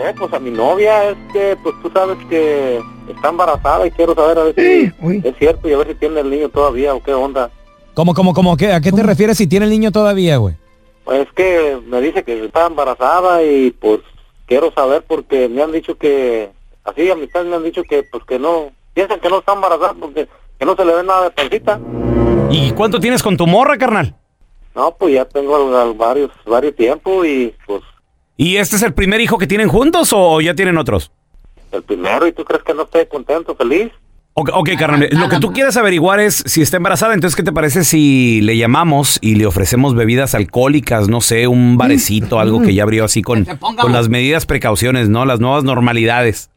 Eh, 0.00 0.14
pues 0.18 0.30
a 0.34 0.38
mi 0.38 0.50
novia 0.50 1.08
es 1.08 1.16
que, 1.32 1.56
pues 1.62 1.76
tú 1.82 1.90
sabes 1.94 2.18
que 2.28 2.78
está 3.08 3.30
embarazada 3.30 3.86
y 3.86 3.90
quiero 3.90 4.14
saber 4.14 4.38
a 4.38 4.42
ver 4.42 4.54
si 4.54 4.92
es 5.26 5.34
cierto 5.38 5.66
y 5.66 5.72
a 5.72 5.78
ver 5.78 5.86
si 5.86 5.94
tiene 5.94 6.20
el 6.20 6.28
niño 6.28 6.50
todavía 6.50 6.92
o 6.92 7.02
qué 7.02 7.14
onda. 7.14 7.48
¿Cómo, 7.94 8.12
cómo, 8.12 8.34
cómo? 8.34 8.58
¿Qué? 8.58 8.74
¿A 8.74 8.82
qué 8.82 8.92
te 8.92 9.02
refieres 9.02 9.38
si 9.38 9.46
tiene 9.46 9.64
el 9.64 9.70
niño 9.70 9.92
todavía, 9.92 10.36
güey? 10.36 10.56
Pues 11.08 11.26
es 11.26 11.32
que 11.32 11.80
me 11.86 12.02
dice 12.02 12.22
que 12.22 12.44
está 12.44 12.66
embarazada 12.66 13.42
y 13.42 13.70
pues 13.70 14.00
quiero 14.44 14.70
saber 14.72 15.02
porque 15.08 15.48
me 15.48 15.62
han 15.62 15.72
dicho 15.72 15.94
que, 15.96 16.50
así 16.84 17.10
amistades 17.10 17.48
me 17.48 17.56
han 17.56 17.64
dicho 17.64 17.82
que 17.82 18.02
pues 18.02 18.22
que 18.24 18.38
no, 18.38 18.72
piensan 18.92 19.18
que 19.18 19.30
no 19.30 19.38
está 19.38 19.54
embarazada 19.54 19.94
porque 19.94 20.28
que 20.58 20.66
no 20.66 20.76
se 20.76 20.84
le 20.84 20.94
ve 20.94 21.02
nada 21.02 21.24
de 21.24 21.30
pancita. 21.30 21.80
¿Y 22.50 22.72
cuánto 22.72 23.00
tienes 23.00 23.22
con 23.22 23.38
tu 23.38 23.46
morra, 23.46 23.78
carnal? 23.78 24.16
No, 24.74 24.94
pues 24.98 25.14
ya 25.14 25.24
tengo 25.24 25.94
varios, 25.94 26.30
varios 26.44 26.76
tiempo 26.76 27.24
y 27.24 27.54
pues 27.66 27.82
¿Y 28.36 28.58
este 28.58 28.76
es 28.76 28.82
el 28.82 28.92
primer 28.92 29.22
hijo 29.22 29.38
que 29.38 29.46
tienen 29.46 29.70
juntos 29.70 30.12
o 30.14 30.42
ya 30.42 30.54
tienen 30.54 30.76
otros? 30.76 31.10
el 31.72 31.82
primero 31.84 32.26
y 32.26 32.32
tú 32.32 32.44
crees 32.44 32.62
que 32.64 32.74
no 32.74 32.82
estoy 32.82 33.06
contento, 33.06 33.54
feliz. 33.54 33.90
Ok, 34.40 34.50
ok, 34.54 34.70
carnal. 34.78 35.08
Lo 35.12 35.28
que 35.28 35.38
tú 35.40 35.52
quieres 35.52 35.76
averiguar 35.76 36.20
es 36.20 36.44
si 36.46 36.62
está 36.62 36.76
embarazada. 36.76 37.14
Entonces, 37.14 37.34
¿qué 37.34 37.42
te 37.42 37.52
parece 37.52 37.82
si 37.82 38.40
le 38.40 38.56
llamamos 38.56 39.18
y 39.20 39.34
le 39.34 39.46
ofrecemos 39.46 39.94
bebidas 39.96 40.34
alcohólicas? 40.36 41.08
No 41.08 41.20
sé, 41.20 41.48
un 41.48 41.76
barecito, 41.76 42.38
algo 42.38 42.62
que 42.62 42.72
ya 42.72 42.84
abrió 42.84 43.04
así 43.04 43.20
con, 43.22 43.44
con 43.80 43.92
las 43.92 44.08
medidas 44.08 44.46
precauciones, 44.46 45.08
¿no? 45.08 45.24
Las 45.24 45.40
nuevas 45.40 45.64
normalidades. 45.64 46.50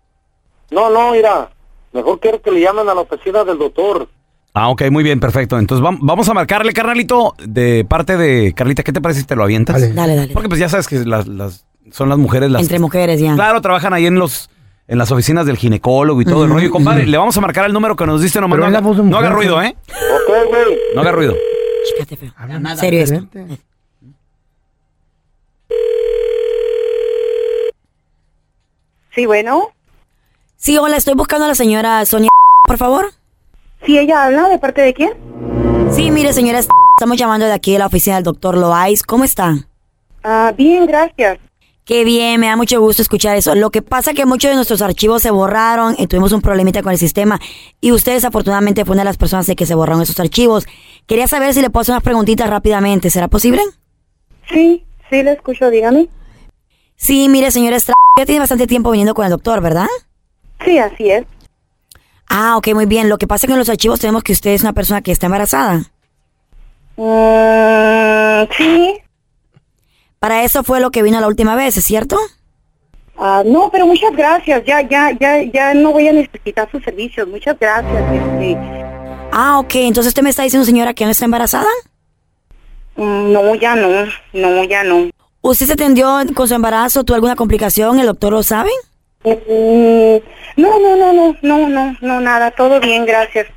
No, 0.70 0.92
no, 0.92 1.12
mira, 1.14 1.50
mejor 1.92 2.20
quiero 2.20 2.40
que 2.40 2.52
le 2.52 2.62
llamen 2.62 2.88
a 2.88 2.94
la 2.94 3.02
oficina 3.02 3.44
del 3.44 3.58
doctor. 3.58 4.08
Ah, 4.54 4.70
ok, 4.70 4.84
muy 4.92 5.04
bien, 5.04 5.20
perfecto. 5.20 5.58
Entonces 5.58 5.84
vam- 5.84 5.98
vamos 6.02 6.30
a 6.30 6.34
marcarle, 6.36 6.74
carnalito, 6.74 7.34
de 7.44 7.84
parte 7.84 8.16
de 8.16 8.54
Carlita. 8.54 8.84
¿Qué 8.84 8.92
te 8.94 9.02
parece 9.02 9.22
si 9.22 9.26
te 9.26 9.36
lo 9.36 9.44
avientas? 9.44 9.82
Dale, 9.96 10.16
dale. 10.16 10.34
Porque 10.34 10.50
pues 10.50 10.60
ya 10.60 10.70
sabes 10.70 10.88
que 10.88 11.00
las, 11.06 11.28
las- 11.28 11.66
son 11.92 12.10
las 12.10 12.20
mujeres 12.20 12.52
las... 12.52 12.62
Entre 12.62 12.78
mujeres 12.78 13.20
ya. 13.20 13.34
Claro, 13.34 13.60
trabajan 13.62 13.92
ahí 13.94 14.06
en 14.06 14.16
los 14.20 14.51
en 14.92 14.98
las 14.98 15.10
oficinas 15.10 15.46
del 15.46 15.56
ginecólogo 15.56 16.22
y 16.22 16.26
todo 16.26 16.44
el 16.44 16.50
rollo. 16.52 16.70
Compadre, 16.70 17.06
le 17.08 17.18
vamos 17.18 17.38
a 17.38 17.40
marcar 17.40 17.66
el 17.66 17.72
número 17.72 17.96
que 17.96 18.06
nos 18.06 18.22
diste 18.22 18.42
nomás. 18.42 18.58
Pero 18.58 18.64
No 18.64 18.68
es 18.68 18.74
la 18.74 18.80
haga, 18.80 18.88
voz 18.88 18.98
de 18.98 19.04
no 19.04 19.10
mujer, 19.10 19.26
haga 19.26 19.34
ruido, 19.36 19.56
¿no? 19.56 19.64
¿eh? 19.64 19.76
No 20.94 21.02
haga 21.02 21.12
ruido. 21.14 21.34
Serio 22.76 23.02
esto. 23.02 23.26
Sí, 29.16 29.26
bueno. 29.26 29.70
Sí, 30.58 30.78
hola, 30.78 30.98
estoy 30.98 31.14
buscando 31.14 31.46
a 31.46 31.48
la 31.48 31.56
señora 31.56 32.06
Sonia, 32.06 32.30
por 32.68 32.78
favor. 32.78 33.14
Sí, 33.86 33.98
ella 33.98 34.26
habla, 34.26 34.50
¿de 34.50 34.60
parte 34.60 34.82
de 34.82 34.94
quién? 34.94 35.14
Sí, 35.92 36.12
mire, 36.12 36.34
señora, 36.34 36.60
estamos 36.60 37.18
llamando 37.18 37.46
de 37.46 37.54
aquí 37.54 37.72
de 37.72 37.80
la 37.80 37.88
oficina 37.88 38.18
del 38.18 38.26
doctor 38.26 38.58
Loaiz. 38.58 39.04
¿Cómo 39.04 39.24
está? 39.24 39.56
Ah, 40.22 40.54
bien, 40.56 40.86
gracias. 40.86 41.40
Qué 41.86 42.04
bien, 42.04 42.40
me 42.40 42.48
da 42.48 42.56
mucho 42.56 42.80
gusto 42.80 43.02
escuchar 43.02 43.36
eso. 43.36 43.56
Lo 43.56 43.72
que 43.72 43.82
pasa 43.82 44.12
es 44.12 44.16
que 44.16 44.26
muchos 44.26 44.50
de 44.50 44.56
nuestros 44.56 44.82
archivos 44.82 45.24
se 45.24 45.32
borraron 45.32 45.96
y 45.98 46.08
tuvimos 46.08 46.32
un 46.32 46.42
problemita 46.42 46.84
con 46.84 46.92
el 46.92 46.98
sistema. 46.98 47.40
Y 47.82 47.92
usted 47.92 48.14
desafortunadamente 48.14 48.86
fue 48.86 48.94
una 48.94 49.02
de 49.02 49.10
las 49.10 49.18
personas 49.18 49.48
de 49.48 49.56
que 49.56 49.66
se 49.66 49.74
borraron 49.74 50.02
esos 50.02 50.20
archivos. 50.20 50.68
Quería 51.08 51.28
saber 51.28 51.54
si 51.54 51.62
le 51.62 51.70
puedo 51.70 51.82
hacer 51.82 51.94
unas 51.94 52.04
preguntitas 52.04 52.50
rápidamente. 52.50 53.10
¿Será 53.10 53.28
posible? 53.28 53.62
Sí, 54.52 54.86
sí, 55.10 55.24
le 55.24 55.32
escucho, 55.34 55.70
dígame. 55.72 56.08
Sí, 56.96 57.28
mire, 57.30 57.50
señora 57.50 57.78
Estrada, 57.78 57.96
ya 58.18 58.26
tiene 58.28 58.40
bastante 58.40 58.68
tiempo 58.68 58.92
viniendo 58.92 59.16
con 59.16 59.26
el 59.26 59.32
doctor, 59.32 59.60
¿verdad? 59.60 59.88
Sí, 60.64 60.78
así 60.78 61.10
es. 61.10 61.26
Ah, 62.30 62.58
ok, 62.58 62.76
muy 62.76 62.86
bien. 62.86 63.10
Lo 63.10 63.18
que 63.18 63.26
pasa 63.28 63.46
es 63.46 63.50
que 63.50 63.54
en 63.54 63.60
los 63.60 63.70
archivos 63.70 64.00
tenemos 64.00 64.22
que 64.22 64.34
usted 64.34 64.52
es 64.52 64.62
una 64.62 64.74
persona 64.74 65.02
que 65.02 65.12
está 65.12 65.26
embarazada. 65.26 65.80
Mm, 66.96 68.48
sí. 68.56 69.01
Para 70.22 70.44
eso 70.44 70.64
fue 70.64 70.80
lo 70.80 70.92
que 70.92 71.02
vino 71.02 71.20
la 71.20 71.26
última 71.28 71.56
vez, 71.56 71.76
¿es 71.78 71.84
cierto? 71.84 72.16
Ah, 73.18 73.42
no, 73.44 73.72
pero 73.72 73.88
muchas 73.88 74.16
gracias. 74.16 74.64
Ya, 74.68 74.82
ya, 74.88 75.10
ya, 75.20 75.42
ya 75.42 75.74
no 75.74 75.94
voy 75.94 76.08
a 76.10 76.14
necesitar 76.14 76.70
sus 76.72 76.84
servicios. 76.84 77.28
Muchas 77.28 77.58
gracias. 77.60 78.04
Este, 78.14 78.56
Ah, 79.32 79.58
ok. 79.58 79.74
Entonces 79.78 80.12
usted 80.12 80.22
me 80.22 80.30
está 80.30 80.44
diciendo, 80.44 80.64
señora, 80.64 80.94
que 80.94 81.06
no 81.06 81.10
está 81.10 81.26
embarazada. 81.26 81.66
mm, 82.98 83.32
no, 83.34 83.56
ya 83.56 83.74
no. 83.76 83.90
No, 84.34 84.64
ya 84.64 84.84
no. 84.84 85.10
¿Usted 85.42 85.66
se 85.66 85.74
atendió 85.74 86.20
con 86.36 86.48
su 86.48 86.54
embarazo? 86.54 87.04
¿Tuvo 87.04 87.16
alguna 87.16 87.36
complicación? 87.36 88.00
¿El 88.00 88.06
doctor 88.06 88.32
lo 88.32 88.44
sabe? 88.44 88.70
Mm, 89.24 90.18
no, 90.62 90.80
no, 90.80 90.96
no, 90.98 91.14
no, 91.14 91.36
no, 91.42 91.68
no, 91.68 91.98
no, 92.00 92.22
nada. 92.22 92.52
Todo 92.52 92.80
bien, 92.80 93.08
gracias. 93.08 93.48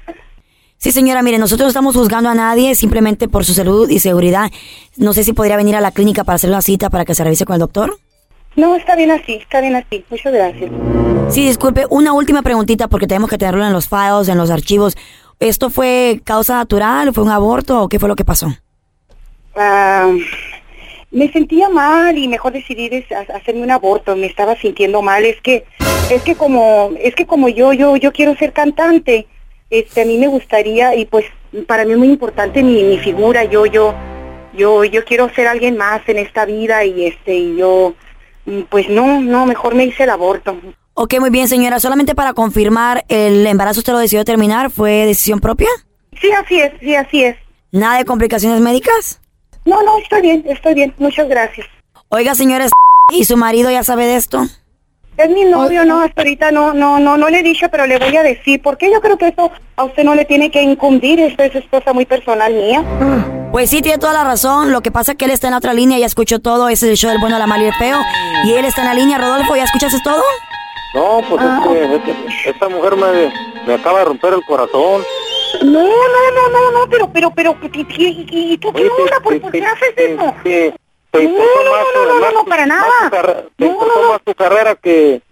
Sí, 0.79 0.93
señora, 0.93 1.23
mire, 1.23 1.39
nosotros 1.39 1.65
no 1.65 1.69
estamos 1.69 1.97
juzgando 1.97 2.29
a 2.29 2.35
nadie 2.35 2.75
simplemente 2.75 3.27
por 3.29 3.45
su 3.45 3.55
salud 3.55 3.89
y 3.89 4.01
seguridad. 4.01 4.51
No 4.97 5.15
sé 5.15 5.25
si 5.25 5.33
podría 5.33 5.57
venir 5.57 5.77
a 5.77 5.81
la 5.81 5.93
clínica 5.93 6.25
para 6.25 6.37
hacer 6.37 6.51
una 6.51 6.61
cita 6.63 6.91
para 6.91 7.05
que 7.05 7.15
se 7.15 7.25
revise 7.25 7.47
con 7.47 7.55
el 7.55 7.61
doctor. 7.61 7.97
No, 8.57 8.77
está 8.77 8.95
bien 8.95 9.11
así, 9.11 9.35
está 9.35 9.61
bien 9.61 9.75
así. 9.77 10.05
Muchas 10.11 10.33
gracias. 10.33 10.71
Sí, 11.31 11.47
disculpe, 11.47 11.87
una 11.91 12.13
última 12.13 12.43
preguntita 12.43 12.89
porque 12.89 13.07
tenemos 13.07 13.31
que 13.31 13.39
tenerlo 13.39 13.67
en 13.67 13.73
los 13.73 13.89
files, 13.89 14.29
en 14.29 14.39
los 14.39 14.51
archivos. 14.51 14.97
¿Esto 15.41 15.71
fue 15.71 16.21
causa 16.23 16.57
natural? 16.57 17.13
¿Fue 17.13 17.25
un 17.25 17.31
aborto 17.31 17.83
o 17.83 17.89
qué 17.89 17.99
fue 17.99 18.09
lo 18.09 18.17
que 18.17 18.25
pasó? 18.25 18.55
Ah, 19.57 20.13
me 21.11 21.33
sentía 21.33 21.69
mal 21.69 22.17
y 22.17 22.29
mejor 22.29 22.53
decidí 22.53 22.91
hacerme 23.35 23.63
un 23.63 23.71
aborto. 23.71 24.15
Me 24.15 24.27
estaba 24.27 24.55
sintiendo 24.57 25.03
mal. 25.03 25.25
Es 25.25 25.41
que, 25.41 25.65
es 26.11 26.23
que 26.23 26.35
como, 26.35 26.93
es 27.01 27.15
que 27.15 27.27
como 27.27 27.49
yo, 27.49 27.73
yo, 27.73 27.97
yo 27.97 28.13
quiero 28.13 28.37
ser 28.37 28.53
cantante. 28.53 29.27
Este, 29.71 30.03
a 30.03 30.05
mí 30.05 30.19
me 30.19 30.29
gustaría 30.29 30.95
y 30.95 31.05
pues 31.05 31.25
para 31.67 31.85
mí 31.85 31.93
es 31.93 31.99
muy 31.99 32.09
importante 32.09 32.63
mi, 32.63 32.83
mi 32.83 32.99
figura. 32.99 33.45
Yo, 33.45 33.67
yo, 33.67 33.95
yo, 34.57 34.85
yo 34.85 35.05
quiero 35.05 35.33
ser 35.35 35.49
alguien 35.49 35.77
más 35.77 36.03
en 36.09 36.19
esta 36.19 36.45
vida 36.45 36.85
y 36.85 37.07
este, 37.07 37.35
y 37.35 37.57
yo, 37.57 37.95
mm, 38.47 38.63
pues 38.71 38.89
no, 38.89 39.21
no, 39.21 39.47
mejor 39.47 39.75
me 39.75 39.85
hice 39.85 40.05
el 40.05 40.11
aborto. 40.11 40.57
Ok, 40.95 41.15
muy 41.19 41.31
bien, 41.31 41.49
señora. 41.49 41.81
Solamente 41.81 42.15
para 42.15 42.35
confirmar, 42.35 43.05
¿el 43.09 43.47
embarazo 43.47 43.81
usted 43.81 43.93
lo 43.93 43.99
decidió 43.99 44.25
terminar? 44.25 44.71
¿Fue 44.71 45.07
decisión 45.07 45.41
propia? 45.41 45.69
Sí, 46.21 46.31
así 46.31 46.61
es, 46.61 46.73
sí, 46.81 46.95
así 46.95 47.25
es. 47.25 47.37
¿Nada 47.73 47.99
de 47.99 48.05
complicaciones 48.05 48.61
médicas? 48.61 49.21
No, 49.65 49.83
no, 49.83 49.99
estoy 49.99 50.23
bien, 50.23 50.45
estoy 50.47 50.75
bien. 50.75 50.95
Muchas 50.99 51.29
gracias. 51.29 51.67
Oiga, 52.09 52.37
señora, 52.37 52.69
¿y 53.13 53.25
su 53.25 53.37
marido 53.37 53.71
ya 53.71 53.83
sabe 53.83 54.07
de 54.07 54.17
esto? 54.17 54.47
Es 55.17 55.31
mi 55.31 55.45
novio, 55.45 55.85
no, 55.85 56.01
hasta 56.01 56.23
ahorita 56.23 56.51
no, 56.51 56.73
no, 56.75 56.99
no, 56.99 57.17
no 57.17 57.29
le 57.29 57.39
he 57.39 57.43
dicho, 57.43 57.69
pero 57.71 57.87
le 57.87 57.99
voy 57.99 58.17
a 58.17 58.23
decir, 58.25 58.61
porque 58.63 58.91
yo 58.91 59.01
creo 59.01 59.17
que 59.17 59.29
esto 59.29 59.51
a 59.77 59.85
usted 59.85 60.03
no 60.03 60.15
le 60.17 60.25
tiene 60.25 60.51
que 60.51 60.61
incumdir, 60.63 61.21
esto 61.21 61.43
es 61.45 61.53
cosa 61.71 61.93
muy 61.93 62.05
personal 62.05 62.53
mía. 62.53 62.83
Pues 63.53 63.71
sí, 63.71 63.81
tiene 63.81 63.99
toda 63.99 64.13
la 64.13 64.25
razón. 64.25 64.73
Lo 64.73 64.81
que 64.81 64.91
pasa 64.91 65.13
es 65.13 65.19
que 65.19 65.27
él 65.27 65.31
está 65.31 65.47
en 65.47 65.53
la 65.53 65.59
otra 65.59 65.73
línea, 65.73 65.97
ya 65.99 66.07
escuchó 66.07 66.41
todo. 66.41 66.69
Ese 66.69 66.87
es 66.87 66.91
el 66.91 66.97
show 66.97 67.11
del 67.11 67.21
bueno, 67.21 67.39
la 67.39 67.47
mala 67.47 67.63
y 67.63 67.67
el 67.69 67.75
feo. 67.75 67.99
Y 68.45 68.53
él 68.55 68.65
está 68.65 68.81
en 68.83 68.89
la 68.89 68.95
línea. 68.95 69.17
Rodolfo, 69.19 69.55
¿ya 69.55 69.63
escuchaste 69.65 69.99
todo? 70.03 70.21
No, 70.95 71.21
pues 71.29 71.41
es 71.45 72.03
que, 72.03 72.11
es 72.11 72.43
que 72.45 72.51
esta 72.51 72.69
mujer 72.69 72.97
me, 72.97 73.33
me 73.67 73.75
acaba 73.75 74.01
de 74.01 74.05
romper 74.07 74.35
el 74.35 74.45
corazón. 74.45 75.03
No, 75.63 75.83
no, 75.83 75.89
no, 75.89 76.49
no, 76.51 76.81
no, 76.81 76.91
pero, 76.91 77.09
pero, 77.13 77.31
pero, 77.31 77.57
¿y, 77.73 77.81
y- 77.81 78.27
y- 78.31 78.53
y 78.55 78.59
tú 78.59 78.73
qué 78.73 78.89
onda? 78.89 79.21
¿Por, 79.23 79.41
por 79.41 79.53
qué 79.53 79.65
haces 79.65 79.95
eso? 79.97 80.35
Te 81.15 81.23
No, 81.23 81.31
importó 81.31 81.63
no, 81.65 81.71
más, 81.71 81.85
no, 81.95 82.05
no, 82.07 82.15
no, 82.15 82.21
más 82.21 82.35
no, 82.35 82.45
para 82.45 82.67
más 82.67 82.79
nada. 82.81 82.93
tu 83.11 83.17
carre- 83.17 83.49
Te 83.57 83.67
importó 83.67 84.03
más 84.09 84.23
tu 84.25 84.35
carrera 84.35 84.75
que... 84.75 85.23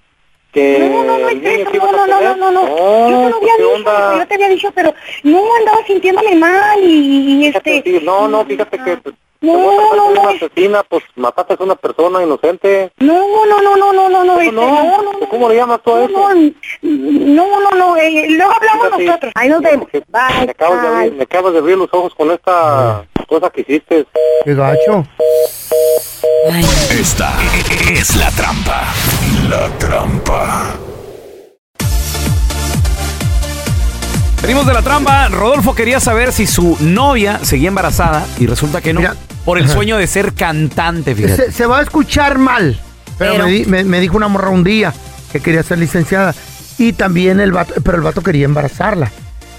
que 0.53 0.79
No, 0.79 1.03
no, 1.05 1.19
no, 1.19 1.29
el 1.29 1.43
niño 1.43 1.71
que 1.73 1.79
no, 1.79 1.91
no, 1.93 2.07
no, 2.07 2.21
no, 2.21 2.37
no, 2.37 2.51
no. 2.53 3.09
Yo 3.11 3.17
te 3.25 3.31
lo 3.31 3.37
había 3.37 3.57
¿qué 3.57 3.63
dicho, 3.63 3.75
onda? 3.75 4.19
yo 4.19 4.27
te 4.29 4.35
había 4.35 4.49
dicho, 4.49 4.71
pero 4.73 4.95
no 5.25 5.55
andaba 5.59 5.85
sintiéndome 5.85 6.37
mal 6.37 6.79
y, 6.85 7.43
y 7.43 7.47
este... 7.49 7.83
Sí, 7.85 8.01
no, 8.05 8.29
no, 8.29 8.45
fíjate 8.45 8.79
que... 8.79 8.97
pues, 8.99 9.15
No, 9.41 9.55
no, 9.57 9.97
no, 9.97 10.07
una 10.21 10.31
es- 10.35 10.43
asesina, 10.45 10.85
pues 10.85 11.03
mataste 11.17 11.57
a 11.59 11.65
una 11.65 11.75
persona 11.75 12.23
inocente. 12.23 12.93
No, 13.01 13.45
no, 13.47 13.61
no, 13.61 13.77
no, 13.77 13.93
no, 13.93 14.09
no, 14.09 14.23
no, 14.25 14.39
este, 14.41 14.53
no? 14.53 14.69
no, 15.03 15.03
no. 15.03 15.29
¿Cómo 15.29 15.49
le 15.49 15.57
llamas 15.57 15.81
tú 15.83 15.93
a 15.95 15.99
No, 15.99 16.05
eso? 16.07 16.29
no, 16.83 17.61
no, 17.61 17.71
no, 17.73 17.97
eh, 17.97 18.27
luego 18.29 18.53
hablamos 18.53 18.87
Fíjate, 18.87 19.05
nosotros. 19.07 19.33
Ahí 19.35 19.49
nos 19.49 19.61
vemos. 19.63 19.89
Me 19.93 20.01
Bye, 20.07 20.51
acabas, 20.51 20.83
de 20.83 20.89
abrir, 20.89 21.09
bye. 21.11 21.17
me 21.19 21.23
acabas 21.25 21.53
de 21.55 21.59
abrir 21.59 21.77
los 21.77 21.89
ojos 21.93 22.15
con 22.15 22.31
esta 22.31 23.05
cosa 23.33 23.51
que 23.51 23.63
hiciste. 23.63 24.07
Qué 24.45 24.55
gacho. 24.55 25.07
Esta 26.91 27.33
es 27.93 28.17
la 28.17 28.31
trampa. 28.33 28.83
La 29.49 29.69
trampa. 29.79 30.75
Venimos 34.43 34.67
de 34.67 34.73
la 34.75 34.83
trampa. 34.83 35.29
Rodolfo 35.29 35.75
quería 35.75 36.01
saber 36.01 36.33
si 36.33 36.47
su 36.47 36.77
novia 36.81 37.39
seguía 37.43 37.69
embarazada 37.69 38.27
y 38.39 38.47
resulta 38.47 38.81
que 38.81 38.93
no. 38.93 39.01
por 39.45 39.59
el 39.59 39.65
Ajá. 39.65 39.73
sueño 39.75 39.97
de 39.97 40.07
ser 40.07 40.35
cantante, 40.35 41.15
fíjate. 41.15 41.47
Se, 41.47 41.53
se 41.53 41.67
va 41.67 41.79
a 41.79 41.83
escuchar 41.83 42.39
mal. 42.39 42.79
Pero, 43.19 43.33
Pero- 43.33 43.45
Me, 43.47 43.51
di- 43.53 43.65
me- 43.67 43.85
me 43.85 44.01
dijo 44.01 44.17
una 44.17 44.29
morra 44.29 44.51
un 44.51 44.65
día 44.65 44.93
que 45.33 45.41
quería 45.41 45.63
ser 45.63 45.79
licenciada. 45.79 46.35
Y 46.79 46.93
también 46.95 47.39
el 47.41 47.53
vato, 47.53 47.75
pero 47.85 47.97
el 47.97 48.03
vato 48.03 48.23
quería 48.23 48.45
embarazarla. 48.47 49.11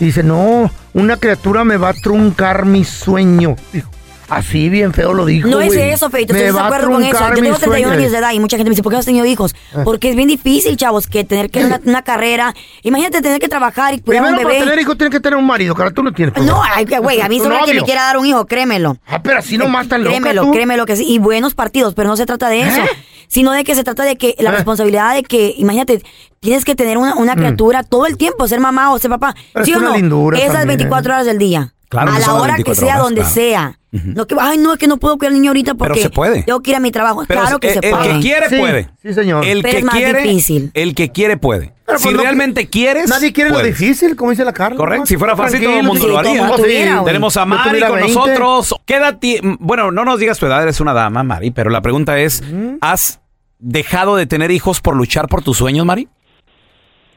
Y 0.03 0.07
dice, 0.07 0.21
no, 0.23 0.69
una 0.93 1.15
criatura 1.17 1.63
me 1.63 1.77
va 1.77 1.89
a 1.89 1.93
truncar 1.93 2.65
mi 2.65 2.83
sueño. 2.83 3.55
Dijo, 3.71 3.89
así 4.27 4.67
bien 4.67 4.91
feo 4.93 5.13
lo 5.13 5.25
dijo. 5.25 5.47
No 5.47 5.61
es 5.61 5.73
eso, 5.73 6.09
Feito, 6.09 6.33
estoy 6.33 6.51
de 6.51 6.59
a 6.59 6.65
acuerdo 6.65 6.91
con 6.91 7.03
eso. 7.03 7.13
Yo 7.13 7.19
tengo 7.35 7.51
mi 7.51 7.55
31 7.55 7.57
sueño. 7.65 7.89
años 7.91 8.11
de 8.11 8.17
edad 8.17 8.31
y 8.33 8.39
mucha 8.41 8.57
gente 8.57 8.69
me 8.69 8.73
dice, 8.73 8.83
¿por 8.83 8.91
qué 8.91 8.95
no 8.95 8.99
has 8.99 9.05
tenido 9.05 9.25
hijos? 9.25 9.55
Ah. 9.73 9.83
Porque 9.85 10.09
es 10.09 10.15
bien 10.17 10.27
difícil, 10.27 10.75
chavos, 10.75 11.07
que 11.07 11.23
tener 11.23 11.49
que 11.49 11.63
una, 11.63 11.79
una 11.85 12.01
carrera. 12.01 12.53
Imagínate 12.81 13.21
tener 13.21 13.39
que 13.39 13.47
trabajar 13.47 13.93
y 13.93 14.01
cuidar 14.01 14.23
a 14.23 14.25
Primero, 14.27 14.37
un 14.39 14.43
para 14.43 14.53
bebé. 14.55 14.65
tener 14.65 14.79
hijos, 14.81 14.97
tiene 14.97 15.09
que 15.11 15.19
tener 15.21 15.37
un 15.39 15.45
marido, 15.45 15.73
cara, 15.73 15.91
tú 15.91 16.03
no 16.03 16.11
tienes. 16.11 16.35
No, 16.43 16.61
ay, 16.63 16.85
que, 16.85 16.99
güey, 16.99 17.21
a 17.21 17.29
mí 17.29 17.39
solo 17.39 17.55
que 17.65 17.73
me 17.75 17.83
quiera 17.83 18.01
dar 18.03 18.17
un 18.17 18.25
hijo, 18.25 18.45
créemelo. 18.45 18.97
Ah, 19.07 19.21
pero 19.23 19.39
así 19.39 19.57
nomás 19.57 19.87
tan 19.87 20.03
loca 20.03 20.17
Créemelo, 20.17 20.41
tú. 20.43 20.51
créemelo 20.51 20.85
que 20.85 20.97
sí. 20.97 21.05
Y 21.07 21.19
buenos 21.19 21.53
partidos, 21.53 21.93
pero 21.93 22.09
no 22.09 22.17
se 22.17 22.25
trata 22.25 22.49
de 22.49 22.61
eso. 22.61 22.81
¿Eh? 22.81 22.89
Sino 23.33 23.51
de 23.51 23.63
que 23.63 23.73
se 23.73 23.83
trata 23.83 24.03
de 24.03 24.15
que 24.15 24.35
la 24.37 24.49
¿Eh? 24.51 24.53
responsabilidad 24.53 25.15
de 25.15 25.23
que, 25.23 25.55
imagínate, 25.57 26.03
tienes 26.39 26.65
que 26.65 26.75
tener 26.75 26.99
una, 26.99 27.15
una 27.15 27.33
Mm. 27.33 27.37
criatura 27.39 27.81
todo 27.83 28.05
el 28.05 28.15
tiempo, 28.15 28.47
ser 28.47 28.59
mamá 28.59 28.93
o 28.93 28.99
ser 28.99 29.09
papá. 29.09 29.33
Pero 29.53 29.65
¿Sí 29.65 29.71
es 29.71 29.77
o 29.77 29.79
una 29.79 29.89
no? 29.89 29.95
lindura 29.95 30.37
Esas 30.37 30.49
también. 30.53 30.77
24 30.77 31.13
horas 31.13 31.25
del 31.25 31.39
día. 31.39 31.73
Claro 31.89 32.11
a 32.11 32.15
que 32.15 32.21
la 32.21 32.33
hora 32.33 32.53
que 32.55 32.63
24 32.63 32.75
sea, 32.85 32.93
horas, 32.95 33.03
donde 33.03 33.21
claro. 33.21 33.33
sea. 33.35 33.79
No 33.91 34.25
que, 34.25 34.35
ay, 34.39 34.57
no, 34.57 34.73
es 34.73 34.79
que 34.79 34.87
no 34.87 34.97
puedo 34.97 35.19
cuidar 35.19 35.31
al 35.33 35.35
niño 35.39 35.51
ahorita 35.51 35.75
porque 35.75 36.01
se 36.01 36.09
puede. 36.09 36.41
tengo 36.41 36.59
que 36.61 36.71
ir 36.71 36.75
a 36.77 36.79
mi 36.79 36.89
trabajo. 36.89 37.23
Pero 37.27 37.41
claro 37.41 37.59
que 37.59 37.67
el, 37.67 37.73
se 37.73 37.79
el 37.87 37.91
puede. 37.91 38.13
que 38.15 38.19
quiere 38.19 38.59
puede. 38.59 38.89
Sí, 39.03 39.13
señor. 39.13 39.45
El 39.45 39.61
Pero 39.61 39.71
que 39.71 39.77
es 39.77 39.83
más 39.85 39.95
quiere, 39.95 40.21
difícil. 40.23 40.71
el 40.73 40.95
que 40.95 41.11
quiere 41.11 41.37
puede. 41.37 41.73
Pero 41.85 41.99
si 41.99 42.05
pues 42.05 42.15
no- 42.15 42.23
realmente 42.23 42.67
quieres, 42.67 43.07
Nadie 43.09 43.31
quiere 43.31 43.51
lo 43.51 43.59
difícil, 43.61 44.15
como 44.15 44.31
dice 44.31 44.43
la 44.43 44.53
Carla. 44.53 44.75
Correcto, 44.77 45.01
¿no? 45.01 45.05
si 45.05 45.17
fuera 45.17 45.35
fácil 45.35 45.63
todo 45.63 45.77
el 45.77 45.83
mundo 45.85 46.07
lo 46.07 46.23
sí, 46.23 46.29
el 46.31 46.39
haría. 46.41 46.55
tuviera. 46.55 47.03
Tenemos 47.03 47.37
a 47.37 47.45
Mari 47.45 47.79
con 47.81 47.95
20. 47.99 48.13
nosotros. 48.15 48.75
¿Qué 48.87 48.95
edad 48.95 49.19
ti- 49.19 49.39
Bueno, 49.59 49.91
no 49.91 50.03
nos 50.03 50.19
digas 50.19 50.39
tu 50.39 50.47
edad, 50.47 50.63
eres 50.63 50.79
una 50.79 50.93
dama, 50.93 51.21
Mari, 51.21 51.51
pero 51.51 51.69
la 51.69 51.81
pregunta 51.83 52.17
es, 52.17 52.41
¿has 52.81 53.19
dejado 53.63 54.15
de 54.17 54.25
tener 54.25 54.51
hijos 54.51 54.81
por 54.81 54.95
luchar 54.95 55.27
por 55.27 55.43
tus 55.43 55.57
sueños, 55.57 55.85
Mari? 55.85 56.07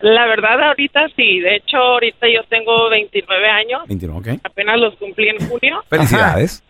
La 0.00 0.26
verdad, 0.26 0.62
ahorita 0.62 1.06
sí. 1.16 1.40
De 1.40 1.56
hecho, 1.56 1.76
ahorita 1.78 2.26
yo 2.28 2.42
tengo 2.48 2.88
29 2.90 3.48
años. 3.48 3.80
29, 3.88 4.18
ok. 4.36 4.40
Apenas 4.44 4.78
los 4.78 4.94
cumplí 4.96 5.28
en 5.28 5.48
junio. 5.48 5.82
Felicidades. 5.90 6.62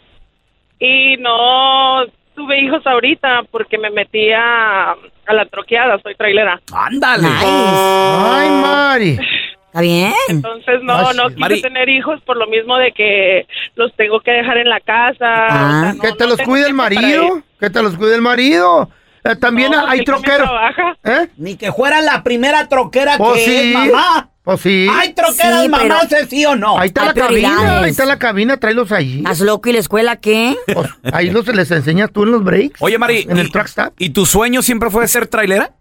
Y 0.78 1.16
no 1.18 2.04
tuve 2.34 2.60
hijos 2.60 2.86
ahorita 2.86 3.42
porque 3.50 3.78
me 3.78 3.90
metí 3.90 4.30
a, 4.32 4.92
a 4.92 5.32
la 5.34 5.44
troqueada. 5.46 5.98
Soy 6.02 6.14
trailera. 6.14 6.60
¡Ándale! 6.72 7.28
Ay, 7.28 8.50
Mari. 8.50 9.18
¿Está 9.66 9.80
bien? 9.80 10.12
Entonces, 10.28 10.82
no, 10.82 10.92
Ah, 10.94 11.12
no 11.14 11.26
quise 11.28 11.38
Mari. 11.40 11.62
tener 11.62 11.88
hijos 11.88 12.20
por 12.22 12.36
lo 12.36 12.46
mismo 12.46 12.76
de 12.78 12.92
que 12.92 13.46
los 13.74 13.92
tengo 13.96 14.20
que 14.20 14.30
dejar 14.30 14.56
en 14.58 14.68
la 14.70 14.80
casa. 14.80 15.46
o 15.46 15.50
sea, 15.82 15.92
no- 15.94 16.00
que 16.00 16.12
te 16.12 16.24
no 16.24 16.30
los 16.30 16.40
cuide 16.42 16.66
el 16.66 16.74
marido. 16.74 17.42
Que 17.58 17.70
te 17.70 17.82
los 17.82 17.96
cuide 17.96 18.14
el 18.14 18.22
marido. 18.22 18.88
Eh, 19.32 19.36
también 19.36 19.72
No, 19.72 19.86
hay 19.86 20.04
troqueros. 20.04 20.48
trabaja. 20.48 20.96
¿Eh? 21.04 21.28
Ni 21.36 21.56
que 21.56 21.72
fuera 21.72 22.00
la 22.00 22.22
primera 22.22 22.68
troquera 22.68 23.16
Pues 23.18 23.44
que 23.44 23.44
sí. 23.44 23.56
es 23.56 23.74
mamá. 23.74 24.30
Pues 24.44 24.60
sí. 24.60 24.86
¿Hay 24.92 25.12
troqueras 25.12 25.62
Sí, 25.62 25.68
mamás, 25.68 26.12
eh, 26.12 26.26
sí 26.30 26.44
o 26.46 26.54
no? 26.54 26.78
Ahí 26.78 26.86
está 26.88 27.02
Hay 27.02 27.06
la 27.08 27.14
cabina, 27.14 27.80
ahí 27.80 27.90
está 27.90 28.06
la 28.06 28.18
cabina, 28.18 28.56
tráelos 28.58 28.92
ahí. 28.92 29.18
¿Estás 29.18 29.40
loco 29.40 29.68
y 29.68 29.72
la 29.72 29.80
escuela 29.80 30.16
qué? 30.16 30.54
Pues, 30.72 30.88
ahí 31.12 31.30
los 31.30 31.46
les 31.48 31.68
enseñas 31.72 32.12
tú 32.12 32.22
en 32.22 32.30
los 32.30 32.44
breaks. 32.44 32.80
Oye, 32.80 32.96
Mari, 32.98 33.26
En 33.28 33.38
el 33.38 33.48
¿y- 33.48 33.50
truck 33.50 33.66
stop. 33.66 33.94
¿y 33.98 34.10
tu 34.10 34.24
sueño 34.24 34.62
siempre 34.62 34.88
fue 34.90 35.08
ser 35.08 35.26
trailera? 35.26 35.72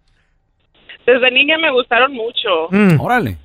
Desde 1.06 1.30
niña 1.32 1.58
me 1.60 1.72
gustaron 1.72 2.12
mucho. 2.14 2.50
Mm. 2.72 3.00
Órale. 3.00 3.38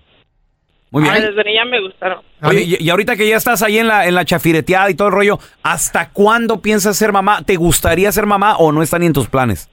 Muy 0.90 1.02
bien. 1.02 1.14
Ah, 1.14 1.20
Desde 1.20 1.44
niña 1.44 1.64
me 1.66 1.80
gustaron. 1.82 2.22
Oye, 2.42 2.62
y, 2.62 2.82
y 2.82 2.88
ahorita 2.90 3.14
que 3.16 3.28
ya 3.28 3.36
estás 3.36 3.62
ahí 3.62 3.78
en 3.78 3.86
la, 3.88 4.06
en 4.08 4.14
la 4.14 4.24
chafireteada 4.24 4.90
y 4.90 4.94
todo 4.94 5.08
el 5.08 5.14
rollo, 5.14 5.38
¿hasta 5.62 6.08
cuándo 6.08 6.62
piensas 6.62 6.96
ser 6.96 7.12
mamá? 7.12 7.42
¿Te 7.44 7.56
gustaría 7.56 8.10
ser 8.10 8.24
mamá 8.26 8.56
o 8.56 8.72
no 8.72 8.82
está 8.82 8.98
ni 8.98 9.04
en 9.06 9.12
tus 9.12 9.28
planes? 9.28 9.68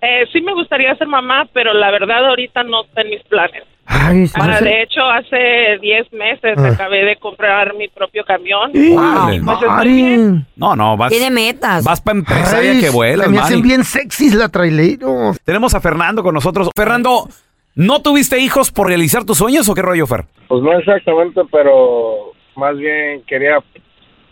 Eh, 0.00 0.26
sí 0.32 0.40
me 0.40 0.52
gustaría 0.54 0.94
ser 0.96 1.08
mamá, 1.08 1.48
pero 1.52 1.72
la 1.72 1.90
verdad 1.90 2.26
ahorita 2.28 2.62
no 2.62 2.84
está 2.84 3.02
en 3.02 3.10
mis 3.10 3.22
planes. 3.24 3.64
Ay, 3.90 4.26
Ah, 4.38 4.60
de 4.60 4.82
hecho, 4.82 5.00
hace 5.02 5.78
10 5.80 6.12
meses 6.12 6.54
Ah. 6.58 6.68
acabé 6.74 7.04
de 7.04 7.16
comprar 7.16 7.74
mi 7.74 7.88
propio 7.88 8.22
camión. 8.24 8.70
Órale. 8.96 9.36
Y 9.36 9.40
pues. 9.40 10.46
No, 10.56 10.76
no, 10.76 10.96
vas, 10.96 11.10
Tiene 11.10 11.30
metas. 11.30 11.84
vas 11.84 12.00
para 12.00 12.18
empresaria 12.18 12.72
Ay, 12.72 12.80
que 12.80 12.90
vuelas, 12.90 13.26
se 13.26 13.32
me 13.32 13.38
hacen 13.38 13.62
bien 13.62 13.84
sexys 13.84 14.34
la 14.34 14.48
trailero. 14.50 15.32
Tenemos 15.44 15.74
a 15.74 15.80
Fernando 15.80 16.22
con 16.22 16.34
nosotros. 16.34 16.68
Fernando, 16.76 17.28
¿no 17.74 18.00
tuviste 18.02 18.38
hijos 18.38 18.70
por 18.70 18.86
realizar 18.88 19.24
tus 19.24 19.38
sueños 19.38 19.68
o 19.68 19.74
qué 19.74 19.82
rollo, 19.82 20.06
Fer? 20.06 20.24
Pues 20.48 20.62
no 20.62 20.78
exactamente, 20.78 21.40
pero 21.50 22.32
más 22.56 22.76
bien 22.76 23.22
quería, 23.26 23.58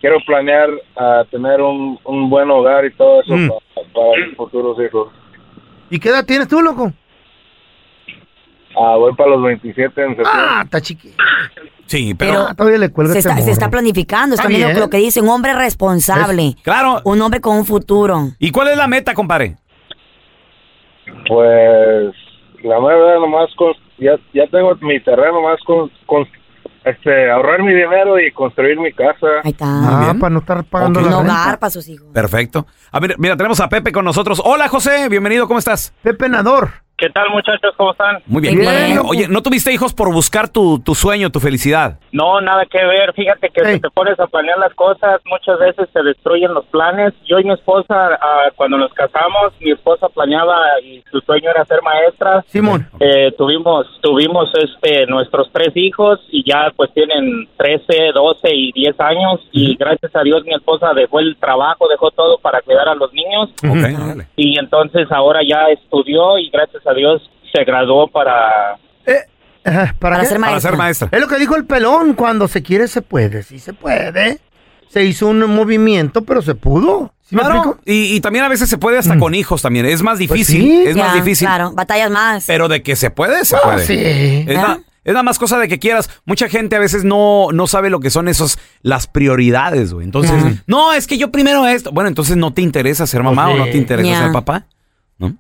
quiero 0.01 0.19
planear 0.27 0.69
a 0.97 1.25
tener 1.31 1.61
un, 1.63 1.99
un 2.05 2.29
buen 2.31 2.51
hogar 2.51 2.85
y 2.85 2.93
todo 2.93 3.23
eso 3.23 3.35
Mm. 3.35 3.49
pa- 3.49 3.55
para 3.95 4.27
mis 4.27 4.37
futuros 4.37 4.77
hijos. 4.87 5.09
¿Y 5.91 5.99
qué 5.99 6.09
edad 6.11 6.25
tienes 6.25 6.49
tú, 6.49 6.61
loco? 6.61 6.93
Ah, 8.79 8.97
voy 8.97 9.15
para 9.15 9.31
los 9.31 9.43
27 9.43 9.85
en 9.85 10.09
septiembre. 10.17 10.25
Ah, 10.27 10.63
está 10.65 10.81
chiquito. 10.81 11.17
Sí, 11.87 12.15
pero... 12.15 12.33
Pero 12.33 12.47
Ah, 12.49 12.55
todavía 12.55 12.79
le 12.79 12.91
cuelga 12.91 13.13
se 13.15 13.19
este 13.21 13.29
está, 13.31 13.39
se 13.41 13.45
morro. 13.47 13.53
está 13.53 13.71
planificando. 13.71 14.35
Está 14.35 14.49
Está 14.49 14.59
viendo 14.59 14.81
lo 14.81 14.91
que 14.91 14.97
dice 14.99 15.21
un 15.23 15.29
hombre 15.29 15.55
responsable. 15.55 16.55
Claro. 16.63 17.01
Un 17.05 17.21
hombre 17.23 17.41
con 17.41 17.57
un 17.57 17.65
futuro. 17.65 18.31
¿Y 18.39 18.51
cuál 18.51 18.69
es 18.69 18.77
la 18.77 18.87
meta, 18.89 19.15
compadre? 19.15 19.57
Pues 21.29 22.15
la 22.63 22.79
verdad 22.81 23.21
nomás 23.21 23.49
con, 23.57 23.73
ya, 23.99 24.17
ya 24.35 24.47
tengo 24.49 24.75
mi 24.81 25.01
terreno 25.01 25.41
más 25.43 25.59
con, 25.65 25.91
con 26.07 26.27
este 26.87 27.31
ahorrar 27.31 27.63
mi 27.63 27.75
dinero 27.75 28.19
y 28.19 28.31
construir 28.33 28.79
mi 28.79 28.93
casa. 28.93 29.27
Ahí 29.45 29.51
está. 29.51 29.65
Ah, 29.67 30.15
para 30.19 30.31
no 30.31 30.39
estar 30.39 30.65
pagando 30.65 31.01
Un 31.01 31.11
la 31.11 31.19
hogar 31.19 31.45
renta. 31.47 31.59
para 31.61 31.71
sus 31.71 31.89
hijos. 31.89 32.07
Perfecto. 32.15 32.67
A 32.93 33.01
ver, 33.01 33.17
mira, 33.19 33.37
tenemos 33.37 33.59
a 33.61 33.69
Pepe 33.69 33.91
con 33.93 34.05
nosotros. 34.05 34.41
Hola, 34.45 34.69
José, 34.69 35.09
bienvenido, 35.09 35.47
¿cómo 35.49 35.59
estás? 35.59 35.93
Pepe 36.03 36.29
Nador. 36.29 36.71
¿Qué 36.99 37.11
tal 37.11 37.25
muchachos? 37.31 37.75
¿Cómo 37.77 37.93
están? 37.93 38.23
Muy 38.27 38.41
bien. 38.41 38.59
Bien. 38.59 38.99
Oye, 39.05 39.29
¿no 39.29 39.43
tuviste 39.43 39.71
hijos 39.71 39.93
por 39.93 40.11
buscar 40.11 40.49
tu, 40.49 40.79
tu 40.79 40.95
sueño, 40.95 41.31
tu 41.31 41.41
felicidad? 41.41 41.99
No, 42.17 42.41
nada 42.41 42.65
que 42.65 42.83
ver. 42.85 43.13
Fíjate 43.13 43.51
que 43.51 43.61
Hey. 43.65 43.75
si 43.75 43.81
te 43.81 43.91
pones 43.91 44.19
a 44.19 44.27
planear 44.27 44.59
las 44.59 44.73
cosas, 44.75 45.21
muchas 45.27 45.59
veces 45.59 45.89
se 45.93 46.03
destruyen 46.03 46.55
los 46.55 46.65
planes. 46.67 47.13
Yo 47.27 47.39
y 47.39 47.45
mi 47.45 47.53
esposa, 47.53 48.19
ah, 48.21 48.49
cuando 48.57 48.79
nos 48.79 48.93
casamos, 48.95 49.53
mi 49.61 49.71
esposa 49.73 50.09
planeaba 50.09 50.57
y 50.83 51.03
su 51.11 51.21
sueño 51.21 51.51
era 51.51 51.65
ser 51.67 51.83
maestra. 51.83 52.43
Simón. 52.49 52.87
Eh, 53.01 53.33
tuvimos 53.37 53.87
tuvimos 54.01 54.51
este 54.55 55.07
nuestros 55.07 55.51
tres 55.53 55.73
hijos 55.77 56.21
y 56.31 56.43
ya 56.49 56.73
pues 56.77 56.91
tienen 56.95 57.49
13, 57.59 58.13
12 58.15 58.49
y 58.55 58.73
10 58.73 58.99
años 59.01 59.41
y 59.53 59.77
gracias 59.77 60.15
a 60.17 60.23
Dios 60.23 60.45
mi 60.45 60.55
esposa 60.55 60.95
dejó 60.95 61.21
el 61.21 61.37
trabajo, 61.37 61.89
dejó 61.89 62.11
todo 62.13 62.39
para 62.39 62.63
cuidar 62.63 62.89
a 62.89 62.95
los 62.95 63.13
niños 63.13 63.51
y 64.37 64.59
entonces 64.59 65.11
ahora 65.11 65.41
ya 65.47 65.67
estudió 65.71 66.39
y 66.39 66.49
gracias 66.51 66.87
a 66.87 66.95
Dios 66.95 67.29
se 67.53 67.65
graduó 67.65 68.07
para 68.07 68.77
Eh, 69.07 69.21
ajá, 69.67 69.95
¿para, 69.99 70.17
ser 70.25 70.29
Para 70.29 70.39
maestra. 70.53 70.61
ser 70.71 70.79
maestra. 70.79 71.09
Es 71.13 71.21
lo 71.21 71.29
que 71.29 71.39
dijo 71.39 71.57
el 71.57 71.65
pelón, 71.67 72.15
cuando 72.15 72.49
se 72.49 72.63
quiere 72.63 72.89
se 72.89 73.03
puede, 73.03 73.43
sí 73.43 73.59
se 73.59 73.73
puede. 73.73 74.41
Se 74.89 75.05
hizo 75.05 75.27
un 75.29 75.41
movimiento, 75.41 76.23
pero 76.25 76.41
se 76.43 76.55
pudo. 76.55 77.13
¿Sí 77.29 77.35
me 77.35 77.43
Claro, 77.43 77.79
y, 77.85 78.15
y 78.15 78.21
también 78.21 78.45
a 78.45 78.49
veces 78.49 78.69
se 78.71 78.79
puede 78.79 78.99
hasta 78.99 79.19
con 79.19 79.35
hijos 79.35 79.61
también. 79.61 79.85
Es 79.85 80.01
más 80.03 80.19
difícil, 80.19 80.63
sí. 80.63 80.85
es 80.87 80.97
más 80.97 81.13
difícil. 81.15 81.47
Claro, 81.49 81.73
batallas 81.73 82.11
más. 82.11 82.45
Pero 82.47 82.69
de 82.69 82.83
que 82.83 82.95
se 82.97 83.11
puede, 83.11 83.45
se 83.45 83.57
Ah, 83.57 83.61
puede. 83.65 83.85
sí. 83.85 83.97
Es, 84.49 84.57
na- 84.57 84.81
es 85.03 85.13
nada 85.13 85.25
más 85.25 85.39
cosa 85.39 85.59
de 85.59 85.67
que 85.69 85.79
quieras. 85.81 86.09
Mucha 86.25 86.49
gente 86.49 86.77
a 86.77 86.79
veces 86.79 87.03
no, 87.05 87.49
no 87.53 87.67
sabe 87.67 87.91
lo 87.91 87.99
que 88.01 88.11
son 88.11 88.29
esos, 88.29 88.59
las 88.83 89.09
prioridades, 89.09 89.93
güey. 89.93 90.05
Entonces, 90.05 90.41
no, 90.69 90.93
es 90.93 91.07
que 91.09 91.19
yo 91.19 91.31
primero 91.33 91.67
esto. 91.67 91.91
Bueno, 91.91 92.07
entonces 92.09 92.37
no 92.37 92.53
te 92.53 92.63
interesa 92.63 93.07
ser 93.09 93.23
mamá 93.25 93.47
Pues 93.47 93.57
o 93.57 93.59
no 93.67 93.71
te 93.73 93.77
interesa 93.79 94.09
Ya. 94.09 94.23
ser 94.23 94.33
papá. 94.33 94.67
¿no? 95.19 95.37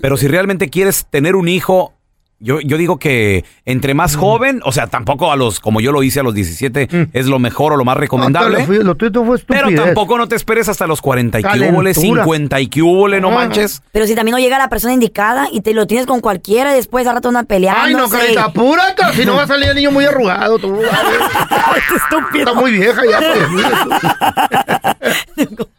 Pero 0.00 0.16
si 0.16 0.26
realmente 0.26 0.68
quieres 0.70 1.06
tener 1.10 1.36
un 1.36 1.48
hijo, 1.48 1.92
yo, 2.40 2.60
yo 2.60 2.76
digo 2.76 2.98
que 2.98 3.44
entre 3.64 3.94
más 3.94 4.16
joven, 4.16 4.60
o 4.64 4.72
sea, 4.72 4.88
tampoco 4.88 5.30
a 5.32 5.36
los, 5.36 5.60
como 5.60 5.80
yo 5.80 5.92
lo 5.92 6.02
hice 6.02 6.20
a 6.20 6.22
los 6.22 6.34
17, 6.34 7.08
es 7.12 7.26
lo 7.26 7.38
mejor 7.38 7.72
o 7.72 7.76
lo 7.76 7.84
más 7.84 7.96
recomendable. 7.96 8.66
No, 8.66 8.82
lo, 8.82 8.94
tuyo 8.96 9.24
fue 9.24 9.38
pero 9.46 9.68
estupidez. 9.68 9.84
tampoco 9.86 10.18
no 10.18 10.28
te 10.28 10.36
esperes 10.36 10.68
hasta 10.68 10.86
los 10.86 11.00
40 11.00 11.40
y 11.40 11.44
húbole, 11.70 11.94
50 11.94 12.60
y 12.60 12.66
que 12.68 12.82
húbole, 12.82 13.20
no 13.20 13.30
Ah. 13.30 13.34
manches. 13.34 13.82
Pero 13.92 14.06
si 14.06 14.14
también 14.14 14.32
no 14.32 14.38
llega 14.38 14.58
la 14.58 14.68
persona 14.68 14.92
indicada 14.94 15.48
y 15.50 15.60
te 15.62 15.72
lo 15.74 15.86
tienes 15.86 16.06
con 16.06 16.20
cualquiera 16.20 16.72
y 16.72 16.76
después 16.76 17.06
al 17.06 17.14
rato 17.14 17.28
una 17.28 17.44
pelea. 17.44 17.74
Ay, 17.78 17.94
no, 17.94 18.08
carita, 18.08 18.44
apúrate, 18.44 19.02
si 19.14 19.24
no 19.24 19.36
va 19.36 19.44
a 19.44 19.46
salir 19.46 19.68
el 19.70 19.76
niño 19.76 19.90
muy 19.90 20.04
arrugado. 20.04 20.58
Tú, 20.58 20.80
Está 22.34 22.54
muy 22.54 22.72
vieja 22.72 23.00
ya. 23.10 23.20
Pues. 23.20 23.48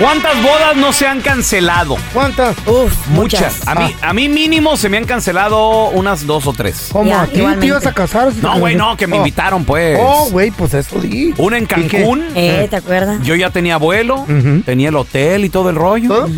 ¿Cuántas 0.00 0.42
bodas 0.42 0.76
no 0.76 0.92
se 0.94 1.06
han 1.06 1.20
cancelado? 1.20 1.96
¿Cuántas? 2.14 2.56
Uf, 2.66 2.92
Muchas. 3.08 3.66
A 3.68 3.74
mí, 3.74 3.94
a 4.00 4.12
mí 4.14 4.28
mínimo 4.30 4.76
se 4.78 4.88
me 4.88 4.96
han 4.96 5.04
cancelado 5.04 5.90
unas 5.90 6.26
dos 6.26 6.46
o 6.46 6.54
tres. 6.54 6.88
¿Cómo? 6.90 7.04
Ya, 7.10 7.22
¿A 7.22 7.26
ti 7.26 7.32
te 7.32 7.38
igualmente. 7.38 7.66
ibas 7.66 7.86
a 7.86 7.92
casar? 7.92 8.32
No, 8.40 8.58
güey, 8.58 8.76
no, 8.76 8.96
que 8.96 9.06
me 9.06 9.16
Oh. 9.16 9.18
invitaron, 9.18 9.64
pues. 9.66 9.98
Oh, 10.00 10.28
güey, 10.30 10.50
pues 10.52 10.72
eso 10.72 10.98
di. 11.00 11.34
Una 11.36 11.58
en 11.58 11.64
¿Y 11.64 11.66
qué? 11.66 11.74
Cancún. 11.98 12.24
Eh, 12.34 12.66
¿te 12.70 12.76
acuerdas? 12.76 13.20
Yo 13.22 13.34
ya 13.34 13.50
tenía 13.50 13.76
vuelo, 13.76 14.20
Ujú. 14.20 14.62
tenía 14.64 14.88
el 14.88 14.96
hotel 14.96 15.44
y 15.44 15.50
todo 15.50 15.68
el 15.68 15.76
rollo. 15.76 16.08
¿Todo? 16.08 16.28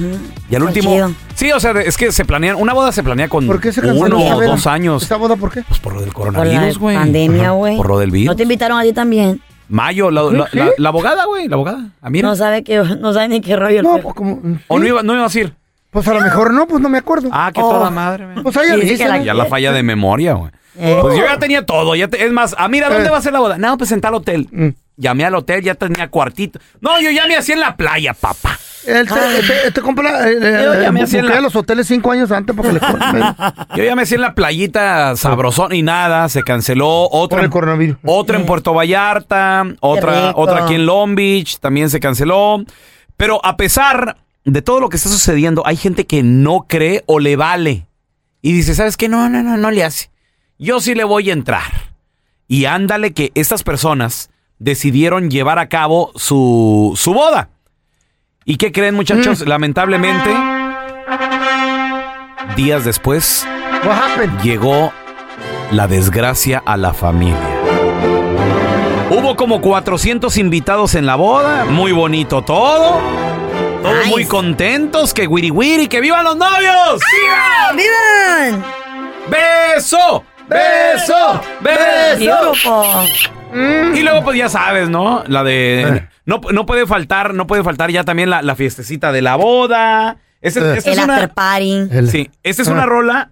Y 0.51 0.55
al 0.57 0.63
Qué 0.63 0.67
último. 0.67 0.91
chido. 0.95 1.13
Sí, 1.37 1.53
o 1.53 1.61
sea, 1.61 1.71
es 1.81 1.97
que 1.97 2.11
se 2.11 2.25
planean. 2.25 2.57
Una 2.57 2.73
boda 2.75 2.91
se 2.91 3.03
planea 3.05 3.29
con 3.29 3.47
¿Por 3.47 3.61
qué 3.61 3.73
se 3.73 3.81
canceló 3.81 4.07
uno 4.07 4.35
o 4.35 4.39
vela? 4.39 4.53
dos 4.53 4.67
años. 4.67 5.03
¿Esta 5.05 5.17
boda 5.17 5.37
por 5.37 5.53
qué? 5.53 5.63
Pues 5.63 5.79
por 5.79 5.95
lo 5.95 6.01
del 6.01 6.11
Por 6.11 6.27
la 6.27 6.33
coronavirus, 6.41 6.79
güey. 6.79 6.97
pandemia, 6.97 7.53
güey. 7.53 7.77
Por 7.77 7.89
lo 7.89 7.99
del 8.01 8.11
virus. 8.11 8.27
¿No 8.27 8.37
te 8.37 8.43
invitaron 8.43 8.79
a 8.79 8.83
ti 8.83 8.93
también? 8.93 9.41
Mayo, 9.69 10.11
la, 10.11 10.23
la- 10.25 10.49
la- 10.53 10.71
la 10.77 10.89
abogada, 10.89 11.25
güey, 11.27 11.49
la 11.49 11.55
abogada. 11.57 11.89
A 12.01 12.11
mí 12.11 12.21
No 12.23 12.37
sabe 12.37 12.63
que 12.65 12.77
no 12.79 13.13
sabe 13.13 13.29
ni 13.29 13.41
qué 13.41 13.57
rollo. 13.57 13.79
el 13.79 13.83
No, 13.85 13.93
perro. 13.93 14.03
pues 14.03 14.15
como... 14.15 14.41
¿O 14.69 14.79
no 14.79 14.87
iba, 14.87 15.03
no 15.03 15.13
iba 15.15 15.23
a 15.23 15.27
decir? 15.27 15.55
Pues 15.91 16.07
a 16.09 16.15
lo 16.15 16.21
mejor 16.21 16.53
no, 16.55 16.67
pues 16.67 16.81
no 16.81 16.89
me 16.89 16.99
acuerdo. 16.99 17.29
Ah, 17.33 17.51
que 17.55 17.61
Oh. 17.63 17.71
toda 17.71 17.91
madre, 17.91 18.27
güey. 18.27 18.43
Pues 18.43 18.57
ahí 18.57 18.69
Sí, 18.69 18.75
dice 18.77 19.05
avisa, 19.05 19.05
que 19.05 19.19
la-. 19.19 19.25
Ya 19.25 19.35
la 19.35 19.45
falla 19.47 19.73
de 19.73 19.83
memoria, 19.83 20.35
güey. 20.35 20.51
Eh. 20.79 20.99
Pues 21.03 21.19
yo 21.19 21.25
ya 21.27 21.39
tenía 21.39 21.67
todo. 21.67 21.95
Ya 21.95 22.09
te- 22.09 22.25
es 22.25 22.33
más, 22.33 22.55
ah, 22.59 22.69
mira, 22.69 22.89
¿dónde 22.89 23.09
Eh. 23.09 23.11
va 23.11 23.19
a 23.19 23.23
ser 23.23 23.33
la 23.35 23.41
boda? 23.41 23.59
No, 23.59 23.77
pues 23.77 23.93
en 23.93 24.01
tal 24.01 24.15
hotel. 24.15 24.49
Mm. 24.51 24.69
Llamé 24.97 25.25
al 25.25 25.35
hotel, 25.35 25.63
ya 25.63 25.75
tenía 25.75 26.09
cuartito. 26.09 26.61
No, 26.81 26.99
yo 27.01 27.11
ya 27.11 27.27
me 27.27 27.37
hacía 27.37 27.55
en 27.55 27.61
la 27.61 27.77
playa, 27.77 28.15
papá. 28.15 28.59
Él 28.87 29.09
te, 29.09 29.15
te- 29.65 29.71
te 29.73 29.81
compra 29.81 30.29
eh, 30.29 30.39
eh, 30.41 30.61
Yo 30.65 30.75
ya 30.81 30.89
eh, 30.89 30.93
me 30.93 31.03
hacía 31.03 31.23
buquea 31.23 31.37
la- 31.37 31.41
los 31.43 31.55
hoteles 31.57 31.87
cinco 31.87 32.11
años 32.11 32.31
antes 32.33 32.55
porque 32.57 32.73
le 32.73 32.81
Yo 33.77 33.85
ya 33.85 33.95
me 33.97 34.03
hacía 34.03 34.17
en 34.17 34.23
la 34.23 34.35
playita 34.35 35.15
sabrosón 35.17 35.75
y 35.75 35.83
nada, 35.83 36.29
se 36.29 36.43
canceló. 36.43 37.09
por 37.11 37.21
Otra, 37.23 37.39
el 37.41 37.45
en, 37.47 37.51
coronavirus. 37.51 37.97
otra 38.05 38.39
en 38.39 38.47
Puerto 38.47 38.75
Vallarta, 38.75 39.65
otra, 39.81 40.33
otra 40.35 40.65
aquí 40.65 40.75
en 40.75 40.87
Long 40.87 41.15
Beach, 41.15 41.59
también 41.59 41.91
se 41.91 42.01
canceló. 42.01 42.65
Pero 43.17 43.41
a 43.45 43.57
pesar 43.57 44.17
de 44.45 44.63
todo 44.63 44.81
lo 44.81 44.89
que 44.89 44.97
está 44.97 45.09
sucediendo, 45.09 45.63
hay 45.67 45.77
gente 45.77 46.07
que 46.07 46.23
no 46.23 46.67
cree 46.69 47.05
o 47.07 47.21
le 47.21 47.37
vale. 47.37 47.87
Y 48.41 48.53
dice, 48.53 48.75
¿sabes 48.75 48.97
qué? 48.97 49.09
No, 49.09 49.29
no, 49.29 49.43
no, 49.43 49.57
no 49.57 49.71
le 49.71 49.85
hace. 49.85 50.11
Yo 50.59 50.81
sí 50.81 50.95
le 50.97 51.05
voy 51.05 51.31
a 51.31 51.33
entrar. 51.33 51.63
Y 52.49 52.65
ándale 52.65 53.13
que 53.13 53.31
estas 53.37 53.63
personas 53.63 54.31
decidieron 54.59 55.31
llevar 55.31 55.59
a 55.59 55.69
cabo 55.69 56.13
su, 56.17 56.93
su 56.97 57.15
boda. 57.15 57.49
¿Y 58.45 58.57
qué 58.57 58.73
creen, 58.73 58.95
muchachos? 58.95 59.47
Lamentablemente, 59.47 60.31
días 62.57 62.85
después, 62.85 63.47
llegó 64.43 64.93
la 65.71 65.87
desgracia 65.87 66.63
a 66.65 66.77
la 66.77 66.93
familia. 66.93 67.39
Hubo 69.11 69.37
como 69.37 69.61
400 69.61 70.37
invitados 70.39 70.95
en 70.95 71.07
la 71.07 71.15
boda, 71.17 71.65
muy 71.67 71.93
bonito 71.93 72.43
todo. 72.43 73.01
Todos 73.83 73.97
Nice. 73.99 74.09
muy 74.11 74.27
contentos, 74.27 75.13
que 75.13 75.27
wiri 75.27 75.51
wiri, 75.51 75.89
que 75.89 76.01
vivan 76.01 76.25
los 76.25 76.37
novios. 76.37 77.01
¡Vivan! 77.75 78.65
¡Beso! 79.29 80.25
¡Beso! 80.53 81.41
¡Beso! 81.61 82.19
Beautiful. 82.19 83.97
Y 83.97 84.03
luego, 84.03 84.23
pues 84.25 84.37
ya 84.39 84.49
sabes, 84.49 84.89
¿no? 84.89 85.25
La 85.27 85.43
de. 85.45 86.07
No, 86.25 86.41
no 86.53 86.67
puede 86.67 86.87
faltar, 86.87 87.35
no 87.35 87.47
puede 87.47 87.63
faltar 87.65 87.91
ya 87.91 88.05
también 88.05 88.31
la, 88.31 88.43
la 88.43 88.55
fiestecita 88.57 89.13
de 89.13 89.23
la 89.23 89.37
boda. 89.37 90.17
Eh. 90.41 90.49
esta 90.49 90.61
El 90.73 90.79
es 90.79 90.87
una, 90.99 91.15
after 91.15 91.31
party. 91.31 91.89
El- 91.91 92.09
sí, 92.11 92.31
esta 92.43 92.63
es 92.63 92.69
Ah. 92.69 92.73
una 92.73 92.87
rola 92.87 93.31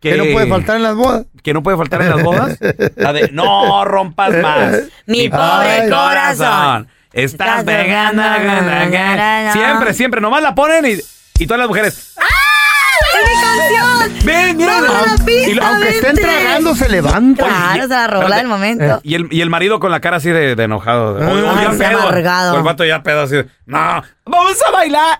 que, 0.00 0.10
que 0.10 0.16
no 0.18 0.24
puede 0.32 0.46
faltar 0.46 0.76
en 0.76 0.82
las 0.82 0.94
bodas. 0.94 1.26
que 1.42 1.54
no 1.54 1.62
puede 1.62 1.76
faltar 1.76 2.02
en 2.02 2.10
las 2.10 2.22
bodas. 2.22 2.58
La 2.96 3.12
de 3.12 3.30
no 3.32 3.84
rompas 3.84 4.34
más. 4.42 4.76
Mi 5.06 5.28
pobre 5.28 5.82
Ay. 5.82 5.90
corazón. 5.90 6.88
Estás 7.12 7.64
pegando. 7.64 8.22
Siempre, 9.52 9.94
siempre. 9.94 10.20
Nomás 10.20 10.42
la 10.42 10.54
ponen 10.54 10.84
y, 10.86 10.96
y 11.42 11.46
todas 11.46 11.58
las 11.60 11.68
mujeres. 11.68 11.94
¡Es 11.94 12.16
mi 12.16 12.45
canción! 13.24 14.24
ven, 14.24 14.56
mira. 14.56 14.80
¡Vamos 14.80 14.96
a 14.96 15.16
la 15.16 15.24
pista, 15.24 15.68
Aunque 15.68 15.88
estén 15.88 16.14
vente! 16.14 16.22
tragando, 16.22 16.74
se 16.76 16.88
levantan. 16.88 17.48
Claro, 17.48 17.82
se 17.82 17.88
la 17.88 18.06
rola 18.06 18.36
del 18.36 18.46
momento. 18.48 19.00
Y 19.02 19.14
el, 19.14 19.28
y 19.30 19.40
el 19.40 19.50
marido 19.50 19.80
con 19.80 19.90
la 19.90 20.00
cara 20.00 20.16
así 20.18 20.30
de, 20.30 20.54
de 20.56 20.62
enojado. 20.64 21.14
de, 21.14 21.26
"Oye, 21.26 21.46
Ay, 21.48 21.64
ya 21.64 21.72
se 21.72 21.78
pedo". 21.78 22.00
amargado. 22.00 22.54
O 22.54 22.56
el 22.58 22.62
vato 22.62 22.84
ya 22.84 23.02
pedo 23.02 23.22
así. 23.22 23.36
de, 23.36 23.46
No, 23.66 24.02
vamos 24.24 24.56
a 24.66 24.70
bailar. 24.70 25.18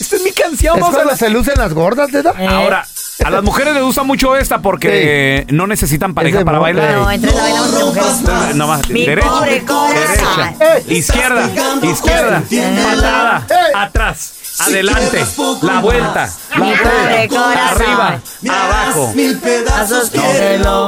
Esta 0.00 0.16
es 0.16 0.22
mi 0.22 0.32
canción. 0.32 0.76
Es 0.76 0.80
Vamos 0.82 0.96
a 0.98 1.04
la- 1.04 1.16
se 1.16 1.30
lucen 1.30 1.54
las 1.56 1.72
gordas, 1.72 2.10
¿verdad? 2.12 2.34
Ahora, 2.48 2.84
a 3.24 3.30
las 3.30 3.42
mujeres 3.42 3.72
les 3.74 3.82
gusta 3.82 4.02
mucho 4.02 4.36
esta 4.36 4.58
porque 4.60 5.46
no 5.50 5.66
necesitan 5.66 6.12
pareja 6.14 6.44
para 6.44 6.58
bailar. 6.58 6.94
No, 6.96 7.10
entre 7.10 7.32
la 7.32 7.42
bailamos 7.42 7.68
entre 7.72 7.84
mujeres. 7.84 8.56
No 8.56 8.66
más. 8.68 8.88
Mi 8.90 9.06
derecha, 9.06 9.28
pobre 9.28 9.64
corazón. 9.64 10.58
derecha, 10.58 10.92
izquierda, 10.92 11.50
izquierda, 11.82 12.42
patada, 12.84 13.46
atrás, 13.74 14.34
adelante, 14.58 15.24
la 15.62 15.80
vuelta, 15.80 16.28
la 16.50 16.58
vuelta, 16.58 17.70
arriba, 17.70 18.20
abajo. 18.48 19.12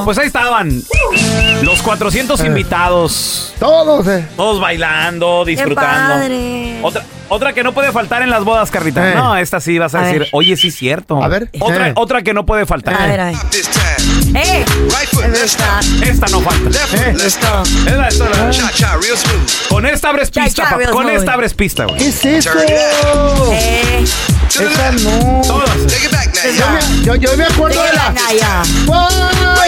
Pues 0.05 0.19
ahí 0.19 0.27
estaban 0.27 0.83
los 1.63 1.83
400 1.83 2.41
invitados. 2.45 3.55
Todos, 3.59 4.07
eh. 4.07 4.27
Todos 4.37 4.61
bailando, 4.61 5.45
disfrutando. 5.45 6.15
padre. 6.15 6.79
Otra, 6.83 7.05
otra 7.29 7.53
que 7.53 7.63
no 7.63 7.73
puede 7.75 7.93
faltar 7.93 8.23
en 8.23 8.31
las 8.31 8.45
bodas, 8.45 8.71
Carlita. 8.71 9.11
Eh. 9.11 9.15
No, 9.15 9.37
esta 9.37 9.61
sí 9.61 9.79
vas 9.79 9.95
a, 9.95 10.01
A 10.01 10.03
decir, 10.05 10.21
ver. 10.21 10.29
oye, 10.33 10.57
sí 10.57 10.69
es 10.69 10.77
cierto. 10.77 11.23
A 11.23 11.29
ver. 11.29 11.51
Otra, 11.61 11.89
Eh. 11.89 11.93
otra 11.97 12.23
que 12.23 12.33
no 12.35 12.47
puede 12.47 12.67
faltar. 12.67 12.95
A 12.95 13.07
ver, 13.07 13.21
a 13.21 13.25
ver. 13.27 13.37
¡Eh! 14.35 14.65
Esta. 15.43 15.81
Esta 16.03 16.27
no 16.29 16.41
falta. 16.41 16.79
Eh. 16.97 17.15
Es 17.17 17.39
la- 17.43 17.63
esta 18.09 18.25
la- 18.29 18.51
Con 19.69 19.87
esta 19.87 20.09
abres 20.11 20.31
Cha, 20.31 20.45
pista, 20.45 20.63
cha, 20.63 20.71
papá. 20.71 20.77
real 20.79 20.91
Con 20.93 21.03
smooth. 21.07 21.19
esta 21.19 21.33
abres 21.33 21.55
pista, 21.55 21.85
güey. 21.85 21.99
¿Qué 21.99 22.09
es 22.09 22.25
eso? 22.25 22.51
Eh. 23.53 24.05
Esa 24.49 24.93
no. 24.93 25.41
Todas. 25.47 25.77
Yo 26.57 26.67
me, 26.71 26.81
yo, 27.05 27.15
yo 27.17 27.37
me 27.37 27.45
acuerdo 27.45 27.83
de 27.83 27.93
la. 27.93 28.11
Naya. 28.13 28.63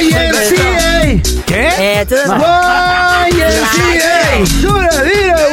YMCA. 0.01 1.21
¿Qué? 1.47 1.69
Eh, 1.79 2.07
tú 2.09 2.15
YMCA. 2.15 3.29
Dura, 4.61 4.89
dura, 4.91 5.47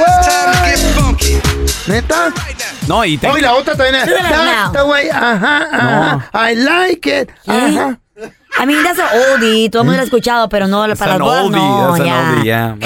güey. 1.06 1.42
¿Neta? 1.88 2.32
No, 2.88 3.04
y 3.06 3.18
te- 3.18 3.28
Oh, 3.28 3.38
y 3.38 3.42
la 3.42 3.54
otra 3.54 3.76
también 3.76 3.96
es. 3.96 4.06
Dura 4.08 4.22
That's 4.30 4.46
now. 4.46 4.72
the 4.74 4.84
way. 4.84 5.10
Ajá, 5.10 5.68
ajá. 5.72 6.30
I 6.52 6.56
like 6.56 7.22
it. 7.22 7.30
Ajá. 7.48 7.98
A 8.60 8.66
mí 8.66 8.74
that's 8.84 9.00
an 9.00 9.08
oldie. 9.36 9.70
Todo 9.70 9.84
el 9.84 9.86
mundo 9.86 9.98
lo 9.98 10.02
ha 10.02 10.06
escuchado, 10.06 10.50
pero 10.50 10.68
no, 10.68 10.78
para 10.80 10.88
las 10.88 11.00
Esa 11.02 11.18
bodas 11.20 11.44
oldie, 11.46 11.60
no. 11.60 12.78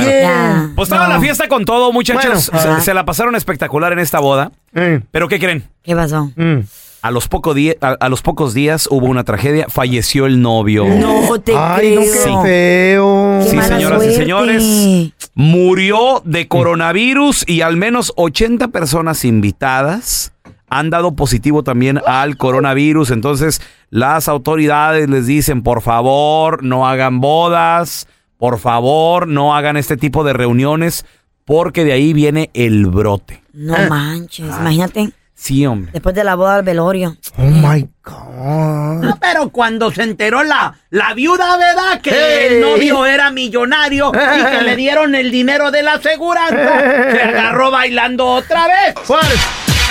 Pues 0.75 0.88
estaba 0.89 1.07
No. 1.07 1.13
la 1.15 1.19
fiesta 1.21 1.47
con 1.47 1.63
todo, 1.65 1.91
muchachos. 1.93 2.49
Bueno. 2.53 2.82
Se- 2.82 2.93
la 2.93 3.05
pasaron 3.05 3.36
espectacular 3.36 3.93
en 3.93 3.99
esta 3.99 4.19
boda. 4.19 4.51
Eh, 4.75 4.99
Pero 5.11 5.27
¿qué 5.29 5.39
creen? 5.39 5.63
¿Qué 5.84 5.95
pasó? 5.95 6.29
mm. 6.36 6.59
A 7.03 7.09
los, 7.09 7.27
poco 7.27 7.55
di- 7.55 7.73
a, 7.82 7.95
a 7.99 8.09
los 8.09 8.21
pocos 8.21 8.53
días 8.53 8.88
hubo 8.91 9.07
una 9.07 9.23
tragedia. 9.23 9.65
Falleció 9.69 10.27
el 10.27 10.39
novio. 10.39 10.86
No 10.86 11.39
te 11.39 11.53
Ay, 11.57 11.95
no, 11.95 12.01
creo. 12.01 12.13
qué 12.13 12.19
feo. 12.43 13.39
Qué 13.43 13.49
Sí, 13.49 13.61
señoras 13.61 14.05
y 14.05 14.13
señores. 14.13 15.11
Murió 15.34 16.21
de 16.25 16.47
coronavirus 16.47 17.43
y 17.47 17.61
al 17.61 17.75
menos 17.77 18.13
80 18.17 18.67
personas 18.67 19.25
invitadas 19.25 20.32
han 20.72 20.89
dado 20.89 21.15
positivo 21.15 21.63
también 21.63 22.01
al 22.07 22.38
coronavirus. 22.38 23.11
Entonces, 23.11 23.61
las 23.91 24.28
autoridades 24.28 25.07
les 25.09 25.28
dicen, 25.28 25.61
por 25.63 25.82
favor, 25.82 26.63
no 26.63 26.88
hagan 26.88 27.19
bodas, 27.19 28.07
por 28.38 28.57
favor, 28.57 29.28
no 29.28 29.55
hagan 29.55 29.78
este 29.78 29.97
tipo 29.97 30.24
de 30.24 30.34
reuniones, 30.34 31.05
porque 31.45 31.84
de 31.84 31.91
ahí 31.93 32.13
viene 32.13 32.49
el 32.53 32.88
brote. 32.88 33.43
No 33.53 33.76
manches, 33.89 34.47
imagínate. 34.47 35.11
Sí, 35.34 35.65
hombre. 35.65 35.91
Después 35.91 36.13
de 36.15 36.24
la 36.24 36.36
boda 36.36 36.55
al 36.57 36.63
velorio. 36.63 37.17
Oh 37.38 37.41
my 37.41 37.89
God. 38.03 39.01
No, 39.03 39.17
pero 39.19 39.49
cuando 39.49 39.89
se 39.91 40.03
enteró 40.03 40.43
la, 40.43 40.76
la 40.91 41.13
viuda, 41.15 41.57
¿verdad? 41.57 41.99
Que 42.01 42.11
Hey. 42.11 42.47
el 42.51 42.61
novio 42.61 43.05
era 43.07 43.32
millonario 43.32 44.11
y 44.13 44.45
que 44.57 44.61
le 44.63 44.76
dieron 44.76 45.15
el 45.15 45.32
dinero 45.32 45.72
de 45.72 45.82
la 45.82 45.93
aseguranza, 45.95 46.80
se 47.11 47.22
agarró 47.24 47.72
bailando 47.72 48.26
otra 48.28 48.67
vez. 48.67 48.93
¿Cuál? 49.07 49.26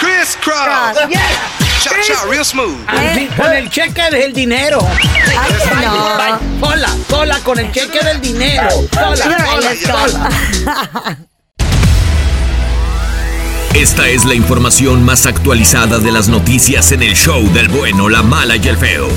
Chris 0.01 0.37
Cross. 0.41 0.97
Yeah. 1.11 1.21
Cha 1.83 1.91
cha, 2.03 2.25
real 2.27 2.45
smooth. 2.45 2.77
Así, 2.87 3.27
con 3.37 3.53
el 3.53 3.69
cheque 3.71 4.11
del 4.11 4.33
dinero. 4.33 4.79
Ay, 5.39 5.53
no. 5.83 6.07
Ay, 6.19 6.33
Sola, 6.61 6.89
sola, 7.09 7.39
con 7.41 7.59
el 7.59 7.71
cheque 7.71 8.01
del 8.03 8.21
dinero. 8.21 8.69
Sola, 8.93 9.17
sola, 9.17 9.61
Let's 9.61 9.87
go. 9.87 10.09
sola. 10.09 10.31
Esta 13.75 14.09
es 14.09 14.25
la 14.25 14.35
información 14.35 15.05
más 15.05 15.27
actualizada 15.27 15.99
de 15.99 16.13
las 16.13 16.29
noticias 16.29 16.93
en 16.93 17.03
el 17.03 17.15
show 17.15 17.43
del 17.53 17.69
bueno, 17.69 18.09
la 18.09 18.23
mala 18.23 18.57
y 18.57 18.67
el 18.69 18.77
feo. 18.77 19.09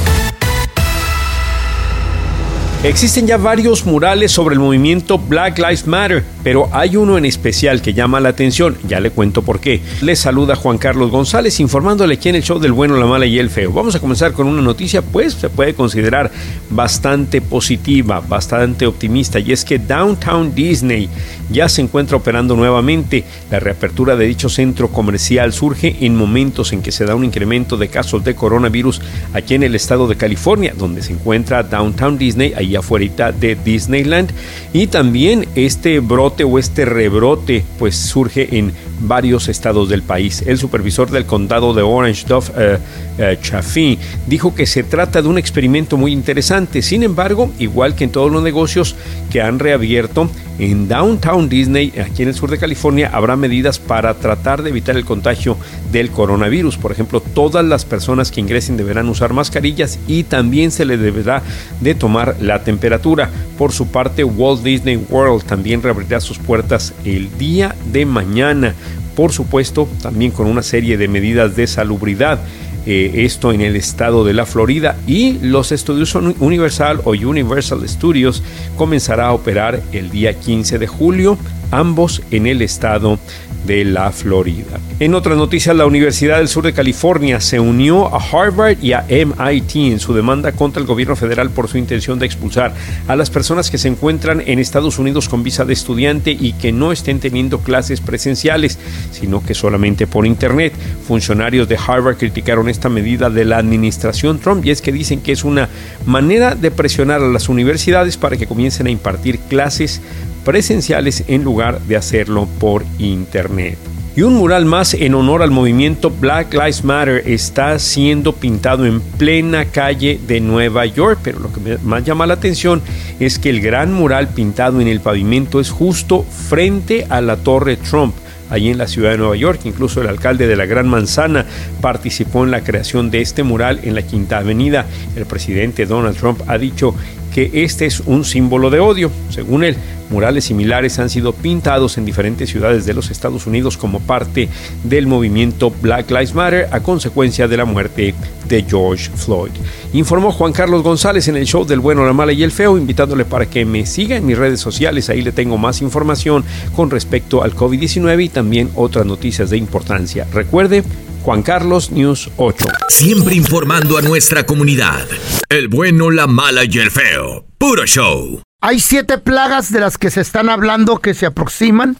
Existen 2.83 3.25
ya 3.25 3.37
varios 3.37 3.85
murales 3.85 4.33
sobre 4.33 4.55
el 4.55 4.59
movimiento 4.59 5.17
Black 5.17 5.57
Lives 5.57 5.87
Matter, 5.87 6.21
pero 6.43 6.67
hay 6.73 6.97
uno 6.97 7.17
en 7.17 7.23
especial 7.23 7.81
que 7.81 7.93
llama 7.93 8.19
la 8.19 8.27
atención. 8.27 8.77
Ya 8.85 8.99
le 8.99 9.09
cuento 9.09 9.41
por 9.41 9.61
qué. 9.61 9.81
Les 10.01 10.19
saluda 10.19 10.57
Juan 10.57 10.77
Carlos 10.77 11.09
González 11.09 11.61
informándole 11.61 12.15
aquí 12.15 12.27
en 12.27 12.35
el 12.35 12.43
show 12.43 12.59
del 12.59 12.73
bueno, 12.73 12.97
la 12.97 13.05
mala 13.05 13.25
y 13.25 13.39
el 13.39 13.49
feo. 13.49 13.71
Vamos 13.71 13.95
a 13.95 14.01
comenzar 14.01 14.33
con 14.33 14.47
una 14.47 14.61
noticia, 14.61 15.01
pues 15.01 15.33
se 15.35 15.49
puede 15.49 15.73
considerar 15.75 16.29
bastante 16.69 17.39
positiva, 17.39 18.19
bastante 18.19 18.85
optimista, 18.85 19.39
y 19.39 19.53
es 19.53 19.63
que 19.63 19.79
Downtown 19.79 20.53
Disney 20.53 21.07
ya 21.49 21.69
se 21.69 21.81
encuentra 21.81 22.17
operando 22.17 22.53
nuevamente. 22.57 23.23
La 23.49 23.61
reapertura 23.61 24.17
de 24.17 24.25
dicho 24.25 24.49
centro 24.49 24.89
comercial 24.89 25.53
surge 25.53 25.95
en 26.01 26.17
momentos 26.17 26.73
en 26.73 26.81
que 26.81 26.91
se 26.91 27.05
da 27.05 27.15
un 27.15 27.23
incremento 27.23 27.77
de 27.77 27.87
casos 27.87 28.25
de 28.25 28.35
coronavirus 28.35 28.99
aquí 29.33 29.53
en 29.55 29.63
el 29.63 29.73
estado 29.73 30.05
de 30.09 30.17
California, 30.17 30.73
donde 30.77 31.01
se 31.01 31.13
encuentra 31.13 31.63
Downtown 31.63 32.17
Disney, 32.17 32.53
afuera 32.75 33.31
de 33.31 33.55
Disneyland. 33.55 34.31
Y 34.71 34.87
también 34.87 35.47
este 35.55 35.99
brote 35.99 36.43
o 36.43 36.57
este 36.59 36.85
rebrote 36.85 37.63
pues 37.77 37.95
surge 37.95 38.57
en 38.57 38.73
varios 39.01 39.49
estados 39.49 39.89
del 39.89 40.01
país. 40.01 40.43
El 40.45 40.57
supervisor 40.57 41.09
del 41.09 41.25
condado 41.25 41.73
de 41.73 41.81
Orange, 41.81 42.25
Duff 42.27 42.49
eh, 42.57 42.77
eh, 43.17 43.37
Chaffee, 43.41 43.97
dijo 44.27 44.55
que 44.55 44.65
se 44.65 44.83
trata 44.83 45.21
de 45.21 45.27
un 45.27 45.37
experimento 45.37 45.97
muy 45.97 46.11
interesante. 46.11 46.81
Sin 46.81 47.03
embargo, 47.03 47.51
igual 47.59 47.95
que 47.95 48.05
en 48.05 48.11
todos 48.11 48.31
los 48.31 48.43
negocios 48.43 48.95
que 49.29 49.41
han 49.41 49.59
reabierto, 49.59 50.29
en 50.59 50.87
Downtown 50.87 51.49
Disney, 51.49 51.93
aquí 51.99 52.21
en 52.21 52.29
el 52.29 52.35
sur 52.35 52.49
de 52.49 52.57
California, 52.57 53.09
habrá 53.11 53.35
medidas 53.35 53.79
para 53.79 54.13
tratar 54.13 54.61
de 54.61 54.69
evitar 54.69 54.95
el 54.95 55.05
contagio 55.05 55.57
del 55.91 56.11
coronavirus. 56.11 56.77
Por 56.77 56.91
ejemplo, 56.91 57.21
todas 57.21 57.65
las 57.65 57.85
personas 57.85 58.31
que 58.31 58.41
ingresen 58.41 58.77
deberán 58.77 59.09
usar 59.09 59.33
mascarillas 59.33 59.99
y 60.07 60.23
también 60.23 60.71
se 60.71 60.85
les 60.85 60.99
deberá 60.99 61.41
de 61.81 61.95
tomar 61.95 62.35
la 62.39 62.63
temperatura. 62.63 63.29
Por 63.57 63.71
su 63.71 63.87
parte, 63.87 64.23
Walt 64.23 64.63
Disney 64.63 64.97
World 65.09 65.43
también 65.45 65.81
reabrirá 65.81 66.19
sus 66.19 66.37
puertas 66.37 66.93
el 67.03 67.35
día 67.37 67.75
de 67.91 68.05
mañana. 68.05 68.75
Por 69.15 69.31
supuesto, 69.31 69.87
también 70.01 70.31
con 70.31 70.47
una 70.47 70.63
serie 70.63 70.97
de 70.97 71.07
medidas 71.07 71.55
de 71.55 71.67
salubridad. 71.67 72.39
Eh, 72.85 73.23
esto 73.23 73.53
en 73.53 73.61
el 73.61 73.77
estado 73.77 74.25
de 74.25 74.33
la 74.33 74.45
Florida 74.45 74.97
y 75.07 75.39
los 75.39 75.71
estudios 75.71 76.15
Uni- 76.15 76.35
Universal 76.39 76.99
o 77.05 77.11
Universal 77.11 77.87
Studios 77.87 78.43
comenzará 78.75 79.27
a 79.27 79.33
operar 79.33 79.81
el 79.93 80.09
día 80.09 80.37
15 80.37 80.79
de 80.79 80.87
julio, 80.87 81.37
ambos 81.71 82.21
en 82.31 82.45
el 82.45 82.61
estado 82.61 83.19
de 83.65 83.85
la 83.85 84.11
Florida. 84.11 84.79
En 84.99 85.15
otras 85.15 85.37
noticias, 85.37 85.75
la 85.75 85.85
Universidad 85.85 86.37
del 86.37 86.47
Sur 86.47 86.63
de 86.63 86.73
California 86.73 87.39
se 87.39 87.59
unió 87.59 88.13
a 88.13 88.19
Harvard 88.19 88.77
y 88.81 88.93
a 88.93 89.05
MIT 89.09 89.75
en 89.75 89.99
su 89.99 90.13
demanda 90.13 90.51
contra 90.51 90.81
el 90.81 90.87
gobierno 90.87 91.15
federal 91.15 91.49
por 91.49 91.67
su 91.67 91.77
intención 91.77 92.19
de 92.19 92.25
expulsar 92.25 92.73
a 93.07 93.15
las 93.15 93.29
personas 93.29 93.69
que 93.69 93.77
se 93.77 93.87
encuentran 93.87 94.41
en 94.45 94.59
Estados 94.59 94.99
Unidos 94.99 95.29
con 95.29 95.43
visa 95.43 95.65
de 95.65 95.73
estudiante 95.73 96.31
y 96.31 96.53
que 96.53 96.71
no 96.71 96.91
estén 96.91 97.19
teniendo 97.19 97.59
clases 97.59 98.01
presenciales, 98.01 98.77
sino 99.11 99.43
que 99.43 99.53
solamente 99.53 100.07
por 100.07 100.25
internet. 100.25 100.73
Funcionarios 101.07 101.67
de 101.67 101.77
Harvard 101.77 102.17
criticaron 102.17 102.69
esta 102.69 102.89
medida 102.89 103.29
de 103.29 103.45
la 103.45 103.57
administración 103.57 104.39
Trump 104.39 104.65
y 104.65 104.71
es 104.71 104.81
que 104.81 104.91
dicen 104.91 105.21
que 105.21 105.31
es 105.31 105.43
una 105.43 105.69
manera 106.05 106.55
de 106.55 106.71
presionar 106.71 107.21
a 107.21 107.27
las 107.27 107.49
universidades 107.49 108.17
para 108.17 108.37
que 108.37 108.47
comiencen 108.47 108.87
a 108.87 108.91
impartir 108.91 109.39
clases 109.39 110.01
presenciales 110.43 111.23
en 111.27 111.43
lugar 111.43 111.79
de 111.81 111.97
hacerlo 111.97 112.47
por 112.59 112.83
internet. 112.99 113.77
Y 114.15 114.21
un 114.21 114.35
mural 114.35 114.65
más 114.65 114.93
en 114.93 115.15
honor 115.15 115.41
al 115.41 115.49
movimiento 115.49 116.11
Black 116.11 116.53
Lives 116.53 116.83
Matter 116.83 117.23
está 117.25 117.79
siendo 117.79 118.33
pintado 118.33 118.85
en 118.85 119.01
plena 119.01 119.65
calle 119.65 120.19
de 120.27 120.39
Nueva 120.39 120.85
York, 120.85 121.19
pero 121.23 121.39
lo 121.39 121.51
que 121.51 121.79
más 121.83 122.03
llama 122.03 122.27
la 122.27 122.35
atención 122.35 122.83
es 123.19 123.39
que 123.39 123.49
el 123.49 123.59
gran 123.59 123.91
mural 123.91 124.27
pintado 124.27 124.81
en 124.81 124.87
el 124.87 124.99
pavimento 124.99 125.59
es 125.59 125.71
justo 125.71 126.23
frente 126.23 127.07
a 127.09 127.21
la 127.21 127.37
Torre 127.37 127.75
Trump 127.75 128.13
allí 128.51 128.69
en 128.69 128.77
la 128.77 128.87
ciudad 128.87 129.11
de 129.11 129.17
Nueva 129.17 129.35
York. 129.35 129.61
Incluso 129.63 130.01
el 130.01 130.07
alcalde 130.07 130.45
de 130.45 130.55
la 130.55 130.67
Gran 130.67 130.87
Manzana 130.87 131.45
participó 131.81 132.43
en 132.43 132.51
la 132.51 132.63
creación 132.63 133.09
de 133.09 133.21
este 133.21 133.41
mural 133.41 133.79
en 133.83 133.95
la 133.95 134.03
Quinta 134.03 134.37
Avenida. 134.37 134.85
El 135.15 135.25
presidente 135.25 135.87
Donald 135.87 136.17
Trump 136.17 136.41
ha 136.47 136.59
dicho 136.59 136.93
que 137.33 137.49
este 137.63 137.85
es 137.85 137.99
un 138.01 138.23
símbolo 138.23 138.69
de 138.69 138.79
odio. 138.79 139.11
Según 139.29 139.63
él, 139.63 139.75
murales 140.09 140.45
similares 140.45 140.99
han 140.99 141.09
sido 141.09 141.33
pintados 141.33 141.97
en 141.97 142.05
diferentes 142.05 142.49
ciudades 142.49 142.85
de 142.85 142.93
los 142.93 143.09
Estados 143.09 143.47
Unidos 143.47 143.77
como 143.77 143.99
parte 143.99 144.47
del 144.83 145.07
movimiento 145.07 145.73
Black 145.81 146.11
Lives 146.11 146.35
Matter 146.35 146.69
a 146.71 146.81
consecuencia 146.81 147.47
de 147.47 147.57
la 147.57 147.65
muerte 147.65 148.13
de 148.47 148.63
George 148.63 149.09
Floyd. 149.15 149.51
Informó 149.93 150.31
Juan 150.31 150.53
Carlos 150.53 150.83
González 150.83 151.27
en 151.27 151.37
el 151.37 151.45
show 151.45 151.65
del 151.65 151.79
bueno, 151.79 152.05
la 152.05 152.13
mala 152.13 152.33
y 152.33 152.43
el 152.43 152.51
feo, 152.51 152.77
invitándole 152.77 153.25
para 153.25 153.47
que 153.47 153.65
me 153.65 153.85
siga 153.85 154.15
en 154.15 154.25
mis 154.25 154.37
redes 154.37 154.59
sociales. 154.59 155.09
Ahí 155.09 155.21
le 155.21 155.31
tengo 155.31 155.57
más 155.57 155.81
información 155.81 156.43
con 156.75 156.91
respecto 156.91 157.43
al 157.43 157.55
COVID-19 157.55 158.25
y 158.25 158.29
también 158.29 158.69
otras 158.75 159.05
noticias 159.05 159.49
de 159.49 159.57
importancia. 159.57 160.27
Recuerde, 160.31 160.83
Juan 161.23 161.41
Carlos 161.41 161.89
News 161.89 162.29
8. 162.35 162.65
Siempre 162.89 163.35
informando 163.35 163.97
a 163.97 164.01
nuestra 164.01 164.45
comunidad. 164.45 165.07
El 165.47 165.69
bueno, 165.69 166.11
la 166.11 166.27
mala 166.27 166.65
y 166.65 166.79
el 166.79 166.91
feo. 166.91 167.45
Puro 167.57 167.85
show. 167.85 168.41
Hay 168.59 168.81
siete 168.81 169.17
plagas 169.17 169.71
de 169.71 169.79
las 169.79 169.97
que 169.97 170.11
se 170.11 170.19
están 170.19 170.49
hablando 170.49 170.99
que 170.99 171.13
se 171.13 171.25
aproximan. 171.25 171.95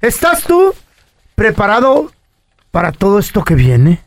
¿Estás 0.00 0.44
tú 0.44 0.74
preparado 1.34 2.12
para 2.70 2.92
todo 2.92 3.18
esto 3.18 3.44
que 3.44 3.56
viene? 3.56 4.02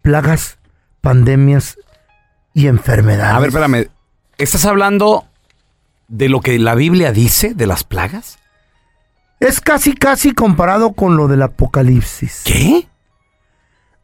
Plagas, 0.00 0.58
pandemias 1.00 1.76
y 2.54 2.68
enfermedades. 2.68 3.34
A 3.34 3.40
ver, 3.40 3.48
espérame. 3.48 3.88
¿Estás 4.38 4.64
hablando 4.64 5.26
de 6.06 6.28
lo 6.28 6.40
que 6.40 6.56
la 6.60 6.76
Biblia 6.76 7.10
dice 7.10 7.52
de 7.52 7.66
las 7.66 7.82
plagas? 7.82 8.38
Es 9.40 9.60
casi, 9.60 9.94
casi 9.94 10.34
comparado 10.34 10.92
con 10.92 11.16
lo 11.16 11.26
del 11.26 11.42
apocalipsis. 11.42 12.42
¿Qué? 12.44 12.86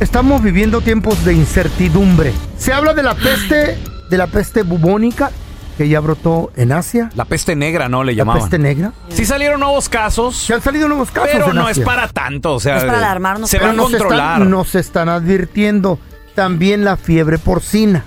Estamos 0.01 0.43
viviendo 0.43 0.81
tiempos 0.83 1.25
de 1.25 1.33
incertidumbre. 1.33 2.33
Se 2.59 2.73
habla 2.73 2.93
de 2.95 3.03
la 3.03 3.15
peste, 3.15 3.79
de 4.11 4.19
la 4.19 4.27
peste 4.27 4.63
bubónica 4.63 5.31
que 5.79 5.89
ya 5.89 6.01
brotó 6.01 6.53
en 6.57 6.73
Asia. 6.73 7.11
La 7.15 7.25
peste 7.25 7.57
negra, 7.57 7.89
¿no? 7.89 8.05
Le 8.05 8.13
La 8.13 8.19
llamaban. 8.19 8.43
peste 8.43 8.59
negra. 8.59 8.93
Sí 9.09 9.25
salieron 9.25 9.61
nuevos 9.61 9.89
casos. 9.89 10.37
Se 10.37 10.53
han 10.55 10.61
salido 10.61 10.89
nuevos 10.89 11.11
casos. 11.11 11.31
Pero 11.33 11.51
en 11.51 11.57
no 11.57 11.67
Asia. 11.67 11.81
es 11.81 11.87
para 11.87 12.09
tanto, 12.09 12.55
o 12.55 12.61
sea... 12.61 12.77
Es 12.77 12.85
para 12.85 12.99
alarmarnos. 12.99 13.49
Se 13.49 13.59
va 13.59 13.71
a 13.71 13.77
controlar. 13.77 14.33
Están, 14.35 14.51
nos 14.51 14.75
están 14.75 15.09
advirtiendo 15.09 15.99
también 16.35 16.85
la 16.85 16.97
fiebre 16.97 17.39
porcina. 17.39 18.05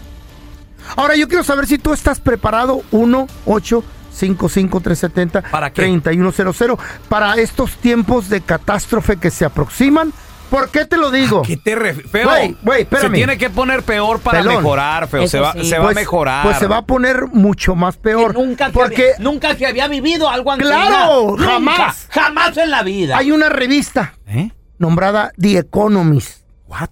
Ahora 0.95 1.15
yo 1.15 1.27
quiero 1.27 1.43
saber 1.43 1.67
si 1.67 1.77
tú 1.77 1.93
estás 1.93 2.19
preparado 2.19 2.81
1 2.91 3.27
8 3.45 3.83
370 4.17 5.41
¿Para 5.43 5.69
qué? 5.71 5.81
3100 5.83 6.77
para 7.09 7.35
estos 7.35 7.71
tiempos 7.77 8.29
de 8.29 8.41
catástrofe 8.41 9.17
que 9.17 9.29
se 9.29 9.45
aproximan. 9.45 10.11
¿Por 10.49 10.69
qué 10.69 10.85
te 10.85 10.95
lo 10.95 11.11
digo? 11.11 11.41
¿Qué 11.41 11.57
te 11.57 11.75
Feo, 11.75 12.29
Güey, 12.29 12.57
güey, 12.63 12.87
se 13.01 13.09
tiene 13.09 13.37
que 13.37 13.49
poner 13.49 13.83
peor 13.83 14.21
para 14.21 14.39
Pelón. 14.39 14.55
mejorar, 14.55 15.07
feo. 15.09 15.27
Se 15.27 15.41
va, 15.41 15.51
sí. 15.53 15.65
se 15.65 15.75
va 15.77 15.81
a 15.81 15.87
Pues- 15.87 15.95
mejorar. 15.97 16.43
Pues 16.45 16.57
se 16.57 16.67
va 16.67 16.77
a 16.77 16.85
poner 16.85 17.27
mucho 17.27 17.75
más 17.75 17.97
peor. 17.97 18.33
Nunca, 18.33 18.69
porque 18.71 18.95
se 18.95 19.13
había, 19.15 19.23
nunca 19.23 19.55
se 19.57 19.65
había 19.65 19.87
vivido 19.89 20.29
algo 20.29 20.53
así. 20.53 20.61
Claro, 20.61 21.31
Nunca, 21.31 21.43
jamás. 21.51 22.07
Jamás 22.09 22.55
en 22.57 22.71
la 22.71 22.81
vida. 22.83 23.17
hay 23.17 23.31
una 23.31 23.49
revista 23.49 24.13
¿Eh? 24.25 24.51
nombrada 24.77 25.33
The 25.37 25.57
Economist. 25.57 26.43
What? 26.67 26.89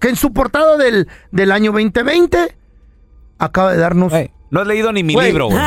Que 0.00 0.08
en 0.08 0.16
su 0.16 0.32
portada 0.32 0.76
del, 0.76 1.08
del 1.32 1.52
año 1.52 1.72
2020 1.72 2.56
acaba 3.38 3.72
de 3.72 3.78
darnos 3.78 4.10
Güey, 4.10 4.30
no 4.50 4.60
has 4.60 4.66
leído 4.66 4.92
ni 4.92 5.02
mi 5.02 5.14
Güey. 5.14 5.28
libro, 5.28 5.46
güey. 5.46 5.58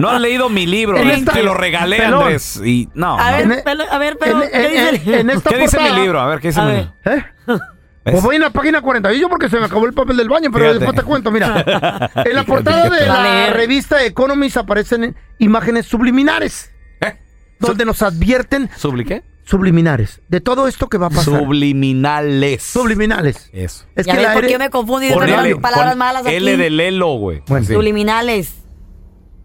No 0.00 0.08
has 0.10 0.20
leído 0.20 0.48
mi 0.48 0.66
libro. 0.66 0.96
En 0.96 1.04
güey. 1.04 1.18
esta- 1.20 1.32
Te 1.32 1.42
lo 1.42 1.54
regalé, 1.54 1.96
Pelón. 1.98 2.22
Andrés. 2.22 2.60
Y 2.64 2.88
no. 2.94 3.18
A 3.18 3.30
no. 3.30 3.36
ver, 3.36 3.40
En- 3.58 3.62
pero- 3.64 3.84
a 3.92 3.98
ver, 3.98 4.16
pero, 4.20 4.42
en, 4.42 4.50
¿qué 4.50 4.88
en- 4.88 4.94
dice? 4.94 5.20
en 5.20 5.30
esta 5.30 5.50
¿Qué 5.50 5.56
dice 5.58 5.76
mi 5.78 5.84
portada- 5.84 6.02
libro? 6.02 6.20
A 6.20 6.26
ver, 6.28 6.40
¿qué 6.40 6.48
dice 6.48 6.60
A 6.60 6.64
mi 6.64 6.72
ver. 6.72 6.88
libro? 7.04 7.16
¿Eh? 7.16 7.24
¿Ves? 8.02 8.12
Pues 8.14 8.22
voy 8.24 8.36
en 8.36 8.42
la 8.42 8.50
página 8.50 8.80
41 8.80 9.28
porque 9.28 9.50
se 9.50 9.58
me 9.58 9.66
acabó 9.66 9.84
el 9.86 9.92
papel 9.92 10.16
del 10.16 10.28
baño, 10.28 10.50
pero 10.50 10.64
Fíjate. 10.64 10.78
después 10.78 10.96
te 10.96 11.02
cuento, 11.04 11.30
mira. 11.30 12.10
En 12.24 12.34
la 12.34 12.44
portada 12.44 12.88
de 12.88 13.06
la 13.06 13.50
revista 13.52 14.02
Economist 14.04 14.56
aparecen 14.56 15.14
imágenes 15.38 15.84
subliminares, 15.86 16.72
¿Eh? 17.02 17.18
donde 17.58 17.84
nos 17.84 18.00
advierten 18.02 18.70
¿Subliqué? 18.76 19.22
Subliminares 19.50 20.20
de 20.28 20.40
todo 20.40 20.68
esto 20.68 20.88
que 20.88 20.96
va 20.96 21.06
a 21.06 21.10
pasar. 21.10 21.40
Subliminales. 21.40 22.62
Subliminales. 22.62 23.50
Eso. 23.52 23.84
Es 23.96 24.06
Ya 24.06 24.12
que 24.12 24.18
ves 24.20 24.34
la 24.34 24.40
qué 24.40 24.58
me 24.58 24.70
confundí 24.70 25.08
digo 25.08 25.22
L, 25.22 25.56
palabras 25.56 25.90
con 25.90 25.98
malas 25.98 26.26
aquí. 26.26 26.34
L 26.36 26.56
de 26.56 26.70
Lelo, 26.70 27.14
güey. 27.18 27.42
Bueno. 27.46 27.66
Sí. 27.66 27.72
Subliminales. 27.74 28.54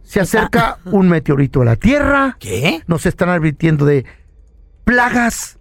se 0.03 0.19
acerca 0.19 0.77
un 0.85 1.09
meteorito 1.09 1.63
a 1.63 1.65
la 1.65 1.75
Tierra. 1.75 2.37
¿Qué? 2.39 2.83
Nos 2.85 3.05
están 3.07 3.29
advirtiendo 3.29 3.85
de 3.85 4.05
plagas, 4.83 5.57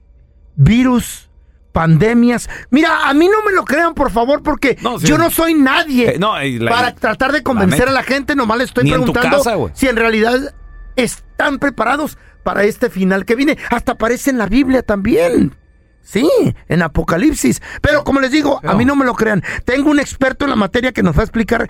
virus, 0.55 1.31
pandemias. 1.73 2.49
Mira, 2.71 3.09
a 3.09 3.15
mí 3.15 3.27
no 3.27 3.43
me 3.45 3.53
lo 3.53 3.65
crean, 3.65 3.95
por 3.95 4.11
favor, 4.11 4.43
porque 4.43 4.77
No, 4.83 4.99
sí. 5.01 5.07
yo 5.07 5.17
no 5.19 5.31
soy 5.31 5.55
nadie 5.55 6.11
Eh, 6.15 6.19
no, 6.19 6.39
la- 6.39 6.71
para 6.71 6.95
tratar 6.95 7.33
de 7.33 7.43
convencer 7.43 7.89
a 7.89 7.93
la 7.93 8.03
gente. 8.03 8.37
Nomás 8.37 8.59
le 8.59 8.65
estoy 8.65 8.85
Ni 8.85 8.91
en 8.93 9.05
tu 9.05 9.13
preguntando 9.13 9.43
casa, 9.43 9.57
si 9.75 9.89
en 9.89 9.97
realidad 9.97 10.55
están 10.97 11.59
preparados 11.59 12.19
para 12.43 12.65
este 12.65 12.91
final 12.91 13.25
que 13.25 13.35
viene. 13.35 13.59
Hasta 13.71 13.93
aparece 13.93 14.31
en 14.31 14.39
la 14.39 14.47
Biblia 14.47 14.83
también. 14.83 15.57
Sí, 16.03 16.29
en 16.69 16.83
Apocalipsis. 16.83 17.63
Pero 17.81 18.05
como 18.05 18.21
les 18.21 18.31
digo, 18.31 18.61
a 18.63 18.75
mí 18.75 18.85
no 18.85 18.95
me 18.95 19.05
lo 19.05 19.15
crean. 19.15 19.43
Tengo 19.65 19.91
un 19.91 19.99
experto 19.99 20.45
en 20.45 20.51
la 20.51 20.57
materia 20.57 20.93
que 20.93 21.03
nos 21.03 21.17
va 21.17 21.21
a 21.21 21.25
explicar 21.25 21.69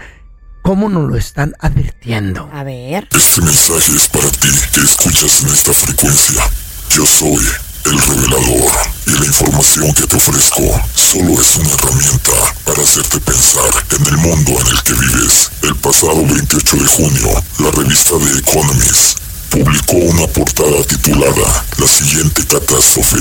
cómo 0.63 0.89
nos 0.89 1.09
lo 1.09 1.17
están 1.17 1.55
advirtiendo. 1.61 2.51
A 2.53 2.65
ver. 2.65 3.09
Este 3.15 3.41
mensaje 3.41 3.93
es 3.93 4.09
para 4.09 4.29
ti 4.31 4.49
que 4.73 4.81
escuchas 4.81 5.43
en 5.43 5.49
esta 5.51 5.73
frecuencia. 5.73 6.43
Yo 6.91 7.07
soy 7.07 7.45
el 7.85 7.99
revelador 7.99 8.73
y 9.07 9.11
la 9.11 9.27
información 9.27 9.93
que 9.93 10.07
te 10.07 10.17
ofrezco 10.17 10.63
solo 10.95 11.41
es 11.41 11.57
una 11.57 11.71
herramienta 11.71 12.33
para 12.65 12.83
hacerte 12.83 13.21
pensar 13.21 13.71
en 13.99 14.07
el 14.07 14.17
mundo 14.19 14.53
en 14.61 14.67
el 14.69 14.83
que 14.83 14.95
vives. 14.95 15.51
El 15.63 15.77
pasado 15.77 16.25
28 16.25 16.77
de 16.77 16.87
junio, 16.87 17.45
la 17.59 17.71
revista 17.71 18.15
The 18.19 18.39
Economist 18.39 19.19
publicó 19.51 19.97
una 19.97 20.27
portada 20.29 20.83
titulada 20.85 21.65
La 21.79 21.87
siguiente 21.87 22.47
catástrofe 22.47 23.19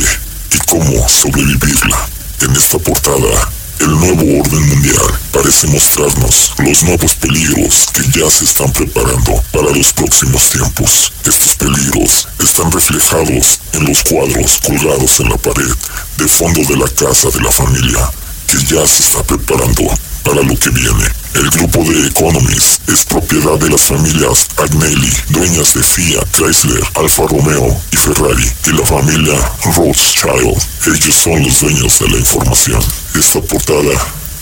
y 0.52 0.58
cómo 0.70 1.08
sobrevivirla. 1.10 2.08
En 2.42 2.56
esta 2.56 2.80
portada, 2.80 3.50
el 3.80 3.90
nuevo 3.90 4.42
orden 4.42 4.68
mundial 4.70 5.20
parece 5.32 5.68
mostrarnos 5.68 6.54
los 6.58 6.84
nuevos 6.84 7.16
peligros 7.16 7.88
que 7.94 8.04
ya 8.20 8.30
se 8.30 8.46
están 8.46 8.72
preparando 8.72 9.44
para 9.52 9.72
los 9.76 9.92
próximos 9.94 10.50
tiempos. 10.50 11.12
Estos 11.26 11.56
peligros 11.56 12.28
están 12.40 12.72
reflejados 12.72 13.60
en 13.74 13.86
los 13.86 14.04
cuadros 14.04 14.60
colgados 14.66 15.20
en 15.20 15.30
la 15.30 15.38
pared 15.38 15.72
de 16.18 16.28
fondo 16.28 16.62
de 16.62 16.78
la 16.78 16.90
casa 16.90 17.30
de 17.30 17.42
la 17.42 17.52
familia, 17.52 18.12
que 18.48 18.58
ya 18.66 18.86
se 18.86 19.04
está 19.04 19.24
preparando 19.24 19.84
para 20.24 20.42
lo 20.42 20.58
que 20.58 20.70
viene. 20.70 21.23
El 21.36 21.50
grupo 21.50 21.84
de 21.84 22.08
Economist 22.08 22.88
es 22.88 23.06
propiedad 23.06 23.58
de 23.58 23.70
las 23.70 23.82
familias 23.82 24.48
Agnelli, 24.58 25.12
dueñas 25.30 25.74
de 25.74 25.82
Fiat, 25.82 26.28
Chrysler, 26.32 26.84
Alfa 26.96 27.24
Romeo 27.28 27.76
y 27.92 27.98
Ferrari, 27.98 28.52
y 28.68 28.72
la 28.72 28.86
familia 28.86 29.34
Rothschild. 29.76 30.62
Ellos 30.86 31.16
son 31.16 31.44
los 31.44 31.60
dueños 31.60 32.00
de 32.00 32.10
la 32.10 32.18
información. 32.18 32.82
Esta 33.16 33.42
portada 33.42 33.98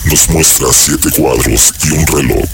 nos 0.05 0.29
muestra 0.29 0.67
siete 0.73 1.09
cuadros 1.11 1.73
y 1.85 1.91
un 1.91 2.07
reloj 2.07 2.45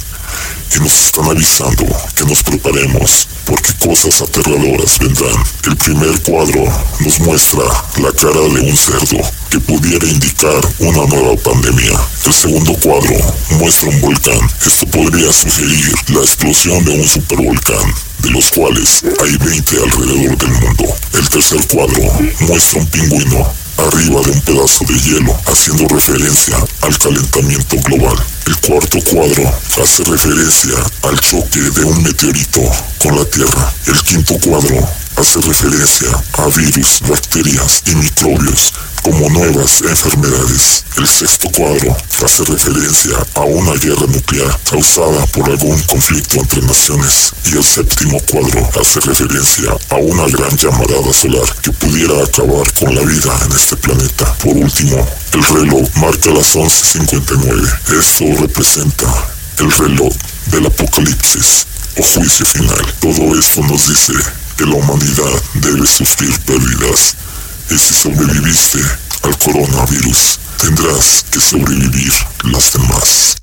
y 0.75 0.79
nos 0.79 1.05
están 1.05 1.25
avisando 1.25 1.85
que 2.15 2.25
nos 2.25 2.43
preparemos 2.43 3.27
porque 3.45 3.73
cosas 3.75 4.21
aterradoras 4.21 4.99
vendrán. 4.99 5.43
El 5.65 5.75
primer 5.77 6.21
cuadro 6.21 6.63
nos 6.99 7.19
muestra 7.19 7.63
la 8.01 8.11
cara 8.11 8.41
de 8.41 8.61
un 8.61 8.75
cerdo 8.75 9.17
que 9.49 9.59
pudiera 9.59 10.05
indicar 10.05 10.61
una 10.79 11.05
nueva 11.05 11.35
pandemia. 11.41 11.99
El 12.25 12.33
segundo 12.33 12.73
cuadro 12.73 13.15
muestra 13.51 13.89
un 13.89 14.01
volcán. 14.01 14.39
Esto 14.65 14.85
podría 14.87 15.31
sugerir 15.31 15.93
la 16.09 16.19
explosión 16.19 16.83
de 16.83 16.99
un 16.99 17.07
supervolcán, 17.07 17.93
de 18.19 18.31
los 18.31 18.51
cuales 18.51 19.03
hay 19.23 19.37
20 19.37 19.77
alrededor 19.77 20.37
del 20.37 20.51
mundo. 20.51 20.95
El 21.13 21.29
tercer 21.29 21.65
cuadro 21.67 22.03
muestra 22.41 22.79
un 22.79 22.87
pingüino 22.87 23.66
arriba 23.77 24.21
de 24.21 24.31
un 24.31 24.41
pedazo 24.41 24.85
de 24.85 24.99
hielo, 24.99 25.35
haciendo 25.45 25.87
referencia 25.87 26.57
al 26.81 26.97
calentamiento 26.97 27.77
global. 27.83 28.17
El 28.45 28.57
cuarto 28.57 28.99
cuadro 29.01 29.51
hace 29.81 30.03
referencia 30.03 30.75
al 31.03 31.19
choque 31.19 31.59
de 31.59 31.83
un 31.83 32.01
meteorito 32.03 32.61
con 32.99 33.15
la 33.15 33.25
Tierra. 33.25 33.73
El 33.85 34.01
quinto 34.03 34.37
cuadro 34.39 34.87
hace 35.17 35.41
referencia 35.41 36.09
a 36.33 36.45
virus, 36.55 37.01
bacterias 37.07 37.81
y 37.87 37.95
microbios 37.95 38.71
como 39.01 39.29
nuevas 39.29 39.81
enfermedades. 39.81 40.83
El 40.97 41.07
sexto 41.07 41.49
cuadro 41.49 41.97
hace 42.23 42.43
referencia 42.43 43.17
a 43.33 43.41
una 43.41 43.73
guerra 43.73 44.05
nuclear 44.07 44.59
causada 44.69 45.25
por 45.27 45.49
algún 45.49 45.79
conflicto 45.83 46.37
entre 46.39 46.61
naciones. 46.61 47.31
Y 47.45 47.57
el 47.57 47.63
séptimo 47.63 48.19
cuadro 48.29 48.69
hace 48.79 48.99
referencia 48.99 49.75
a 49.89 49.95
una 49.95 50.27
gran 50.27 50.55
llamarada 50.55 51.11
solar 51.13 51.47
que 51.61 51.71
pudiera 51.71 52.23
acabar 52.23 52.71
con 52.73 52.93
la 52.93 53.01
vida 53.01 53.35
en 53.45 53.51
este 53.53 53.75
planeta. 53.77 54.33
Por 54.43 54.55
último, 54.55 55.07
el 55.33 55.43
reloj 55.43 55.89
marca 55.95 56.29
las 56.29 56.55
11.59. 56.55 57.99
Esto 57.99 58.41
representa 58.41 59.07
el 59.59 59.71
reloj 59.71 60.13
del 60.51 60.67
apocalipsis. 60.67 61.65
o 61.97 62.03
juicio 62.03 62.45
final. 62.45 62.93
Todo 62.99 63.39
esto 63.39 63.61
nos 63.61 63.87
dice 63.87 64.13
que 64.57 64.65
la 64.65 64.75
humanidad 64.75 65.41
debe 65.55 65.85
sufrir 65.85 66.33
pérdidas. 66.45 67.15
Y 67.69 67.77
si 67.77 67.93
sobreviviste 67.93 68.79
al 69.23 69.37
coronavirus, 69.37 70.39
tendrás 70.61 71.25
que 71.31 71.39
sobrevivir 71.39 72.11
las 72.51 72.73
demás. 72.73 73.37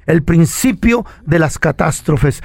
El 0.06 0.24
principio 0.24 1.06
de 1.26 1.40
las 1.40 1.58
catástrofes. 1.60 2.42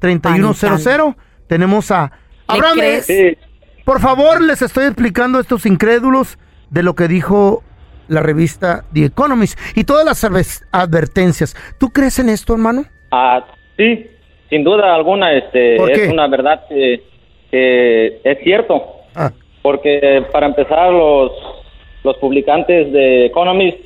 1-855-370-3100. 0.00 1.16
Tenemos 1.48 1.90
a 1.90 2.12
Abraham. 2.46 2.78
Por 3.84 4.00
favor, 4.00 4.40
les 4.42 4.62
estoy 4.62 4.84
explicando 4.86 5.38
a 5.38 5.40
estos 5.40 5.66
incrédulos 5.66 6.38
de 6.70 6.82
lo 6.82 6.94
que 6.94 7.08
dijo 7.08 7.62
la 8.08 8.20
revista 8.22 8.84
The 8.92 9.06
Economist 9.06 9.58
y 9.76 9.84
todas 9.84 10.04
las 10.04 10.22
adver- 10.24 10.64
advertencias. 10.72 11.54
¿Tú 11.78 11.90
crees 11.90 12.18
en 12.18 12.28
esto, 12.28 12.52
hermano? 12.52 12.84
Ah, 13.10 13.44
sí, 13.76 14.06
sin 14.50 14.64
duda 14.64 14.94
alguna, 14.94 15.32
este, 15.34 15.76
es 15.92 16.12
una 16.12 16.26
verdad 16.28 16.64
que, 16.68 17.02
que 17.50 18.20
es 18.24 18.38
cierto. 18.44 18.82
Ah. 19.14 19.30
Porque 19.62 20.24
para 20.32 20.46
empezar, 20.46 20.92
los, 20.92 21.30
los 22.04 22.16
publicantes 22.18 22.92
de 22.92 23.26
Economist 23.26 23.78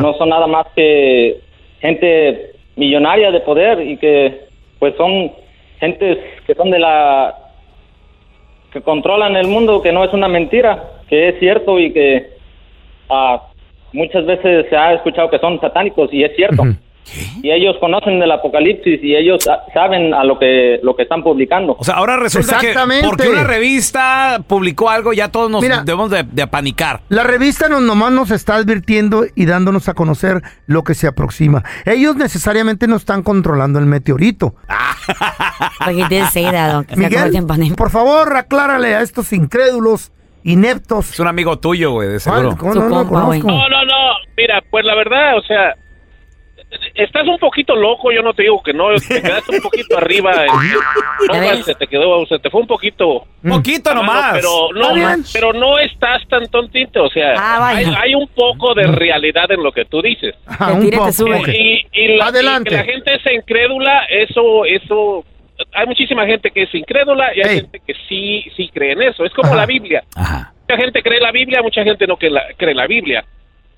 no 0.00 0.14
son 0.14 0.28
nada 0.28 0.46
más 0.46 0.66
que 0.76 1.40
gente 1.80 2.52
millonaria 2.76 3.30
de 3.30 3.40
poder 3.40 3.80
y 3.80 3.96
que 3.96 4.46
pues 4.78 4.94
son 4.96 5.32
gentes 5.80 6.18
que 6.46 6.54
son 6.54 6.70
de 6.70 6.78
la 6.78 7.34
que 8.72 8.80
controlan 8.80 9.36
el 9.36 9.48
mundo, 9.48 9.82
que 9.82 9.92
no 9.92 10.04
es 10.04 10.12
una 10.12 10.28
mentira, 10.28 10.82
que 11.08 11.28
es 11.28 11.38
cierto 11.38 11.78
y 11.78 11.92
que 11.92 12.30
ah, 13.10 13.42
muchas 13.92 14.24
veces 14.24 14.66
se 14.70 14.76
ha 14.76 14.94
escuchado 14.94 15.30
que 15.30 15.38
son 15.38 15.60
satánicos 15.60 16.12
y 16.12 16.24
es 16.24 16.34
cierto. 16.34 16.64
Y 17.42 17.50
ellos 17.50 17.76
conocen 17.80 18.20
del 18.20 18.30
apocalipsis 18.30 19.00
y 19.02 19.14
ellos 19.14 19.46
ah, 19.48 19.64
saben 19.74 20.14
a 20.14 20.24
lo 20.24 20.38
que 20.38 20.80
lo 20.82 20.96
que 20.96 21.02
están 21.02 21.22
publicando. 21.22 21.76
O 21.78 21.84
sea, 21.84 21.96
ahora 21.96 22.16
resulta 22.16 22.58
que 22.58 22.74
porque 23.04 23.28
una 23.28 23.44
revista 23.44 24.42
publicó 24.46 24.88
algo, 24.88 25.12
ya 25.12 25.30
todos 25.30 25.50
nos 25.50 25.62
Mira. 25.62 25.82
debemos 25.84 26.10
de, 26.10 26.22
de 26.22 26.42
apanicar. 26.42 27.00
La 27.08 27.22
revista 27.22 27.68
nos, 27.68 27.82
nomás 27.82 28.12
nos 28.12 28.30
está 28.30 28.54
advirtiendo 28.54 29.24
y 29.34 29.46
dándonos 29.46 29.88
a 29.88 29.94
conocer 29.94 30.42
lo 30.66 30.84
que 30.84 30.94
se 30.94 31.06
aproxima. 31.06 31.62
Ellos 31.84 32.16
necesariamente 32.16 32.86
no 32.86 32.96
están 32.96 33.22
controlando 33.22 33.78
el 33.78 33.86
meteorito. 33.86 34.54
Miguel, 36.96 37.30
por 37.76 37.90
favor, 37.90 38.36
aclárale 38.36 38.94
a 38.94 39.02
estos 39.02 39.32
incrédulos, 39.32 40.12
ineptos. 40.44 41.12
Es 41.12 41.20
un 41.20 41.28
amigo 41.28 41.58
tuyo, 41.58 41.92
güey, 41.92 42.08
de 42.08 42.20
seguro. 42.20 42.56
¿Cómo 42.56 42.74
no? 42.74 42.88
No, 42.88 43.04
no, 43.04 43.84
no. 43.84 43.92
Mira, 44.36 44.62
pues 44.70 44.84
la 44.84 44.94
verdad, 44.94 45.38
o 45.38 45.42
sea, 45.42 45.74
estás 46.94 47.26
un 47.26 47.38
poquito 47.38 47.74
loco, 47.74 48.12
yo 48.12 48.22
no 48.22 48.32
te 48.32 48.42
digo 48.42 48.62
que 48.62 48.72
no, 48.72 48.94
te 49.08 49.22
quedaste 49.22 49.56
un 49.56 49.62
poquito 49.62 49.98
arriba. 49.98 50.32
no, 51.28 51.62
se 51.62 51.74
te 51.74 51.86
quedó, 51.86 52.26
se 52.26 52.38
te 52.38 52.50
fue 52.50 52.60
un 52.60 52.66
poquito. 52.66 53.26
Poquito 53.46 53.90
Mano, 53.90 54.02
nomás. 54.02 54.32
Pero 54.34 54.68
no, 54.72 55.24
pero 55.32 55.52
no 55.52 55.78
estás 55.78 56.26
tan 56.28 56.46
tontito, 56.48 57.04
o 57.04 57.10
sea, 57.10 57.34
Ah, 57.36 57.68
hay, 57.68 57.86
hay 57.96 58.14
un 58.14 58.28
poco 58.28 58.74
de 58.74 58.84
realidad 58.84 59.50
en 59.50 59.62
lo 59.62 59.72
que 59.72 59.84
tú 59.84 60.00
dices. 60.02 60.34
Ah, 60.46 60.72
un 60.72 60.90
poco. 60.90 61.48
Y, 61.48 61.86
y 61.92 62.16
la, 62.16 62.26
Adelante. 62.26 62.70
y 62.70 62.72
que 62.72 62.76
la 62.76 62.84
gente 62.84 63.14
es 63.14 63.32
incrédula, 63.32 64.04
eso, 64.04 64.64
eso, 64.64 65.24
hay 65.72 65.86
muchísima 65.86 66.26
gente 66.26 66.50
que 66.50 66.62
es 66.64 66.74
incrédula 66.74 67.34
y 67.34 67.40
hay 67.40 67.54
gente 67.56 67.80
que 67.86 67.94
sí, 68.08 68.44
sí 68.56 68.70
cree 68.72 68.92
en 68.92 69.02
eso. 69.02 69.24
Es 69.24 69.32
como 69.32 69.54
la 69.54 69.66
Biblia. 69.66 70.02
Mucha 70.16 70.76
gente 70.76 71.02
cree 71.02 71.20
la 71.20 71.32
Biblia, 71.32 71.62
mucha 71.62 71.82
gente 71.84 72.06
no 72.06 72.16
cree 72.16 72.30
la, 72.30 72.44
cree 72.56 72.74
la 72.74 72.86
Biblia. 72.86 73.24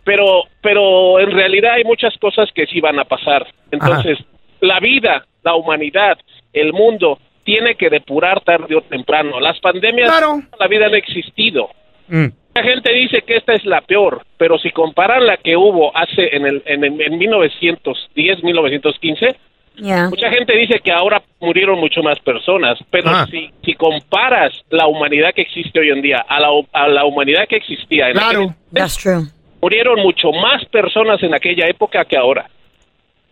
Pero, 0.05 0.43
pero 0.61 1.19
en 1.21 1.31
realidad 1.31 1.73
hay 1.75 1.85
muchas 1.85 2.17
cosas 2.19 2.49
que 2.55 2.67
sí 2.67 2.81
van 2.81 2.99
a 2.99 3.05
pasar. 3.05 3.47
Entonces, 3.71 4.19
la 4.61 4.79
vida, 4.81 5.25
la 5.43 5.55
humanidad, 5.55 6.19
el 6.53 6.73
mundo 6.73 7.19
tiene 7.45 7.75
que 7.75 7.91
depurar 7.91 8.41
tarde 8.43 8.75
o 8.77 8.83
temprano. 8.83 9.41
Las 9.41 9.59
pandemias, 9.61 10.11
la 10.59 10.67
vida 10.69 10.87
han 10.87 10.95
existido. 10.95 11.71
Mm. 12.09 12.27
Mucha 12.57 12.69
gente 12.69 12.93
dice 12.93 13.23
que 13.23 13.37
esta 13.37 13.55
es 13.55 13.65
la 13.65 13.81
peor, 13.81 14.25
pero 14.37 14.59
si 14.59 14.71
comparan 14.71 15.27
la 15.27 15.37
que 15.39 15.57
hubo 15.57 15.95
hace 15.97 16.37
en 16.37 16.47
el 16.47 16.63
en, 16.67 16.85
el- 16.85 17.01
en 17.01 17.19
1910, 17.19 18.43
1915, 18.45 19.37
Ya. 19.77 20.09
mucha 20.09 20.31
gente 20.31 20.57
dice 20.57 20.79
que 20.79 20.93
ahora 20.93 21.21
murieron 21.41 21.81
mucho 21.81 22.01
más 22.03 22.19
personas, 22.21 22.79
pero 22.91 23.11
Ah. 23.11 23.27
si, 23.31 23.51
si 23.65 23.75
comparas 23.75 24.53
la 24.71 24.87
humanidad 24.87 25.35
que 25.35 25.43
existe 25.43 25.81
hoy 25.81 25.91
en 25.91 26.01
día 26.01 26.25
a 26.29 26.39
la, 26.41 26.49
a 26.73 26.89
la 26.89 27.05
humanidad 27.05 27.49
que 27.49 27.57
existía 27.57 28.11
en 28.11 28.19
aquel 28.19 28.37
entonces, 28.43 28.57
That's 28.73 28.97
true. 28.99 29.23
Murieron 29.65 29.99
mucho 30.03 30.31
más 30.31 30.63
personas 30.67 31.23
en 31.23 31.35
aquella 31.35 31.67
época 31.67 32.05
que 32.05 32.19
ahora. 32.19 32.51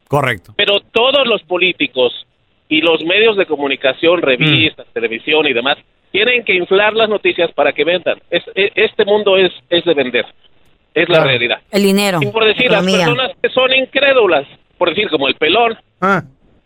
Correcto. 0.09 0.55
Pero 0.57 0.81
todos 0.81 1.27
los 1.27 1.43
políticos 1.43 2.27
y 2.71 2.81
los 2.81 3.05
medios 3.05 3.37
de 3.37 3.45
comunicación, 3.45 4.23
revistas, 4.23 4.87
televisión 4.95 5.47
y 5.47 5.53
demás, 5.53 5.77
tienen 6.11 6.43
que 6.43 6.55
inflar 6.55 6.95
las 6.95 7.11
noticias 7.11 7.53
para 7.53 7.75
que 7.75 7.85
vendan. 7.85 8.19
Es- 8.31 8.49
e- 8.55 8.73
este 8.75 9.05
mundo 9.05 9.37
es, 9.37 9.53
es 9.69 9.85
de 9.85 9.93
vender. 9.93 10.25
Es 10.95 11.07
la 11.11 11.23
realidad. 11.23 11.59
El 11.71 11.83
dinero. 11.83 12.19
Y 12.23 12.27
por 12.29 12.47
decir, 12.47 12.71
las 12.71 12.83
personas 13.07 13.33
que 13.43 13.51
son 13.51 13.71
incrédulas, 13.75 14.47
por 14.79 14.89
decir, 14.89 15.11
como 15.11 15.29
el 15.29 15.35
pelón. 15.35 15.77
Ah. 16.01 16.23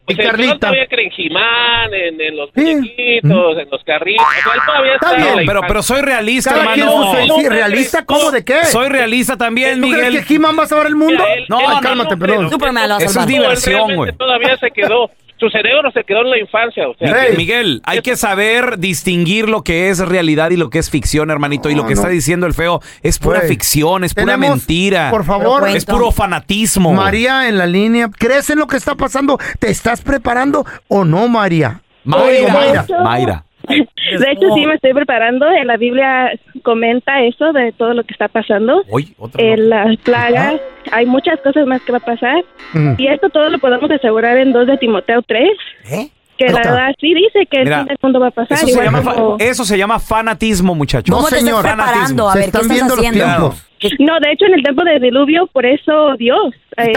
O 0.09 0.13
sea, 0.15 0.25
Carlita. 0.31 0.59
todavía 0.59 0.87
cree 0.87 1.05
en 1.07 1.11
Jimán, 1.11 1.93
en, 1.93 2.21
en 2.21 2.37
los 2.37 2.51
muñequitos, 2.55 3.59
en 3.59 3.69
los 3.71 3.83
carritos. 3.85 4.25
O 4.25 4.43
sea, 4.43 4.53
él 4.55 4.61
todavía 4.67 4.95
está, 4.95 5.15
en 5.17 5.37
la 5.37 5.43
pero, 5.47 5.61
pero 5.67 5.83
soy 5.83 6.01
realista, 6.03 6.51
Cada 6.55 6.75
quien 6.75 6.87
hermano. 6.89 7.49
¿realista? 7.51 8.05
¿Cómo 8.05 8.31
de 8.31 8.45
qué? 8.45 8.65
Soy 8.67 8.89
realista 8.89 9.37
también, 9.37 9.81
¿Tú 9.81 9.89
Miguel. 9.89 10.07
crees 10.11 10.27
que 10.27 10.35
He-Man 10.35 10.57
va 10.59 10.63
a 10.63 10.67
salvar 10.67 10.87
el 10.87 10.95
mundo? 10.97 11.25
No, 11.49 11.59
cálmate, 11.81 12.15
no, 12.15 12.19
perdón. 12.21 12.37
pero- 12.39 12.51
Superman 12.51 12.89
lo 12.89 12.95
va 12.95 13.01
a 13.01 13.05
Eso 13.05 13.21
es 13.21 13.27
diversión, 13.27 13.95
güey. 13.97 14.13
Todavía 14.17 14.57
se 14.59 14.71
quedó. 14.71 15.11
Su 15.39 15.51
cerebro 15.51 15.91
se 15.93 16.03
quedó 16.05 16.23
en 16.23 16.31
la 16.31 16.39
infancia. 16.39 16.89
O 16.89 16.95
sea, 16.95 17.09
Miguel, 17.13 17.37
Miguel, 17.37 17.83
hay 17.85 18.01
que 18.01 18.17
saber 18.17 18.79
distinguir 18.79 19.49
lo 19.49 19.63
que 19.63 19.91
es 19.91 19.99
realidad 19.99 20.51
y 20.51 20.57
lo 20.57 20.71
que 20.71 20.79
es 20.79 20.89
ficción, 20.89 21.31
hermanito. 21.31 21.69
Y 21.69 21.75
lo 21.75 21.87
que 21.87 21.93
está 21.93 22.09
diciendo 22.09 22.47
el 22.47 22.55
feo 22.55 22.81
es 23.03 23.19
pura 23.19 23.43
ficción, 23.43 24.05
es 24.05 24.15
pura 24.15 24.37
mentira. 24.37 25.11
por 25.11 25.25
favor. 25.25 25.69
es 25.69 25.85
puro 25.85 26.11
fanatismo. 26.11 26.93
María 26.93 27.49
en 27.49 27.59
la 27.59 27.67
línea. 27.67 28.09
¿Crees 28.09 28.49
en 28.51 28.59
lo 28.59 28.67
que 28.67 28.77
está 28.77 28.95
pasando? 28.95 29.39
¿Te 29.59 29.71
estás 29.71 30.01
preparando 30.01 30.65
o 30.89 31.05
no, 31.05 31.29
María? 31.29 31.81
Mayra. 32.05 32.53
Mayra. 32.53 32.87
Mayra. 33.03 33.46
De 34.19 34.31
hecho, 34.33 34.55
sí 34.55 34.67
me 34.67 34.75
estoy 34.75 34.95
preparando. 34.95 35.47
En 35.51 35.67
la 35.67 35.77
Biblia 35.77 36.33
comenta 36.63 37.23
eso 37.23 37.53
de 37.53 37.73
todo 37.73 37.95
lo 37.95 38.05
que 38.05 38.13
está 38.13 38.29
pasando. 38.29 38.83
En 39.39 39.69
las 39.69 39.97
plagas, 39.99 40.57
hay 40.93 41.07
muchas 41.07 41.41
cosas 41.41 41.67
más 41.67 41.83
que 41.83 41.93
va 41.93 41.99
a 41.99 42.05
pasar. 42.05 42.45
Mm. 42.73 42.95
Y 42.99 43.09
esto 43.09 43.29
todo 43.31 43.49
lo 43.49 43.59
podemos 43.59 43.91
asegurar 43.91 44.37
en 44.39 44.53
2 44.53 44.67
de 44.67 44.79
Timoteo 44.79 45.23
3. 45.23 45.49
Que 46.39 46.47
la 46.49 46.59
verdad 46.59 46.95
sí 47.01 47.15
dice 47.15 47.47
que 47.51 47.65
Mira, 47.65 47.77
el 47.81 47.83
fin 47.83 47.89
del 47.89 47.99
mundo 48.03 48.21
va 48.21 48.27
a 48.29 48.31
pasar. 48.31 48.59
Eso 48.59 48.67
se, 48.67 48.85
llama 48.85 49.03
como- 49.03 49.37
eso 49.39 49.65
se 49.65 49.79
llama 49.79 49.99
fanatismo, 49.99 50.75
muchachos. 50.75 51.15
¿Cómo 51.15 51.29
te 51.29 51.37
estás 51.37 51.49
señor. 51.49 51.63
preparando? 51.65 52.29
A 52.29 52.35
ver, 52.35 52.43
¿qué 52.43 52.59
estás 52.59 52.67
haciendo? 52.71 53.55
No, 53.99 54.21
de 54.21 54.33
hecho, 54.33 54.45
en 54.47 54.55
el 54.55 54.63
tiempo 54.63 54.85
del 54.85 55.01
diluvio, 55.01 55.47
por 55.47 55.65
eso 55.65 56.15
Dios 56.19 56.55
eh, 56.77 56.93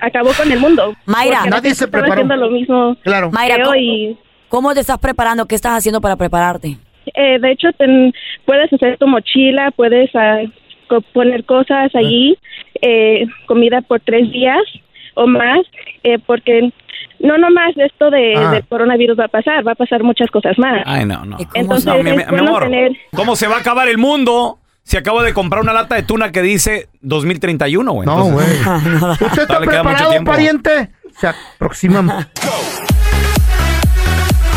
acabó 0.00 0.30
con 0.36 0.50
el 0.52 0.58
mundo. 0.60 0.94
Mayra. 1.06 1.46
Nadie 1.46 1.74
se 1.74 1.84
estaba 1.86 2.02
preparó. 2.02 2.12
haciendo 2.12 2.36
lo 2.36 2.50
mismo. 2.50 2.96
Claro. 3.02 3.30
Mayra, 3.30 3.56
feo 3.56 3.64
¿cómo, 3.66 3.76
y 3.76 4.18
cómo 4.54 4.72
te 4.72 4.78
estás 4.80 4.98
preparando? 4.98 5.46
¿Qué 5.46 5.56
estás 5.56 5.72
haciendo 5.72 6.00
para 6.00 6.14
prepararte? 6.14 6.78
Eh, 7.12 7.38
de 7.40 7.50
hecho, 7.50 7.72
ten- 7.76 8.12
puedes 8.44 8.72
hacer 8.72 8.96
tu 8.98 9.08
mochila, 9.08 9.72
puedes 9.74 10.10
ah, 10.14 10.42
co- 10.88 11.00
poner 11.12 11.44
cosas 11.44 11.90
allí, 11.96 12.38
eh, 12.80 13.26
comida 13.46 13.80
por 13.82 13.98
tres 14.00 14.30
días 14.30 14.62
o 15.14 15.26
más, 15.26 15.58
eh, 16.04 16.20
porque 16.24 16.70
no 17.18 17.36
nomás 17.36 17.76
esto 17.76 18.10
de, 18.10 18.34
Ah. 18.36 18.50
del 18.52 18.64
coronavirus 18.68 19.18
va 19.18 19.24
a 19.24 19.28
pasar, 19.28 19.66
va 19.66 19.72
a 19.72 19.74
pasar 19.74 20.04
muchas 20.04 20.30
cosas 20.30 20.56
más. 20.56 20.82
Ay, 20.86 21.04
no, 21.04 21.24
no. 21.24 21.36
Entonces, 21.54 21.86
No, 21.86 21.96
mi, 21.96 22.04
mi- 22.04 22.10
es 22.10 22.16
mi 22.18 22.24
bueno 22.30 22.48
amor, 22.50 22.62
tener- 22.62 22.92
¿cómo 23.12 23.34
se 23.34 23.48
va 23.48 23.56
a 23.56 23.58
acabar 23.58 23.88
el 23.88 23.98
mundo 23.98 24.58
si 24.84 24.96
acabo 24.96 25.22
de 25.24 25.34
comprar 25.34 25.62
una 25.62 25.72
lata 25.72 25.96
de 25.96 26.04
tuna 26.04 26.30
que 26.30 26.42
dice 26.42 26.88
2031, 27.00 27.90
güey? 27.92 28.06
No, 28.06 28.24
güey. 28.30 28.46
¿Usted 29.20 29.42
está 29.42 29.58
preparado, 29.58 30.24
pariente? 30.24 30.90
Se 31.18 31.26
aproxima. 31.26 32.28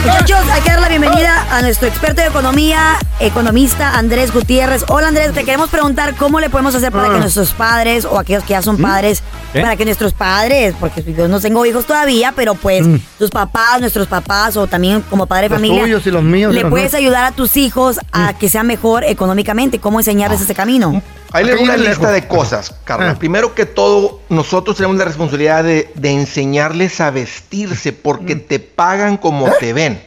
Muchachos, 0.07 0.39
hay 0.49 0.61
que 0.61 0.69
dar 0.69 0.79
la 0.79 0.87
bienvenida 0.87 1.45
a 1.51 1.61
nuestro 1.61 1.85
experto 1.85 2.21
de 2.21 2.29
economía, 2.29 2.97
economista 3.19 3.97
Andrés 3.97 4.33
Gutiérrez. 4.33 4.85
Hola 4.87 5.09
Andrés, 5.09 5.33
te 5.33 5.43
queremos 5.43 5.69
preguntar 5.69 6.15
cómo 6.15 6.39
le 6.39 6.49
podemos 6.49 6.73
hacer 6.73 6.93
para 6.93 7.09
que 7.09 7.19
nuestros 7.19 7.51
padres 7.51 8.05
o 8.05 8.17
aquellos 8.17 8.45
que 8.45 8.51
ya 8.51 8.61
son 8.61 8.77
padres, 8.77 9.21
¿Qué? 9.51 9.59
para 9.59 9.75
que 9.75 9.83
nuestros 9.83 10.13
padres, 10.13 10.75
porque 10.79 11.03
yo 11.13 11.27
no 11.27 11.41
tengo 11.41 11.65
hijos 11.65 11.85
todavía, 11.85 12.31
pero 12.33 12.55
pues 12.55 12.87
tus 13.19 13.29
papás, 13.29 13.81
nuestros 13.81 14.07
papás 14.07 14.55
o 14.55 14.65
también 14.65 15.01
como 15.09 15.25
padre 15.25 15.43
de 15.43 15.49
Los 15.49 15.57
familia, 15.57 15.83
tuyos 15.83 16.07
y 16.07 16.11
los 16.11 16.23
míos 16.23 16.53
le 16.53 16.61
los 16.61 16.69
puedes 16.69 16.93
ayudar 16.93 17.25
a 17.25 17.31
tus 17.33 17.57
hijos 17.57 17.99
a 18.13 18.31
que 18.31 18.47
sean 18.47 18.65
mejor 18.65 19.03
económicamente, 19.03 19.79
cómo 19.79 19.99
enseñarles 19.99 20.39
ese 20.39 20.55
camino. 20.55 21.01
Ahí 21.37 21.45
les 21.45 21.59
una 21.59 21.77
lista 21.77 22.11
lejos. 22.11 22.11
de 22.11 22.27
cosas, 22.27 22.75
Carla. 22.83 23.15
Primero 23.15 23.53
que 23.53 23.65
todo, 23.65 24.21
nosotros 24.29 24.75
tenemos 24.77 24.97
la 24.97 25.05
responsabilidad 25.05 25.63
de, 25.63 25.91
de 25.93 26.11
enseñarles 26.11 26.99
a 26.99 27.11
vestirse 27.11 27.93
porque 27.93 28.35
te 28.35 28.59
pagan 28.59 29.17
como 29.17 29.49
te 29.59 29.73
ven. 29.73 30.01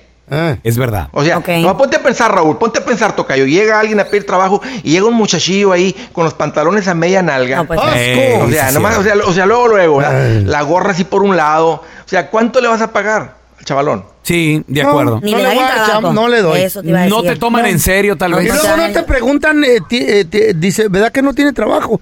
Es 0.63 0.79
verdad. 0.79 1.09
O 1.13 1.25
sea, 1.25 1.41
no, 1.41 1.77
ponte 1.77 1.97
a 1.97 2.03
pensar, 2.03 2.33
Raúl, 2.33 2.57
ponte 2.57 2.79
a 2.79 2.85
pensar, 2.85 3.17
Tocayo. 3.17 3.47
Llega 3.47 3.81
alguien 3.81 3.99
a 3.99 4.05
pedir 4.05 4.25
trabajo 4.25 4.61
y 4.83 4.93
llega 4.93 5.07
un 5.07 5.15
muchachillo 5.15 5.73
ahí 5.73 5.95
con 6.13 6.25
los 6.25 6.35
pantalones 6.35 6.87
a 6.87 6.95
media 6.95 7.21
nalga. 7.21 7.65
pues, 7.65 7.81
¡Asco! 7.81 7.97
Eh, 7.97 8.41
o, 8.41 8.51
sea, 8.51 8.71
nomás, 8.71 8.97
o, 8.99 9.03
sea, 9.03 9.15
o 9.27 9.33
sea, 9.33 9.47
luego, 9.47 9.69
luego, 9.69 10.01
la, 10.01 10.13
la 10.13 10.63
gorra 10.63 10.93
así 10.93 11.03
por 11.03 11.23
un 11.23 11.37
lado. 11.37 11.71
O 11.73 12.09
sea, 12.09 12.31
¿cuánto 12.31 12.61
le 12.61 12.69
vas 12.69 12.81
a 12.81 12.93
pagar 12.93 13.40
chavalón? 13.71 14.05
Sí, 14.23 14.63
de 14.67 14.83
No, 14.83 14.91
acuerdo. 14.91 15.21
no 15.23 15.37
le 15.39 15.55
voy 15.55 15.59
a 15.65 15.85
echar- 15.87 16.13
no 16.13 16.29
le 16.29 16.43
doy. 16.43 16.61
Eso 16.61 16.83
te 16.83 16.89
iba 16.89 17.03
a 17.03 17.07
No 17.07 17.17
decir. 17.23 17.35
te 17.35 17.41
toman 17.41 17.67
en 17.67 17.79
serio, 17.79 18.17
tal 18.17 18.33
Y 18.33 18.35
vez. 18.35 18.55
luego 18.55 18.77
no 18.77 18.93
te 18.93 19.03
preguntan, 19.05 19.63
eh, 19.65 19.79
ti- 19.89 20.05
eh, 20.07 20.25
ti- 20.25 20.53
dice, 20.57 20.89
¿verdad 20.89 21.11
que 21.13 21.23
no 21.23 21.33
tiene 21.33 21.53
trabajo? 21.53 22.01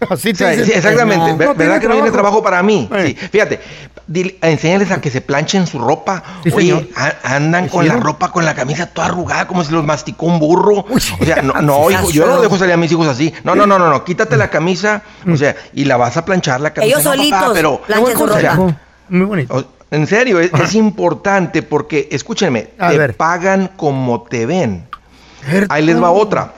Así 0.08 0.30
O 0.30 0.32
te 0.32 0.38
sea, 0.38 0.50
dicen. 0.50 0.64
sí, 0.66 0.72
exactamente. 0.72 1.32
No, 1.32 1.36
Ve- 1.36 1.44
no 1.46 1.54
¿Verdad 1.54 1.80
que 1.80 1.88
no 1.88 1.94
tiene 1.94 2.10
trabajo 2.10 2.42
para 2.42 2.62
mí? 2.62 2.88
Eh. 2.94 3.14
Sí. 3.20 3.28
Fíjate, 3.32 3.60
dile- 4.08 4.36
enséñales 4.40 4.90
a 4.92 5.00
que 5.00 5.10
se 5.10 5.20
planchen 5.20 5.66
su 5.66 5.78
ropa. 5.78 6.22
Sí, 6.44 6.50
Oye, 6.54 6.90
a- 6.96 7.34
andan 7.36 7.68
con 7.68 7.86
la 7.86 7.96
ropa, 7.96 8.30
con 8.32 8.44
la 8.46 8.54
camisa 8.54 8.86
toda 8.86 9.08
arrugada, 9.08 9.46
como 9.46 9.62
si 9.62 9.72
los 9.72 9.84
masticó 9.84 10.26
un 10.26 10.38
burro. 10.38 10.86
O 10.88 11.24
sea, 11.24 11.42
no, 11.42 11.52
no, 11.60 11.90
hijo, 11.90 12.10
yo 12.10 12.26
no 12.26 12.40
dejo 12.40 12.56
salir 12.56 12.74
a 12.74 12.78
mis 12.78 12.90
hijos 12.92 13.06
así. 13.08 13.34
No, 13.44 13.54
no, 13.54 13.66
no, 13.66 13.78
no, 13.78 13.90
no. 13.90 14.02
Quítate 14.04 14.36
la 14.38 14.48
camisa, 14.48 15.02
o 15.30 15.36
sea, 15.36 15.54
y 15.74 15.84
la 15.84 15.96
vas 15.98 16.16
a 16.16 16.24
planchar 16.24 16.60
la 16.62 16.72
camisa. 16.72 16.94
Ellos 16.98 17.04
No, 17.04 17.10
papá, 17.10 17.22
solitos 17.22 17.52
pero, 17.54 17.82
planchan 17.82 18.16
su 18.16 18.24
o 18.24 18.38
sea, 18.40 18.54
ropa. 18.54 18.76
Muy 19.10 19.26
bonito. 19.26 19.72
En 19.90 20.06
serio, 20.06 20.40
es, 20.40 20.52
es 20.52 20.74
importante 20.86 21.62
porque, 21.62 22.08
escúchenme, 22.10 22.70
A 22.78 22.90
te 22.90 22.98
ver. 22.98 23.16
pagan 23.16 23.70
como 23.76 24.22
te 24.22 24.46
ven. 24.46 24.86
Ahí 25.68 25.84
les 25.84 26.00
va 26.02 26.10
otra. 26.10 26.54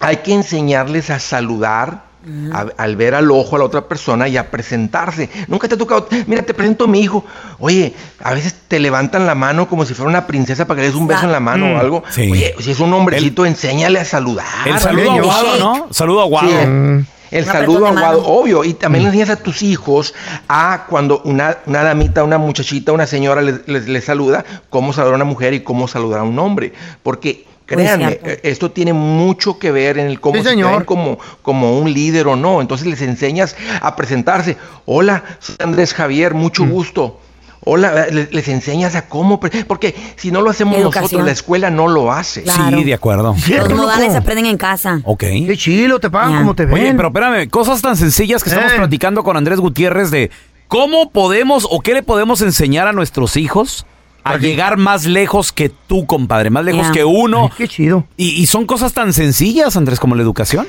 Hay 0.00 0.18
que 0.18 0.34
enseñarles 0.34 1.08
a 1.10 1.18
saludar, 1.18 2.04
a- 2.52 2.66
al 2.76 2.96
ver 2.96 3.14
al 3.14 3.30
ojo 3.30 3.56
a 3.56 3.60
la 3.60 3.64
otra 3.64 3.88
persona 3.88 4.28
y 4.28 4.36
a 4.36 4.50
presentarse. 4.50 5.30
Nunca 5.48 5.68
te 5.68 5.76
ha 5.76 5.78
tocado, 5.78 6.06
mira, 6.26 6.42
te 6.42 6.52
presento 6.52 6.84
a 6.84 6.88
mi 6.88 7.00
hijo. 7.00 7.24
Oye, 7.58 7.94
a 8.22 8.34
veces 8.34 8.54
te 8.68 8.78
levantan 8.80 9.26
la 9.26 9.34
mano 9.34 9.68
como 9.68 9.86
si 9.86 9.94
fuera 9.94 10.10
una 10.10 10.26
princesa 10.26 10.66
para 10.66 10.76
que 10.76 10.82
le 10.82 10.88
des 10.88 10.96
un 10.96 11.06
beso 11.06 11.24
en 11.24 11.32
la 11.32 11.40
mano 11.40 11.72
o 11.74 11.78
algo. 11.78 12.02
Sí. 12.10 12.30
Oye, 12.30 12.54
si 12.60 12.72
es 12.72 12.80
un 12.80 12.92
hombrecito, 12.92 13.46
enséñale 13.46 13.98
a 14.00 14.04
saludar. 14.04 14.44
El 14.66 14.78
saludo 14.78 15.12
aguado, 15.12 15.56
¿no? 15.58 15.86
Saludo 15.92 16.20
aguado. 16.20 16.48
Sí, 16.50 17.06
el- 17.30 17.44
saludo 17.44 17.86
aguado, 17.86 18.24
obvio. 18.26 18.64
Y 18.64 18.74
también 18.74 19.04
le 19.04 19.08
enseñas 19.10 19.30
a 19.30 19.36
tus 19.36 19.62
hijos 19.62 20.14
a 20.48 20.86
cuando 20.88 21.20
una, 21.24 21.58
una 21.66 21.82
damita, 21.82 22.22
una 22.24 22.38
muchachita, 22.38 22.92
una 22.92 23.06
señora 23.06 23.42
les 23.42 23.66
les- 23.66 23.88
les 23.88 24.04
saluda, 24.04 24.44
cómo 24.70 24.92
saludar 24.92 25.14
a 25.14 25.16
una 25.16 25.24
mujer 25.24 25.54
y 25.54 25.60
cómo 25.60 25.88
saludar 25.88 26.20
a 26.20 26.22
un 26.24 26.38
hombre. 26.38 26.72
Porque 27.02 27.44
créanme, 27.66 28.06
cierto. 28.08 28.30
eh, 28.30 28.40
esto 28.44 28.70
tiene 28.70 28.92
mucho 28.92 29.58
que 29.58 29.72
ver 29.72 29.98
en 29.98 30.06
el 30.06 30.20
cómo 30.20 30.36
Sí, 30.36 30.42
se 30.44 30.50
señor. 30.50 30.70
ven 30.72 30.84
como, 30.84 31.18
como 31.42 31.78
un 31.78 31.92
líder 31.92 32.28
o 32.28 32.36
no. 32.36 32.60
Entonces 32.60 32.86
les 32.86 33.02
enseñas 33.02 33.56
a 33.80 33.96
presentarse. 33.96 34.56
Hola, 34.84 35.24
soy 35.40 35.56
Andrés 35.58 35.92
Javier, 35.94 36.34
mucho 36.34 36.64
Mm. 36.64 36.70
gusto. 36.70 37.20
Hola, 37.64 38.06
le- 38.12 38.28
les, 38.30 38.48
enseñas 38.48 38.94
a 38.94 39.08
cómo, 39.08 39.40
porque 39.40 39.94
si 40.16 40.30
no 40.30 40.40
lo 40.42 40.50
hacemos 40.50 40.76
Educación. 40.76 41.02
nosotros, 41.02 41.26
la 41.26 41.32
escuela 41.32 41.70
no 41.70 41.88
lo 41.88 42.12
hace. 42.12 42.44
Sí, 42.46 42.84
de 42.84 42.94
acuerdo. 42.94 43.34
Los 43.48 43.74
modales 43.74 44.12
se 44.12 44.18
aprenden 44.18 44.46
en 44.46 44.56
casa. 44.56 45.00
Ok. 45.04 45.20
Qué 45.20 45.56
chilo, 45.56 45.98
te 45.98 46.08
pagan 46.10 46.38
como 46.38 46.54
te 46.54 46.64
ven. 46.66 46.74
Oye, 46.74 46.94
pero 46.94 47.08
espérame, 47.08 47.48
cosas 47.48 47.82
tan 47.82 47.96
sencillas 47.96 48.42
que 48.44 48.50
estamos 48.50 48.72
Eh. 48.72 48.76
platicando 48.76 49.24
con 49.24 49.36
Andrés 49.36 49.58
Gutiérrez 49.58 50.10
de 50.10 50.30
cómo 50.68 51.10
podemos 51.10 51.66
o 51.70 51.80
qué 51.80 51.94
le 51.94 52.02
podemos 52.02 52.40
enseñar 52.42 52.86
a 52.86 52.92
nuestros 52.92 53.36
hijos 53.36 53.86
a 54.22 54.36
llegar 54.38 54.76
más 54.76 55.04
lejos 55.06 55.52
que 55.52 55.68
tú, 55.68 56.04
compadre, 56.06 56.50
más 56.50 56.64
lejos 56.64 56.90
que 56.90 57.04
uno. 57.04 57.44
Ay, 57.44 57.50
qué 57.56 57.68
chido. 57.68 58.04
Y, 58.16 58.30
y 58.30 58.46
son 58.46 58.66
cosas 58.66 58.92
tan 58.92 59.12
sencillas, 59.12 59.76
Andrés, 59.76 60.00
como 60.00 60.14
la 60.16 60.22
educación. 60.22 60.66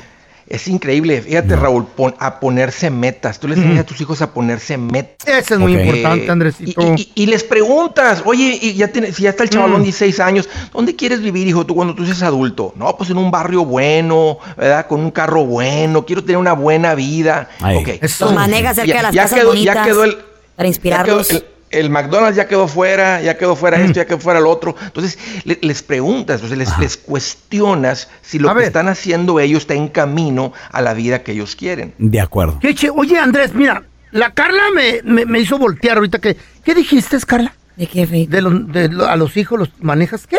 Es 0.50 0.66
increíble, 0.66 1.20
fíjate 1.20 1.56
Raúl, 1.56 1.86
pon- 1.86 2.14
a 2.18 2.40
ponerse 2.40 2.88
metas. 2.90 3.38
Tú 3.38 3.48
les 3.48 3.58
enseñas 3.58 3.80
a 3.80 3.84
tus 3.86 4.00
hijos 4.00 4.22
a 4.22 4.32
ponerse 4.32 4.78
metas. 4.78 5.28
Ese 5.28 5.54
es 5.54 5.60
muy 5.60 5.74
importante, 5.74 6.24
Eh, 6.26 6.30
Andresito. 6.30 6.94
Y, 6.96 7.02
y- 7.02 7.12
y 7.24 7.26
les 7.26 7.44
preguntas, 7.44 8.22
oye, 8.24 8.58
y 8.60 8.72
ya 8.74 8.88
tiene, 8.88 9.12
si 9.12 9.24
ya 9.24 9.30
está 9.30 9.42
el 9.44 9.50
chavalón 9.50 9.80
Mm. 9.80 9.84
16 9.84 10.20
años, 10.20 10.48
¿dónde 10.72 10.96
quieres 10.96 11.20
vivir, 11.20 11.46
hijo, 11.46 11.66
tú 11.66 11.74
cuando 11.74 11.94
tú 11.94 12.06
seas 12.06 12.22
adulto? 12.22 12.72
No, 12.76 12.96
pues 12.96 13.10
en 13.10 13.18
un 13.18 13.30
barrio 13.30 13.66
bueno, 13.66 14.38
¿verdad? 14.56 14.86
Con 14.86 15.00
un 15.00 15.10
carro 15.10 15.44
bueno, 15.44 16.06
quiero 16.06 16.22
tener 16.22 16.38
una 16.38 16.54
buena 16.54 16.94
vida. 16.94 17.50
Ay. 17.60 17.76
Ok. 17.76 17.88
Los 18.20 18.32
maneja 18.32 18.72
cerca 18.74 18.96
de 18.96 19.02
las 19.02 19.14
ya 19.14 19.22
casas 19.24 19.38
quedó, 19.40 19.48
bonitas 19.48 19.74
ya 19.74 19.84
quedó 19.84 20.04
el, 20.04 20.14
para 20.14 20.22
ya 20.22 20.56
quedó 20.56 20.66
inspirarlos. 20.66 21.30
el, 21.30 21.44
el 21.70 21.90
McDonald's 21.90 22.36
ya 22.36 22.46
quedó 22.48 22.66
fuera, 22.68 23.20
ya 23.22 23.36
quedó 23.36 23.54
fuera 23.56 23.78
esto, 23.80 23.94
ya 23.94 24.06
quedó 24.06 24.18
fuera 24.18 24.40
lo 24.40 24.50
otro. 24.50 24.74
Entonces, 24.82 25.18
le- 25.44 25.58
les 25.62 25.82
preguntas, 25.82 26.42
entonces 26.42 26.58
les, 26.58 26.78
les 26.78 26.96
cuestionas 26.96 28.08
si 28.22 28.38
lo 28.38 28.48
A 28.50 28.52
que 28.52 28.58
ver. 28.58 28.66
están 28.68 28.88
haciendo 28.88 29.40
ellos 29.40 29.60
está 29.62 29.74
en 29.74 29.88
camino 29.88 30.52
a 30.70 30.82
la 30.82 30.94
vida 30.94 31.22
que 31.22 31.32
ellos 31.32 31.56
quieren. 31.56 31.94
De 31.98 32.20
acuerdo. 32.20 32.58
Oye, 32.94 33.18
Andrés, 33.18 33.54
mira, 33.54 33.82
la 34.10 34.32
Carla 34.34 34.62
me, 34.74 35.00
me, 35.04 35.24
me 35.26 35.40
hizo 35.40 35.58
voltear 35.58 35.96
ahorita 35.98 36.18
que... 36.18 36.36
¿Qué 36.64 36.74
dijiste, 36.74 37.16
Carla? 37.26 37.54
¿De 37.76 37.86
qué? 37.86 38.06
De, 38.06 38.42
los- 38.42 38.72
de 38.72 38.88
lo- 38.88 39.06
a 39.06 39.16
los 39.16 39.36
hijos 39.36 39.58
los 39.58 39.70
manejas, 39.80 40.26
¿qué? 40.26 40.38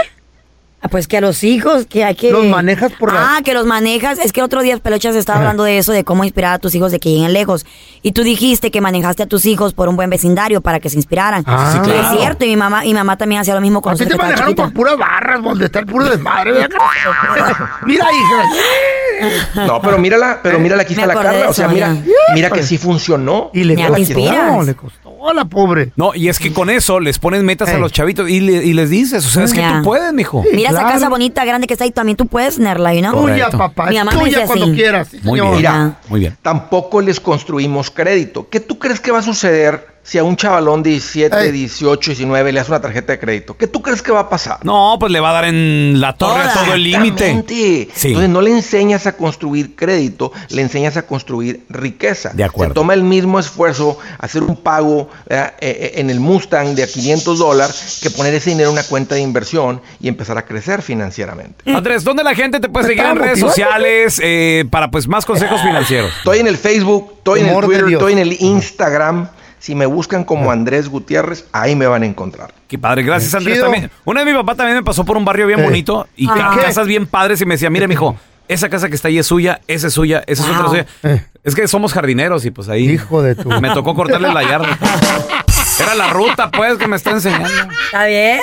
Ah, 0.82 0.88
pues 0.88 1.10
que 1.10 1.18
a 1.18 1.22
los 1.22 1.44
hijos, 1.44 1.86
que 1.88 2.06
hay 2.06 2.16
que... 2.16 2.32
Los 2.32 2.46
manejas 2.46 2.94
por 2.94 3.12
la- 3.14 3.36
Ah, 3.36 3.42
que 3.44 3.54
los 3.54 3.66
manejas. 3.66 4.18
Es 4.18 4.32
que 4.32 4.42
otro 4.42 4.62
día 4.62 4.78
Pelochas 4.78 5.14
estaba 5.14 5.40
hablando 5.40 5.66
de 5.66 5.78
eso, 5.78 5.92
de 5.92 6.06
cómo 6.06 6.24
inspirar 6.24 6.54
a 6.54 6.60
tus 6.60 6.74
hijos 6.74 6.94
de 6.94 7.02
que 7.02 7.10
lleguen 7.10 7.34
lejos. 7.34 7.66
Y 8.02 8.14
tú 8.14 8.24
dijiste 8.24 8.72
que 8.72 8.80
manejaste 8.80 9.24
a 9.24 9.26
tus 9.26 9.46
hijos 9.46 9.74
por 9.74 9.90
un 9.90 9.98
buen 9.98 10.10
vecindario 10.10 10.62
para 10.62 10.80
que 10.80 10.90
se 10.90 10.96
inspiraran. 10.96 11.44
Ah. 11.46 11.72
Sí, 11.74 11.80
Y 11.80 11.82
claro. 11.82 12.14
Es 12.14 12.18
cierto, 12.22 12.46
y 12.46 12.48
mi 12.48 12.56
mamá, 12.56 12.86
y 12.86 12.90
mi 12.90 12.94
mamá 12.94 13.18
también 13.18 13.42
hacía 13.42 13.56
lo 13.56 13.62
mismo 13.62 13.82
con 13.82 13.92
A 13.92 13.96
ti 13.98 14.06
nosotros 14.06 14.18
te 14.20 14.22
que 14.22 14.26
manejaron 14.32 14.56
por 14.56 14.66
chiquita. 14.68 14.76
puras 14.78 14.98
barras, 14.98 15.44
donde 15.44 15.66
está 15.66 15.80
el 15.80 15.86
puro 15.86 16.06
desmadre. 16.06 16.54
Mira, 17.86 18.06
hija. 18.14 19.66
No, 19.68 19.82
pero 19.82 19.98
mírala, 19.98 20.40
pero 20.42 20.60
mírala, 20.60 20.84
aquí 20.84 20.94
está 20.94 21.06
la 21.06 21.14
Carla. 21.14 21.50
O 21.50 21.54
sea, 21.54 21.66
eso, 21.66 21.74
mira, 21.74 21.94
mira 22.34 22.50
que 22.52 22.64
sí 22.64 22.78
funcionó. 22.78 23.50
Y 23.54 23.66
le 23.66 23.74
inspiras. 23.74 24.48
costó, 24.54 24.64
le 24.64 24.76
costó 24.76 25.30
a 25.30 25.34
la 25.34 25.44
pobre. 25.46 25.92
No, 25.98 26.16
y 26.16 26.30
es 26.30 26.40
que 26.40 26.54
con 26.54 26.70
eso 26.70 27.00
les 27.02 27.20
pones 27.20 27.44
metas 27.44 27.68
a 27.70 27.74
Ey. 27.74 27.82
los 27.82 27.92
chavitos 27.92 28.30
y, 28.30 28.40
le- 28.40 28.64
y 28.66 28.72
les 28.74 28.90
dices, 28.90 29.26
o 29.26 29.30
sea, 29.30 29.44
es 29.44 29.52
que 29.54 29.60
Ya. 29.60 29.80
tú 29.80 29.84
puedes, 29.84 30.14
mijo. 30.14 30.44
Sí, 30.50 30.56
Mira 30.70 30.82
claro. 30.82 30.88
esa 30.89 30.95
casa 30.99 31.09
bonita, 31.09 31.45
grande 31.45 31.67
que 31.67 31.74
está 31.74 31.84
ahí, 31.86 31.91
también 31.91 32.15
tú 32.17 32.28
puedes 32.28 32.55
tenerla, 32.57 32.93
¿y 32.93 33.01
no? 33.01 33.11
Correcto. 33.13 33.45
Tuya, 33.51 33.57
papá. 33.57 33.86
Mi 33.88 33.97
mamá 33.97 34.11
me 34.13 34.20
tuya 34.20 34.45
cuando 34.45 34.65
así. 34.65 34.74
quieras. 34.76 35.13
Muy 35.24 35.39
señor. 35.39 35.45
bien. 35.45 35.57
Mira, 35.57 35.97
Muy 36.07 36.20
bien. 36.20 36.38
tampoco 36.41 37.01
les 37.01 37.20
construimos 37.20 37.89
crédito. 37.91 38.47
¿Qué 38.49 38.59
tú 38.59 38.80
crees 38.80 38.99
que 38.99 39.11
va 39.11 39.20
a 39.20 39.24
suceder 39.24 39.99
si 40.10 40.18
a 40.18 40.24
un 40.24 40.36
chavalón 40.36 40.82
de 40.82 40.89
17, 40.89 41.39
Ey. 41.39 41.51
18, 41.51 42.12
19 42.12 42.51
le 42.51 42.60
das 42.60 42.68
una 42.68 42.82
tarjeta 42.82 43.14
de 43.14 43.20
crédito? 43.20 43.55
¿Qué 43.55 43.68
tú 43.68 43.84
crees 43.84 44.01
que 44.01 44.12
va 44.12 44.22
a 44.22 44.30
pasar? 44.30 44.57
No, 44.66 44.97
pues 44.99 45.12
le 45.12 45.20
va 45.20 45.30
a 45.30 45.34
dar 45.34 45.45
en 45.45 46.01
la 46.01 46.14
torre 46.14 46.41
a 46.41 46.51
todo 46.51 46.74
el 46.74 46.82
límite. 46.82 47.43
Sí. 47.47 48.07
Entonces 48.07 48.30
no 48.30 48.41
le 48.41 48.49
enseñas 48.49 49.05
a 49.05 49.16
construir 49.16 49.76
crédito, 49.76 50.32
le 50.49 50.64
enseñas 50.64 50.97
a 50.97 51.03
construir 51.03 51.64
riqueza. 51.70 52.32
De 52.34 52.43
acuerdo. 52.43 52.74
Se 52.74 52.76
toma 52.76 52.95
el 52.95 53.03
mismo 53.03 53.38
esfuerzo 53.38 53.99
hacer 54.18 54.41
un 54.41 54.55
pago. 54.55 55.10
Eh, 55.30 55.45
eh, 55.60 55.91
en 55.97 56.10
el 56.10 56.20
Mustang 56.20 56.74
de 56.74 56.82
a 56.82 56.88
500 56.88 57.38
dólares 57.38 57.99
que 58.01 58.10
poner 58.10 58.34
ese 58.34 58.49
dinero 58.49 58.70
en 58.70 58.74
una 58.74 58.84
cuenta 58.84 59.14
de 59.14 59.22
inversión 59.22 59.80
y 59.99 60.07
empezar 60.07 60.39
a 60.39 60.45
crecer 60.45 60.82
financieramente. 60.82 61.72
Andrés, 61.72 62.03
¿dónde 62.03 62.24
la 62.24 62.34
gente 62.34 62.60
te 62.60 62.68
puede 62.68 62.88
seguir 62.88 63.03
en 63.03 63.16
redes 63.16 63.39
sociales 63.39 64.20
eh, 64.24 64.66
para 64.72 64.89
pues 64.89 65.07
más 65.07 65.26
consejos 65.26 65.62
financieros? 65.62 66.12
Estoy 66.18 66.39
en 66.39 66.47
el 66.47 66.57
Facebook, 66.57 67.14
estoy 67.18 67.41
en 67.41 67.49
el 67.49 67.62
Twitter, 67.62 67.86
estoy 67.89 68.14
en 68.14 68.20
el 68.20 68.38
Instagram. 68.39 69.30
Si 69.60 69.76
me 69.76 69.86
buscan 69.86 70.24
como 70.24 70.51
Andrés 70.51 70.88
Gutiérrez, 70.89 71.45
ahí 71.51 71.76
me 71.76 71.86
van 71.86 72.03
a 72.03 72.05
encontrar. 72.05 72.53
Qué 72.68 72.78
padre, 72.80 73.03
gracias 73.03 73.34
Andrés 73.36 73.55
Chido. 73.57 73.66
también. 73.66 73.91
Una 74.05 74.24
vez 74.24 74.34
mi 74.34 74.39
papá 74.39 74.55
también 74.55 74.78
me 74.78 74.84
pasó 74.84 75.03
por 75.03 75.18
un 75.18 75.26
barrio 75.26 75.47
bien 75.47 75.60
Eh. 75.60 75.64
bonito 75.64 76.07
y 76.16 76.28
Ah. 76.30 76.34
ca- 76.36 76.51
¿Qué? 76.55 76.62
casas 76.66 76.88
bien 76.88 77.05
padres 77.05 77.41
y 77.41 77.45
me 77.45 77.55
decía, 77.55 77.70
mire 77.70 77.88
mijo, 77.88 78.16
esa 78.47 78.70
casa 78.70 78.88
que 78.89 78.95
está 78.95 79.10
ahí 79.10 79.18
es 79.20 79.28
suya, 79.28 79.62
esa 79.68 79.88
es 79.88 79.93
suya, 79.93 80.24
esa 80.28 80.43
es 80.43 80.49
otra 80.49 80.70
suya. 80.70 80.86
Eh. 81.03 81.24
Es 81.43 81.55
que 81.55 81.68
somos 81.68 81.93
jardineros 81.93 82.45
y 82.45 82.51
pues 82.51 82.68
ahí 82.70 82.89
Hijo 82.89 83.22
de 83.22 83.36
tu... 83.36 83.49
me 83.62 83.70
tocó 83.74 83.93
cortarle 83.95 84.32
la 84.34 84.43
yarda. 84.43 84.78
Era 85.82 85.95
la 85.95 86.10
ruta 86.10 86.49
pues 86.51 86.78
que 86.78 86.88
me 86.88 86.95
está 86.95 87.12
enseñando. 87.12 87.47
Está 87.86 88.05
bien. 88.05 88.39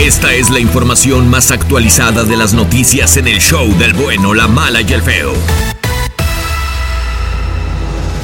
Esta 0.00 0.32
es 0.34 0.50
la 0.50 0.58
información 0.58 1.28
más 1.30 1.50
actualizada 1.50 2.24
de 2.24 2.36
las 2.36 2.52
noticias 2.52 3.16
en 3.16 3.28
el 3.28 3.40
show 3.40 3.66
del 3.78 3.94
bueno, 3.94 4.34
la 4.34 4.48
mala 4.48 4.80
y 4.80 4.92
el 4.92 5.02
feo. 5.02 5.32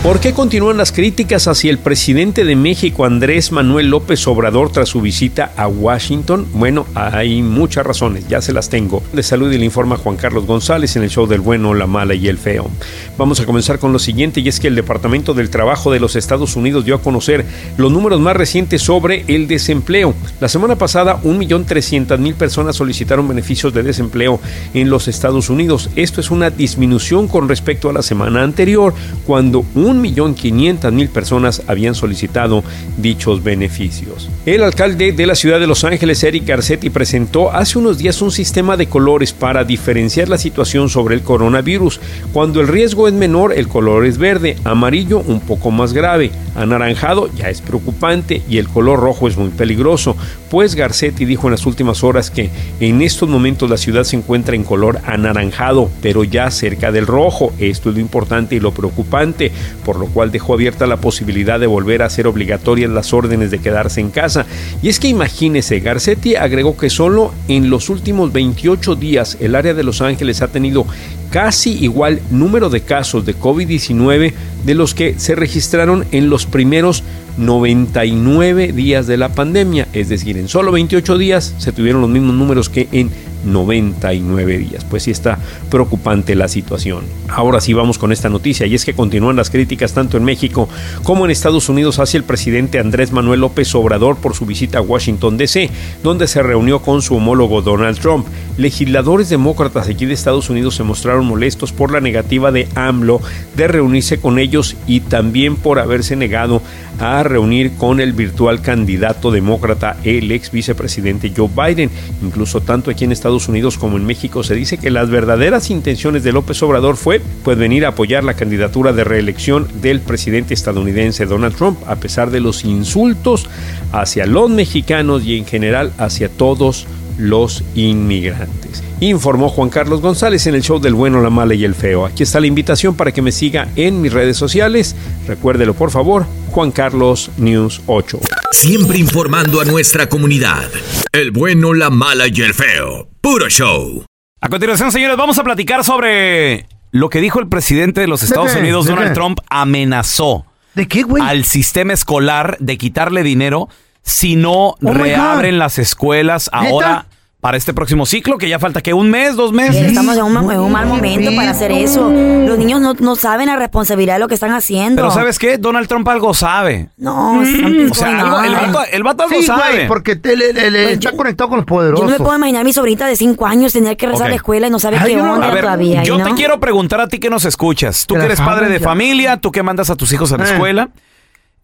¿Por 0.02 0.18
qué 0.18 0.32
continúan 0.32 0.78
las 0.78 0.92
críticas 0.92 1.46
hacia 1.46 1.70
el 1.70 1.76
presidente 1.76 2.46
de 2.46 2.56
México, 2.56 3.04
Andrés 3.04 3.52
Manuel 3.52 3.90
López 3.90 4.26
Obrador, 4.26 4.72
tras 4.72 4.88
su 4.88 5.02
visita 5.02 5.52
a 5.58 5.68
Washington? 5.68 6.46
Bueno, 6.54 6.86
hay 6.94 7.42
muchas 7.42 7.84
razones, 7.84 8.26
ya 8.26 8.40
se 8.40 8.54
las 8.54 8.70
tengo. 8.70 9.02
De 9.12 9.22
salud 9.22 9.52
y 9.52 9.58
le 9.58 9.66
informa 9.66 9.98
Juan 9.98 10.16
Carlos 10.16 10.46
González 10.46 10.96
en 10.96 11.02
el 11.02 11.10
show 11.10 11.26
del 11.26 11.40
bueno, 11.42 11.74
la 11.74 11.86
mala 11.86 12.14
y 12.14 12.28
el 12.28 12.38
feo. 12.38 12.70
Vamos 13.18 13.40
a 13.40 13.44
comenzar 13.44 13.78
con 13.78 13.92
lo 13.92 13.98
siguiente, 13.98 14.40
y 14.40 14.48
es 14.48 14.58
que 14.58 14.68
el 14.68 14.74
Departamento 14.74 15.34
del 15.34 15.50
Trabajo 15.50 15.92
de 15.92 16.00
los 16.00 16.16
Estados 16.16 16.56
Unidos 16.56 16.86
dio 16.86 16.94
a 16.94 17.02
conocer 17.02 17.44
los 17.76 17.92
números 17.92 18.20
más 18.20 18.34
recientes 18.34 18.80
sobre 18.80 19.26
el 19.28 19.48
desempleo. 19.48 20.14
La 20.40 20.48
semana 20.48 20.76
pasada, 20.76 21.20
1.300.000 21.22 22.34
personas 22.36 22.74
solicitaron 22.74 23.28
beneficios 23.28 23.74
de 23.74 23.82
desempleo 23.82 24.40
en 24.72 24.88
los 24.88 25.08
Estados 25.08 25.50
Unidos. 25.50 25.90
Esto 25.94 26.22
es 26.22 26.30
una 26.30 26.48
disminución 26.48 27.28
con 27.28 27.50
respecto 27.50 27.90
a 27.90 27.92
la 27.92 28.00
semana 28.00 28.42
anterior, 28.42 28.94
cuando 29.26 29.62
1.500.000 29.90 31.08
personas 31.08 31.62
habían 31.66 31.94
solicitado 31.94 32.62
dichos 32.96 33.42
beneficios. 33.42 34.28
El 34.46 34.62
alcalde 34.62 35.12
de 35.12 35.26
la 35.26 35.34
ciudad 35.34 35.60
de 35.60 35.66
Los 35.66 35.84
Ángeles, 35.84 36.22
Eric 36.22 36.46
Garcetti, 36.46 36.90
presentó 36.90 37.52
hace 37.52 37.78
unos 37.78 37.98
días 37.98 38.22
un 38.22 38.30
sistema 38.30 38.76
de 38.76 38.86
colores 38.86 39.32
para 39.32 39.64
diferenciar 39.64 40.28
la 40.28 40.38
situación 40.38 40.88
sobre 40.88 41.14
el 41.14 41.22
coronavirus. 41.22 42.00
Cuando 42.32 42.60
el 42.60 42.68
riesgo 42.68 43.08
es 43.08 43.14
menor, 43.14 43.52
el 43.52 43.68
color 43.68 44.06
es 44.06 44.18
verde, 44.18 44.56
amarillo 44.64 45.20
un 45.20 45.40
poco 45.40 45.70
más 45.70 45.92
grave, 45.92 46.30
anaranjado 46.54 47.30
ya 47.34 47.48
es 47.50 47.60
preocupante 47.60 48.42
y 48.48 48.58
el 48.58 48.68
color 48.68 49.00
rojo 49.00 49.28
es 49.28 49.36
muy 49.36 49.50
peligroso. 49.50 50.16
Pues 50.50 50.74
Garcetti 50.74 51.24
dijo 51.24 51.46
en 51.46 51.52
las 51.52 51.66
últimas 51.66 52.02
horas 52.02 52.30
que 52.30 52.50
en 52.80 53.02
estos 53.02 53.28
momentos 53.28 53.70
la 53.70 53.76
ciudad 53.76 54.04
se 54.04 54.16
encuentra 54.16 54.54
en 54.54 54.64
color 54.64 55.00
anaranjado, 55.06 55.90
pero 56.02 56.24
ya 56.24 56.50
cerca 56.50 56.92
del 56.92 57.06
rojo. 57.06 57.52
Esto 57.58 57.90
es 57.90 57.94
lo 57.94 58.00
importante 58.00 58.54
y 58.56 58.60
lo 58.60 58.72
preocupante 58.72 59.52
por 59.80 59.98
lo 59.98 60.06
cual 60.06 60.30
dejó 60.30 60.54
abierta 60.54 60.86
la 60.86 60.98
posibilidad 60.98 61.58
de 61.58 61.66
volver 61.66 62.02
a 62.02 62.06
hacer 62.06 62.26
obligatorias 62.26 62.90
las 62.90 63.12
órdenes 63.12 63.50
de 63.50 63.58
quedarse 63.58 64.00
en 64.00 64.10
casa. 64.10 64.46
Y 64.82 64.88
es 64.88 65.00
que 65.00 65.08
imagínese, 65.08 65.80
Garcetti 65.80 66.36
agregó 66.36 66.76
que 66.76 66.90
solo 66.90 67.32
en 67.48 67.70
los 67.70 67.88
últimos 67.88 68.32
28 68.32 68.94
días 68.94 69.36
el 69.40 69.54
área 69.54 69.74
de 69.74 69.82
Los 69.82 70.00
Ángeles 70.00 70.42
ha 70.42 70.48
tenido 70.48 70.86
casi 71.30 71.78
igual 71.82 72.20
número 72.30 72.70
de 72.70 72.80
casos 72.82 73.24
de 73.24 73.36
COVID-19 73.36 74.32
de 74.64 74.74
los 74.74 74.94
que 74.94 75.18
se 75.18 75.34
registraron 75.34 76.04
en 76.10 76.28
los 76.28 76.46
primeros 76.46 77.04
99 77.38 78.72
días 78.72 79.06
de 79.06 79.16
la 79.16 79.30
pandemia, 79.30 79.88
es 79.92 80.08
decir, 80.08 80.36
en 80.36 80.48
solo 80.48 80.72
28 80.72 81.16
días 81.16 81.54
se 81.58 81.72
tuvieron 81.72 82.00
los 82.02 82.10
mismos 82.10 82.34
números 82.34 82.68
que 82.68 82.88
en 82.92 83.10
99 83.44 84.58
días. 84.58 84.84
Pues 84.84 85.04
sí 85.04 85.10
está 85.10 85.38
preocupante 85.70 86.34
la 86.34 86.48
situación. 86.48 87.04
Ahora 87.28 87.60
sí 87.60 87.72
vamos 87.72 87.98
con 87.98 88.12
esta 88.12 88.28
noticia 88.28 88.66
y 88.66 88.74
es 88.74 88.84
que 88.84 88.94
continúan 88.94 89.36
las 89.36 89.50
críticas 89.50 89.92
tanto 89.92 90.16
en 90.16 90.24
México 90.24 90.68
como 91.02 91.24
en 91.24 91.30
Estados 91.30 91.68
Unidos 91.68 91.98
hacia 91.98 92.18
el 92.18 92.24
presidente 92.24 92.78
Andrés 92.78 93.12
Manuel 93.12 93.40
López 93.40 93.74
Obrador 93.74 94.16
por 94.16 94.34
su 94.34 94.46
visita 94.46 94.78
a 94.78 94.82
Washington 94.82 95.36
DC, 95.36 95.70
donde 96.02 96.26
se 96.26 96.42
reunió 96.42 96.80
con 96.80 97.02
su 97.02 97.16
homólogo 97.16 97.62
Donald 97.62 97.98
Trump. 97.98 98.26
Legisladores 98.56 99.28
demócratas 99.28 99.88
aquí 99.88 100.06
de 100.06 100.14
Estados 100.14 100.50
Unidos 100.50 100.74
se 100.74 100.82
mostraron 100.82 101.26
molestos 101.26 101.72
por 101.72 101.92
la 101.92 102.00
negativa 102.00 102.52
de 102.52 102.68
AMLO 102.74 103.20
de 103.56 103.68
reunirse 103.68 104.18
con 104.18 104.38
ellos 104.38 104.76
y 104.86 105.00
también 105.00 105.56
por 105.56 105.78
haberse 105.78 106.16
negado 106.16 106.62
a 106.98 107.22
reunir 107.22 107.72
con 107.76 108.00
el 108.00 108.12
virtual 108.12 108.60
candidato 108.60 109.30
demócrata, 109.30 109.96
el 110.04 110.30
ex 110.30 110.50
vicepresidente 110.50 111.32
Joe 111.34 111.48
Biden. 111.48 111.90
Incluso 112.22 112.60
tanto 112.60 112.90
aquí 112.90 113.04
en 113.04 113.12
Estados 113.12 113.29
Unidos 113.30 113.78
como 113.78 113.96
en 113.96 114.04
México 114.04 114.42
se 114.42 114.54
dice 114.54 114.78
que 114.78 114.90
las 114.90 115.08
verdaderas 115.08 115.70
intenciones 115.70 116.24
de 116.24 116.32
López 116.32 116.62
Obrador 116.62 116.96
fue 116.96 117.20
pues 117.44 117.56
venir 117.56 117.84
a 117.84 117.90
apoyar 117.90 118.24
la 118.24 118.34
candidatura 118.34 118.92
de 118.92 119.04
reelección 119.04 119.68
del 119.80 120.00
presidente 120.00 120.54
estadounidense 120.54 121.26
Donald 121.26 121.54
Trump, 121.54 121.78
a 121.86 121.96
pesar 121.96 122.30
de 122.30 122.40
los 122.40 122.64
insultos 122.64 123.46
hacia 123.92 124.26
los 124.26 124.50
mexicanos 124.50 125.24
y 125.24 125.36
en 125.36 125.46
general 125.46 125.92
hacia 125.98 126.28
todos 126.28 126.86
los 127.20 127.62
inmigrantes. 127.74 128.82
Informó 129.00 129.48
Juan 129.48 129.70
Carlos 129.70 130.00
González 130.00 130.46
en 130.46 130.54
el 130.54 130.62
show 130.62 130.78
del 130.80 130.94
bueno, 130.94 131.20
la 131.20 131.30
mala 131.30 131.54
y 131.54 131.64
el 131.64 131.74
feo. 131.74 132.04
Aquí 132.04 132.22
está 132.22 132.40
la 132.40 132.46
invitación 132.46 132.96
para 132.96 133.12
que 133.12 133.22
me 133.22 133.32
siga 133.32 133.68
en 133.76 134.00
mis 134.00 134.12
redes 134.12 134.36
sociales. 134.36 134.96
Recuérdelo 135.26 135.74
por 135.74 135.90
favor, 135.90 136.26
Juan 136.50 136.70
Carlos 136.70 137.30
News 137.36 137.82
8. 137.86 138.20
Siempre 138.50 138.98
informando 138.98 139.60
a 139.60 139.64
nuestra 139.64 140.08
comunidad. 140.08 140.68
El 141.12 141.30
bueno, 141.30 141.72
la 141.72 141.90
mala 141.90 142.26
y 142.28 142.40
el 142.42 142.54
feo. 142.54 143.08
Puro 143.20 143.48
show. 143.48 144.04
A 144.40 144.48
continuación, 144.48 144.90
señores, 144.90 145.16
vamos 145.16 145.38
a 145.38 145.44
platicar 145.44 145.84
sobre 145.84 146.66
lo 146.92 147.08
que 147.08 147.20
dijo 147.20 147.40
el 147.40 147.48
presidente 147.48 148.00
de 148.00 148.06
los 148.06 148.22
Estados? 148.22 148.54
Unidos, 148.54 148.86
¿De 148.86 148.92
Donald 148.92 149.10
qué? 149.10 149.14
Trump, 149.14 149.38
amenazó 149.48 150.46
¿De 150.74 150.88
qué, 150.88 151.02
güey? 151.02 151.22
al 151.22 151.44
sistema 151.44 151.92
escolar 151.92 152.56
de 152.58 152.78
quitarle 152.78 153.22
dinero 153.22 153.68
si 154.02 154.36
no 154.36 154.76
my 154.80 154.92
reabren 154.92 155.58
las 155.58 155.78
escuelas 155.78 156.48
ahora 156.52 157.06
para 157.40 157.56
este 157.56 157.72
próximo 157.72 158.04
ciclo, 158.04 158.36
que 158.36 158.50
ya 158.50 158.58
falta 158.58 158.82
que 158.82 158.92
un 158.92 159.08
mes, 159.10 159.34
dos 159.34 159.50
meses. 159.50 159.86
Estamos 159.86 160.14
en 160.18 160.24
un, 160.24 160.52
en 160.52 160.60
un 160.60 160.70
mal 160.70 160.86
momento 160.86 161.30
para 161.34 161.52
hacer 161.52 161.72
eso. 161.72 162.10
Los 162.10 162.58
niños 162.58 162.82
no, 162.82 162.92
no 162.92 163.16
saben 163.16 163.46
la 163.46 163.56
responsabilidad 163.56 164.16
de 164.16 164.20
lo 164.20 164.28
que 164.28 164.34
están 164.34 164.52
haciendo. 164.52 165.00
Pero 165.00 165.10
¿sabes 165.10 165.38
qué? 165.38 165.56
Donald 165.56 165.88
Trump 165.88 166.06
algo 166.08 166.34
sabe. 166.34 166.90
No, 166.98 167.40
O 167.40 167.94
sea, 167.94 168.20
algo- 168.20 168.42
el 168.42 168.52
vato, 168.54 168.80
el 168.92 169.02
vato 169.02 169.22
algo 169.22 169.36
Sí, 169.36 169.42
sabe. 169.46 169.72
güey, 169.72 169.88
porque 169.88 170.16
te- 170.16 170.36
le- 170.36 170.52
le- 170.52 170.70
le- 170.70 170.92
está 170.92 171.12
conectado 171.12 171.48
con 171.48 171.56
los 171.60 171.64
Yo 171.64 171.74
poderosos. 171.74 172.04
no 172.04 172.10
me 172.12 172.18
puedo 172.18 172.36
imaginar 172.36 172.60
a 172.60 172.64
mi 172.64 172.74
sobrita 172.74 173.06
de 173.06 173.16
5 173.16 173.46
años 173.46 173.72
tener 173.72 173.96
que 173.96 174.06
rezar 174.06 174.26
a 174.26 174.30
la 174.30 174.36
escuela 174.36 174.66
y 174.66 174.70
no 174.70 174.78
sabe 174.78 174.98
Ay, 174.98 175.06
qué 175.12 175.16
yo 175.18 175.24
no- 175.24 175.32
onda 175.34 175.50
ver, 175.50 175.62
todavía. 175.62 176.02
yo 176.02 176.18
¿no? 176.18 176.24
te 176.26 176.34
quiero 176.34 176.60
preguntar 176.60 177.00
a 177.00 177.08
ti 177.08 177.18
que 177.20 177.30
nos 177.30 177.46
escuchas. 177.46 178.04
Tú 178.06 178.16
Que 178.16 178.24
eres 178.26 178.38
padre 178.40 178.68
de 178.68 178.80
familia. 178.80 179.38
tú 179.38 179.50
que 179.50 179.62
mandas 179.62 179.88
a 179.88 179.96
tus 179.96 180.12
hijos 180.12 180.30
a 180.32 180.36
la 180.36 180.44
Eh. 180.44 180.52
escuela. 180.52 180.90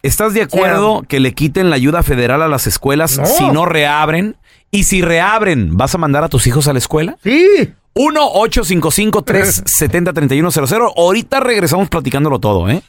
¿Estás 0.03 0.33
de 0.33 0.41
acuerdo 0.41 1.03
que 1.07 1.19
le 1.19 1.33
quiten 1.33 1.69
la 1.69 1.75
ayuda 1.75 2.01
federal 2.01 2.41
a 2.41 2.47
las 2.47 2.65
escuelas 2.65 3.17
No. 3.19 3.25
si 3.27 3.47
no 3.51 3.65
reabren? 3.65 4.37
Y 4.77 4.83
si 4.83 5.01
reabren, 5.01 5.75
¿vas 5.75 5.95
a 5.95 5.97
mandar 5.97 6.23
a 6.23 6.29
tus 6.29 6.45
hijos 6.45 6.67
a 6.67 6.73
la 6.73 6.77
escuela? 6.77 7.17
Sí. 7.23 7.73
1-855-370-3100. 7.95 10.93
Ahorita 10.95 11.39
regresamos 11.39 11.89
platicándolo 11.89 12.37
todo, 12.37 12.69
¿eh? 12.69 12.83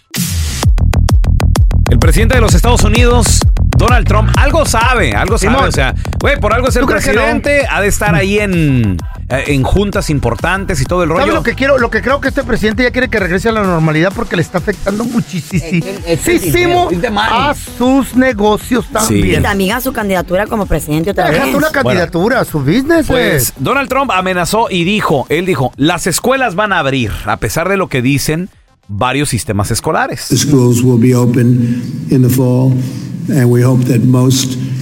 El 1.91 1.99
presidente 1.99 2.35
de 2.35 2.41
los 2.43 2.55
Estados 2.55 2.85
Unidos, 2.85 3.41
Donald 3.77 4.07
Trump, 4.07 4.29
algo 4.37 4.67
sabe, 4.67 5.13
algo 5.13 5.39
sabe. 5.39 5.55
Simón. 5.55 5.69
O 5.69 5.73
sea, 5.73 5.95
güey, 6.21 6.39
por 6.39 6.53
algo 6.53 6.69
es 6.69 6.77
el 6.77 6.83
¿Tú 6.83 6.89
crees 6.89 7.05
que 7.05 7.13
no? 7.13 7.21
presidente, 7.21 7.67
ha 7.71 7.81
de 7.81 7.89
estar 7.89 8.15
ahí 8.15 8.39
en, 8.39 8.99
eh, 9.31 9.45
en 9.47 9.63
juntas 9.63 10.11
importantes 10.11 10.83
y 10.83 10.85
todo 10.85 11.03
el 11.03 11.09
rollo. 11.09 11.21
¿Sabes 11.23 11.35
lo 11.35 11.43
que 11.43 11.55
quiero? 11.55 11.79
Lo 11.79 11.89
que 11.91 12.03
creo 12.03 12.21
que 12.21 12.29
este 12.29 12.45
presidente 12.45 12.83
ya 12.83 12.91
quiere 12.91 13.09
que 13.09 13.19
regrese 13.19 13.49
a 13.49 13.53
la 13.53 13.63
normalidad 13.63 14.13
porque 14.15 14.37
le 14.37 14.43
está 14.43 14.59
afectando 14.59 15.05
muchísimo 15.07 16.91
a 17.17 17.55
sus 17.55 18.15
negocios 18.17 18.85
Y 18.91 18.93
también. 18.93 19.43
también 19.43 19.73
a 19.77 19.81
su 19.81 19.93
candidatura 19.95 20.47
como 20.47 20.67
presidente 20.67 21.13
otra 21.13 21.25
vez. 21.31 21.35
Déjate 21.41 21.57
una 21.57 21.71
candidatura 21.71 22.41
a 22.41 22.45
su 22.45 22.61
business. 22.61 23.07
Pues 23.07 23.55
Donald 23.57 23.89
Trump 23.89 24.11
amenazó 24.11 24.67
y 24.71 24.85
dijo, 24.85 25.25
él 25.31 25.47
dijo, 25.47 25.73
las 25.77 26.07
escuelas 26.07 26.55
van 26.55 26.75
a 26.75 26.81
abrir, 26.81 27.13
a 27.25 27.39
pesar 27.39 27.71
de 27.71 27.79
lo 27.79 27.89
que 27.89 28.03
dicen 28.03 28.51
varios 28.89 29.29
sistemas 29.29 29.71
escolares. 29.71 30.29
The 30.29 30.37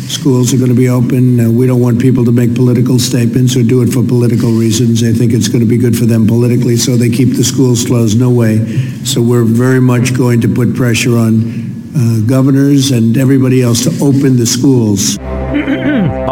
schools 0.09 0.55
are 0.55 0.59
going 0.59 0.71
to 0.71 0.77
be 0.77 0.89
open. 0.89 1.41
Uh, 1.41 1.51
we 1.51 1.67
don't 1.67 1.81
want 1.81 2.01
people 2.01 2.25
to 2.25 2.33
make 2.33 2.55
political 2.55 2.99
statements 2.99 3.57
or 3.57 3.65
do 3.65 3.83
it 3.83 3.93
for 3.93 4.05
political 4.05 4.53
reasons. 4.53 5.01
They 5.01 5.13
think 5.13 5.33
it's 5.33 5.49
going 5.49 5.61
to 5.61 5.69
be 5.69 5.77
good 5.77 5.99
for 5.99 6.07
them 6.07 6.27
politically, 6.27 6.77
so 6.77 6.97
they 6.97 7.11
keep 7.11 7.35
the 7.35 7.43
schools 7.43 7.85
closed. 7.85 8.19
No 8.19 8.31
way. 8.31 8.65
So 9.05 9.21
we're 9.21 9.45
very 9.45 9.81
much 9.81 10.17
going 10.17 10.41
to 10.43 10.49
put 10.49 10.77
pressure 10.77 11.17
on 11.17 11.67
uh, 11.97 12.21
governors 12.27 12.93
and 12.93 13.17
everybody 13.17 13.63
else 13.63 13.83
to 13.85 13.91
open 14.05 14.37
the 14.37 14.47
schools. 14.47 15.19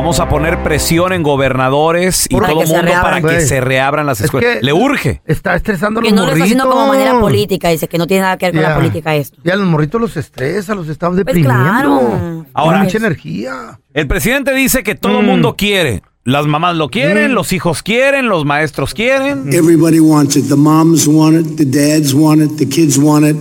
Vamos 0.05 0.21
a 0.21 0.29
poner 0.29 0.63
presión 0.63 1.15
en 1.15 1.23
gobernadores 1.23 2.27
y 2.29 2.35
Para 2.35 2.49
todo 2.49 2.59
que 2.59 2.63
el 2.65 2.69
se 2.69 2.77
mundo 2.77 2.93
para 3.01 3.17
que 3.23 3.23
Güey. 3.23 3.41
se 3.47 3.61
reabran 3.63 4.05
las 4.05 4.19
Es 4.21 4.27
escuelas. 4.27 4.57
que- 4.59 4.63
Le 4.63 4.73
urge. 4.75 5.23
Está 5.25 5.55
estresando 5.57 6.01
a 6.01 6.03
Que 6.03 6.11
los 6.11 6.17
no 6.21 6.27
lo 6.27 6.33
está 6.33 6.45
haciendo 6.45 6.69
como 6.69 6.89
manera 6.89 7.19
política, 7.19 7.71
dice 7.71 7.89
que 7.89 7.97
no 7.97 8.07
tiene 8.07 8.21
nada 8.25 8.37
que 8.37 8.45
ver 8.45 8.53
con 8.55 8.63
Ya. 8.63 8.69
la 8.69 8.77
política 8.77 9.17
esto. 9.17 9.39
Y 9.43 9.49
a 9.49 9.57
los 9.57 9.67
morritos 9.67 9.99
los 9.99 10.15
estresa, 10.19 10.75
los 10.75 10.91
está 10.91 11.07
Pues 11.07 11.17
deprimiendo. 11.17 11.55
claro. 11.59 12.45
Ahora- 12.53 12.83
mucha 12.83 12.99
energía. 12.99 13.81
El 13.95 14.07
presidente 14.07 14.53
dice 14.53 14.83
que 14.83 14.95
todo 14.95 15.21
el 15.21 15.25
Mm. 15.25 15.31
mundo 15.31 15.55
quiere. 15.57 16.03
Las 16.25 16.47
mamás 16.47 16.77
lo 16.77 16.91
quieren, 16.91 17.31
Mm. 17.33 17.35
los 17.35 17.55
hijos 17.55 17.83
quieren, 17.83 18.29
los 18.29 18.45
maestros 18.45 18.93
quieren. 18.93 19.51
Everybody 19.55 20.01
wants 20.01 20.37
it. 20.37 20.49
The 20.51 20.55
moms 20.57 21.07
want 21.09 21.35
it. 21.35 21.57
The 21.57 21.65
dads 21.65 22.13
want 22.13 22.43
it. 22.43 22.59
The 22.59 22.69
kids 22.69 22.99
want 22.99 23.25
it. 23.25 23.37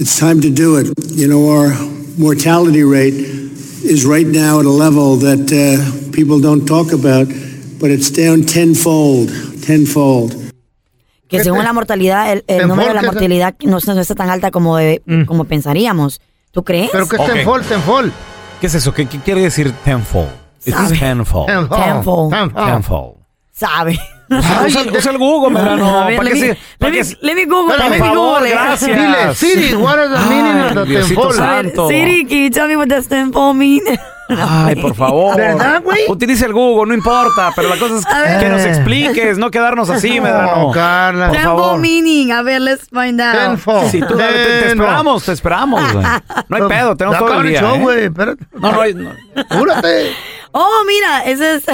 It's 0.00 0.18
time 0.18 0.40
to 0.40 0.48
do 0.48 0.80
it. 0.80 0.88
You 1.14 1.28
know, 1.28 1.48
our 1.48 1.72
mortality 2.18 2.82
rate 2.82 3.45
is 3.84 4.04
right 4.04 4.26
now 4.26 4.58
at 4.60 4.66
a 4.66 4.70
level 4.70 5.16
that 5.18 5.50
uh, 5.52 6.10
people 6.12 6.40
don't 6.40 6.66
talk 6.66 6.92
about, 6.92 7.28
but 7.78 7.90
it's 7.90 8.10
down 8.10 8.44
tenfold. 8.44 9.30
Tenfold. 9.64 10.34
Que 11.28 11.42
según 11.42 11.64
la 11.64 11.72
mortalidad, 11.72 12.30
el, 12.32 12.38
el 12.46 12.58
Tenfold, 12.58 12.68
número 12.68 12.88
de 12.88 12.94
la 12.94 13.00
¿qué 13.00 13.06
mortalidad 13.06 13.54
no, 13.64 13.78
no 13.84 14.00
está 14.00 14.14
tan 14.14 14.30
alta 14.30 14.50
como, 14.52 14.76
de- 14.76 15.02
como 15.26 15.44
pensaríamos. 15.44 16.20
¿Tú 16.52 16.62
crees? 16.62 16.90
Pero 16.92 17.08
que 17.08 17.16
Ok. 17.16 17.22
es 17.28 17.34
tenfold, 17.34 17.66
tenfold. 17.68 18.12
¿Qué 18.60 18.66
es 18.68 18.74
eso? 18.74 18.94
¿Qué, 18.94 19.06
qué 19.06 19.18
quiere 19.18 19.40
decir 19.42 19.72
tenfold? 19.84 20.28
It's 20.64 20.98
tenfold. 20.98 21.46
Tenfold. 21.48 22.32
Tenfold. 22.54 23.16
Sabe. 23.52 23.98
Usa, 24.28 24.82
usa 24.92 25.10
el 25.12 25.18
Google, 25.18 25.50
Medrano. 25.54 26.00
A 26.00 26.06
ver, 26.06 26.16
¿Para 26.16 26.30
me- 26.30 26.36
me- 27.22 27.34
me 27.34 27.44
Google, 27.46 27.76
me 27.90 27.98
favor, 27.98 28.44
it. 28.46 28.52
gracias. 28.52 28.96
Dile, 28.98 29.34
Siri, 29.34 29.74
what 29.74 29.98
is 30.04 30.10
the 30.10 30.28
meaning 30.28 30.78
of 30.78 30.88
the 30.88 31.32
santo. 31.32 31.88
Siri, 31.88 32.26
can 32.26 32.38
you 32.44 32.50
tell 32.50 32.66
me 32.68 32.76
what 32.76 32.88
does 32.88 33.08
mean? 33.54 33.82
Ay, 34.28 34.74
por 34.74 34.94
favor. 34.96 35.36
¿Verdad, 35.36 35.82
güey? 35.84 36.00
Utiliza 36.08 36.46
el 36.46 36.52
Google, 36.52 36.88
no 36.88 36.94
importa. 36.94 37.52
Pero 37.54 37.68
la 37.68 37.76
cosa 37.76 37.96
es 37.98 38.38
que 38.42 38.48
nos 38.48 38.62
expliques, 38.64 39.38
no 39.38 39.50
quedarnos 39.52 39.88
así, 39.88 40.20
Medrano. 40.20 40.66
No, 40.66 40.70
Carla. 40.72 41.28
Por 41.28 41.38
favor. 41.38 41.78
meaning. 41.78 42.32
A 42.32 42.42
ver, 42.42 42.60
let's 42.60 42.88
find 42.88 43.20
out. 43.20 43.36
Tenfold. 43.36 43.90
Sí, 43.90 44.00
tú, 44.00 44.16
dale, 44.16 44.44
te, 44.44 44.66
esperamos, 44.68 45.24
te 45.24 45.32
esperamos, 45.32 45.92
güey. 45.92 46.04
No 46.48 46.56
hay 46.56 46.62
pedo, 46.68 46.96
tenemos 46.96 47.18
todo 47.20 47.40
el 47.40 47.48
día. 47.48 47.60
show, 47.60 47.90
¿eh? 47.92 48.10
No, 48.54 48.72
no 48.72 48.80
hay. 48.80 48.94
no. 48.94 49.10
Apúrate. 49.48 50.12
Oh, 50.50 50.82
mira, 50.86 51.24
ese 51.24 51.56
es 51.56 51.64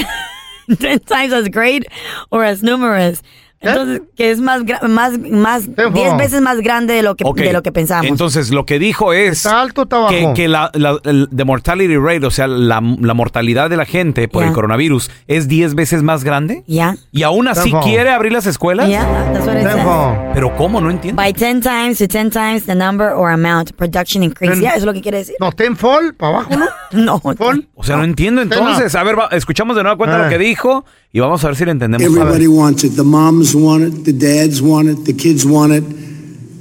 10 0.81 1.01
times 1.01 1.33
as 1.33 1.49
great 1.49 1.87
or 2.31 2.45
as 2.45 2.63
numerous. 2.63 3.23
Entonces, 3.63 4.03
que 4.17 4.31
es 4.31 4.41
más, 4.41 4.63
más, 4.89 5.19
más, 5.19 5.69
10 5.77 6.17
veces 6.17 6.41
más 6.41 6.59
grande 6.61 6.95
de 6.95 7.03
lo 7.03 7.15
que, 7.15 7.25
Ok, 7.25 7.39
de 7.39 7.53
lo 7.53 7.63
que 7.63 7.71
pensamos. 7.73 8.07
Entonces, 8.07 8.51
lo 8.51 8.67
que 8.67 8.79
dijo 8.79 9.13
es 9.13 9.39
¿Está 9.39 9.61
alto 9.61 9.83
o 9.83 9.85
está 9.85 10.07
que, 10.09 10.23
bajo? 10.23 10.35
que 10.35 10.49
la, 10.49 10.71
la- 10.75 10.99
el 11.05 11.29
the 11.35 11.45
mortality 11.45 11.97
rate, 11.97 12.27
o 12.27 12.31
sea, 12.31 12.47
la, 12.47 12.81
la 13.01 13.15
mortalidad 13.15 13.71
de 13.71 13.77
la 13.77 13.85
gente 13.85 14.27
por 14.29 14.43
Ya. 14.43 14.49
el 14.49 14.55
coronavirus 14.55 15.11
es 15.29 15.49
10 15.49 15.75
veces 15.75 16.03
más 16.03 16.25
grande. 16.25 16.65
Ya. 16.67 16.97
Y 17.13 17.23
aún 17.23 17.47
así 17.49 17.65
Tenfold. 17.71 17.85
quiere 17.85 18.11
abrir 18.11 18.33
las 18.33 18.47
escuelas. 18.47 18.89
Yeah, 18.89 19.33
says. 19.45 19.65
Tenfold. 19.65 20.33
Pero 20.35 20.57
¿cómo? 20.57 20.81
No 20.81 20.91
entiendo. 20.91 21.21
By 21.23 21.33
10 21.33 21.61
times 21.61 21.99
to 21.99 22.07
10 22.09 22.31
times 22.31 22.65
the 22.67 22.75
number 22.75 23.13
or 23.13 23.31
amount 23.31 23.73
production 23.77 24.23
increase. 24.23 24.61
Ya, 24.61 24.71
eso 24.71 24.79
es 24.79 24.85
lo 24.85 24.93
que 24.93 25.01
quiere 25.01 25.19
decir. 25.19 25.37
No, 25.41 25.53
tenfold, 25.53 26.15
para 26.17 26.39
abajo, 26.39 26.57
¿no? 26.57 26.67
No. 26.93 27.21
Fold. 27.21 27.69
O 27.75 27.85
sea, 27.85 27.97
no 27.97 28.05
entiendo 28.05 28.43
entonces. 28.43 28.95
A 28.95 29.03
ver, 29.03 29.19
va- 29.19 29.29
escuchamos 29.33 29.77
de 29.77 29.83
nueva 29.83 29.97
cuenta 29.97 30.19
lo 30.19 30.29
que 30.29 30.39
dijo 30.39 30.85
y 31.13 31.21
vamos 31.21 31.43
a 31.45 31.49
ver 31.49 31.57
si 31.57 31.65
le 31.65 31.71
entendemos. 31.71 32.07
Everybody 32.07 32.47
wants 32.47 32.85
it. 32.85 32.97
The 32.97 33.03
moms 33.03 33.52
want 33.55 33.83
it. 33.85 34.05
The 34.05 34.13
dads 34.13 34.61
want 34.63 34.89
it. 34.89 35.05
The 35.05 35.13
kids 35.13 35.45
want 35.47 35.73
it. 35.73 35.85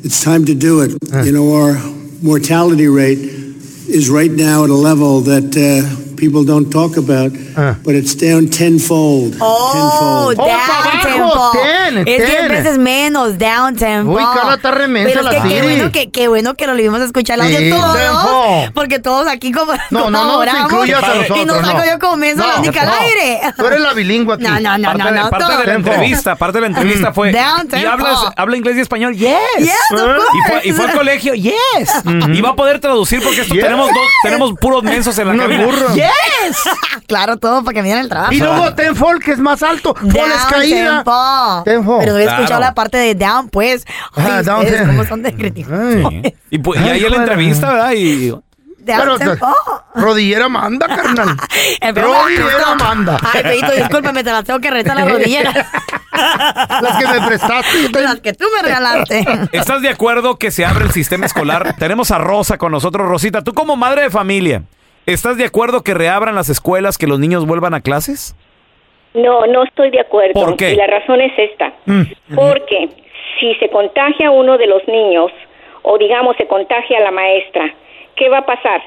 It's 0.06 0.24
time 0.24 0.46
to 0.46 0.56
do 0.56 0.82
it. 0.82 0.92
You 1.26 1.32
know, 1.32 1.54
our 1.56 1.74
mortality 2.22 2.88
rate 2.88 3.20
is 3.20 4.10
right 4.10 4.32
now 4.32 4.64
at 4.64 4.70
a 4.70 4.76
level 4.76 5.22
that 5.22 5.56
uh, 5.56 6.11
people 6.22 6.46
don't 6.46 6.70
talk 6.72 6.98
about, 6.98 7.32
but 7.84 7.96
it's 7.96 8.14
down 8.16 8.48
tenfold. 8.48 9.36
Oh, 9.42 10.32
tenfold. 10.36 10.38
down 10.38 11.02
tempo. 11.02 11.52
ten, 11.52 11.98
es 11.98 12.06
10 12.06 12.30
ten. 12.38 12.48
veces 12.50 12.78
menos, 12.78 13.38
down 13.40 13.76
tempo. 13.76 14.12
Uy, 14.14 14.24
Carla 14.36 14.54
está 14.54 14.70
remensa 14.72 15.10
Pero 15.10 15.20
es 15.22 15.26
la 15.36 15.44
que 15.44 15.50
qué 15.50 15.62
bueno 15.64 15.92
que, 15.92 16.12
qué 16.12 16.28
bueno 16.28 16.54
que 16.54 16.68
lo 16.68 16.76
vimos 16.76 17.02
escuchar 17.02 17.40
el 17.40 17.46
audio 17.46 17.58
Sí, 17.58 17.70
todos. 17.72 18.72
Porque 18.74 19.00
todos 19.00 19.28
aquí 19.28 19.52
como 19.52 19.74
No, 19.90 20.10
no, 20.10 20.12
no, 20.12 20.20
te 20.20 20.24
colaboramos. 20.26 20.72
incluyas 20.72 21.04
a 21.04 21.08
nosotros. 21.16 21.38
Y 21.42 21.46
nos 21.46 21.62
no. 21.62 21.66
salgo 21.68 21.84
yo 21.86 22.00
con 22.00 22.22
la 22.22 22.56
única 22.60 22.86
no. 22.86 22.92
al 22.92 23.00
aire. 23.00 23.42
Tú 23.58 23.66
eres 23.66 23.82
la 23.82 23.94
bilingüe 23.94 24.36
aquí. 24.36 24.44
No, 24.44 24.60
no, 24.60 24.78
no, 24.78 24.84
parte 24.90 25.04
no, 25.04 25.12
de, 25.12 25.20
no. 25.20 25.30
parte 25.32 25.58
de 25.58 25.66
la 25.66 25.74
entrevista, 25.74 26.36
parte 26.36 26.58
de 26.58 26.62
la 26.62 26.68
entrevista 26.68 27.14
fue. 27.14 27.32
Down 27.32 27.68
¿Y 27.82 27.86
hablas, 27.86 28.20
habla 28.36 28.58
inglés 28.58 28.78
y 28.78 28.82
español? 28.82 29.16
Yes. 29.16 29.38
Yes, 29.58 29.72
of 29.92 30.00
y, 30.34 30.50
fue, 30.50 30.62
y 30.66 30.72
fue 30.72 30.86
al 30.86 30.92
course. 30.92 30.98
colegio, 30.98 31.34
yes. 31.34 31.56
Y 32.34 32.42
va 32.42 32.50
a 32.50 32.56
poder 32.56 32.80
traducir 32.80 33.22
porque 33.24 33.42
esto 33.42 33.54
Yes. 33.56 33.64
tenemos 33.64 33.88
dos, 33.88 33.98
tenemos 34.24 34.54
puros 34.60 34.84
mensos 34.84 35.18
en 35.18 35.28
la 35.28 35.36
cabina. 35.44 35.66
burros. 35.66 35.96
Yes. 36.48 36.58
claro, 37.08 37.38
todo 37.38 37.64
para 37.64 37.74
que 37.76 37.82
me 37.84 37.92
el 38.00 38.10
trabajo. 38.10 38.34
Y 38.34 38.38
luego 38.40 38.74
tenfold, 38.76 39.22
que 39.24 39.32
es 39.32 39.40
más 39.40 39.62
alto. 39.64 39.94
Fold 39.96 40.16
es 40.16 40.16
Down 40.16 40.50
caída. 40.50 40.96
tempo. 40.98 41.62
Tempo. 41.66 41.98
Pero 42.00 42.12
no 42.12 42.18
había 42.18 42.28
escuchado 42.30 42.48
Claro. 42.48 42.62
la 42.62 42.74
parte 42.74 42.98
de 42.98 43.16
down, 43.16 43.50
pues. 43.50 43.86
Ay, 44.16 44.26
Ah, 44.30 44.44
down 44.44 44.60
ustedes 44.60 44.78
tempo. 44.80 44.94
cómo 44.96 45.06
son 45.08 45.24
de 45.24 45.34
críticos. 45.36 45.74
Ay. 45.74 46.36
Y, 46.50 46.58
pu- 46.60 46.76
y 46.76 46.80
Ay, 46.80 46.90
ahí 46.90 47.06
en 47.06 47.12
la 47.12 47.18
entrevista, 47.18 47.72
¿verdad? 47.72 47.92
Y 47.94 48.30
Down 48.84 49.20
Pero, 49.20 49.38
rodillera 49.94 50.50
manda, 50.50 50.88
carnal. 50.88 51.38
Rodillera 51.94 52.76
manda. 52.80 53.18
Ay, 53.32 53.44
Feito, 53.44 53.72
discúlpame, 53.74 54.24
te 54.24 54.32
las 54.32 54.44
tengo 54.44 54.60
que 54.60 54.72
retar 54.72 54.96
las 54.96 55.08
rodilleras. 55.10 55.54
Las 56.12 56.98
que 56.98 57.08
me 57.08 57.28
prestaste. 57.28 57.90
te- 57.90 58.02
Las 58.02 58.20
que 58.20 58.34
tú 58.34 58.46
me 58.56 58.62
regalaste. 58.68 59.26
¿Estás 59.54 59.82
de 59.82 59.90
acuerdo 59.90 60.38
que 60.38 60.52
se 60.52 60.66
abre 60.66 60.86
el 60.86 60.92
sistema 60.92 61.26
escolar? 61.26 61.76
Tenemos 61.80 62.12
a 62.12 62.18
Rosa 62.18 62.58
con 62.58 62.72
nosotros. 62.72 63.08
Rosita, 63.08 63.44
tú 63.44 63.54
como 63.54 63.76
madre 63.76 64.04
de 64.04 64.10
familia, 64.10 64.64
¿estás 65.14 65.38
de 65.38 65.46
acuerdo 65.46 65.84
que 65.84 65.94
reabran 65.94 66.36
las 66.36 66.50
escuelas, 66.50 66.98
que 66.98 67.08
los 67.08 67.20
niños 67.20 67.46
vuelvan 67.46 67.74
a 67.74 67.82
clases? 67.82 68.36
No, 69.14 69.46
no 69.48 69.64
estoy 69.64 69.90
de 69.92 70.00
acuerdo. 70.00 70.34
¿Por 70.34 70.56
qué? 70.56 70.72
Y 70.72 70.76
la 70.76 70.88
razón 70.88 71.20
es 71.22 71.32
esta. 71.38 71.74
Mm. 71.86 72.02
Porque 72.36 72.90
si 73.40 73.54
se 73.56 73.70
contagia 73.70 74.32
uno 74.32 74.58
de 74.58 74.68
los 74.68 74.88
niños, 74.88 75.32
o 75.84 75.98
digamos 75.98 76.36
se 76.38 76.48
contagia 76.48 76.98
a 77.00 77.02
la 77.02 77.12
maestra, 77.12 77.74
¿qué 78.16 78.30
va 78.30 78.40
a 78.40 78.46
pasar? 78.46 78.82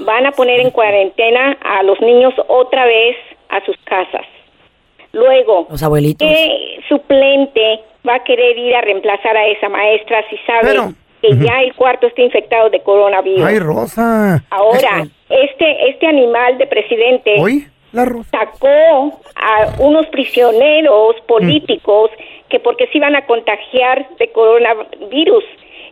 Van 0.00 0.26
a 0.26 0.32
poner 0.32 0.60
en 0.60 0.70
cuarentena 0.70 1.56
a 1.62 1.82
los 1.84 2.00
niños 2.00 2.34
otra 2.48 2.84
vez 2.86 3.16
a 3.48 3.64
sus 3.64 3.76
casas. 3.84 4.26
Luego, 5.12 5.66
Los 5.70 5.82
abuelitos. 5.82 6.26
¿qué 6.26 6.80
suplente 6.88 7.80
va 8.06 8.16
a 8.16 8.24
querer 8.24 8.56
ir 8.58 8.74
a 8.74 8.80
reemplazar 8.80 9.36
a 9.36 9.46
esa 9.46 9.68
maestra 9.68 10.24
si 10.30 10.36
sabe 10.38 10.60
Pero- 10.62 10.92
que 11.22 11.36
ya 11.36 11.62
el 11.62 11.72
cuarto 11.74 12.08
está 12.08 12.20
infectado 12.20 12.68
de 12.70 12.80
coronavirus? 12.82 13.44
Ay, 13.44 13.58
Rosa. 13.60 14.44
Ahora, 14.50 15.06
este, 15.28 15.90
este 15.90 16.06
animal 16.06 16.58
de 16.58 16.66
presidente 16.66 17.36
Oye, 17.38 17.68
la 17.92 18.04
Rosa. 18.04 18.28
sacó 18.30 19.20
a 19.36 19.76
unos 19.78 20.06
prisioneros 20.08 21.16
políticos 21.26 22.10
que 22.48 22.58
porque 22.60 22.86
se 22.88 22.98
iban 22.98 23.14
a 23.16 23.24
contagiar 23.24 24.06
de 24.18 24.30
coronavirus. 24.32 25.44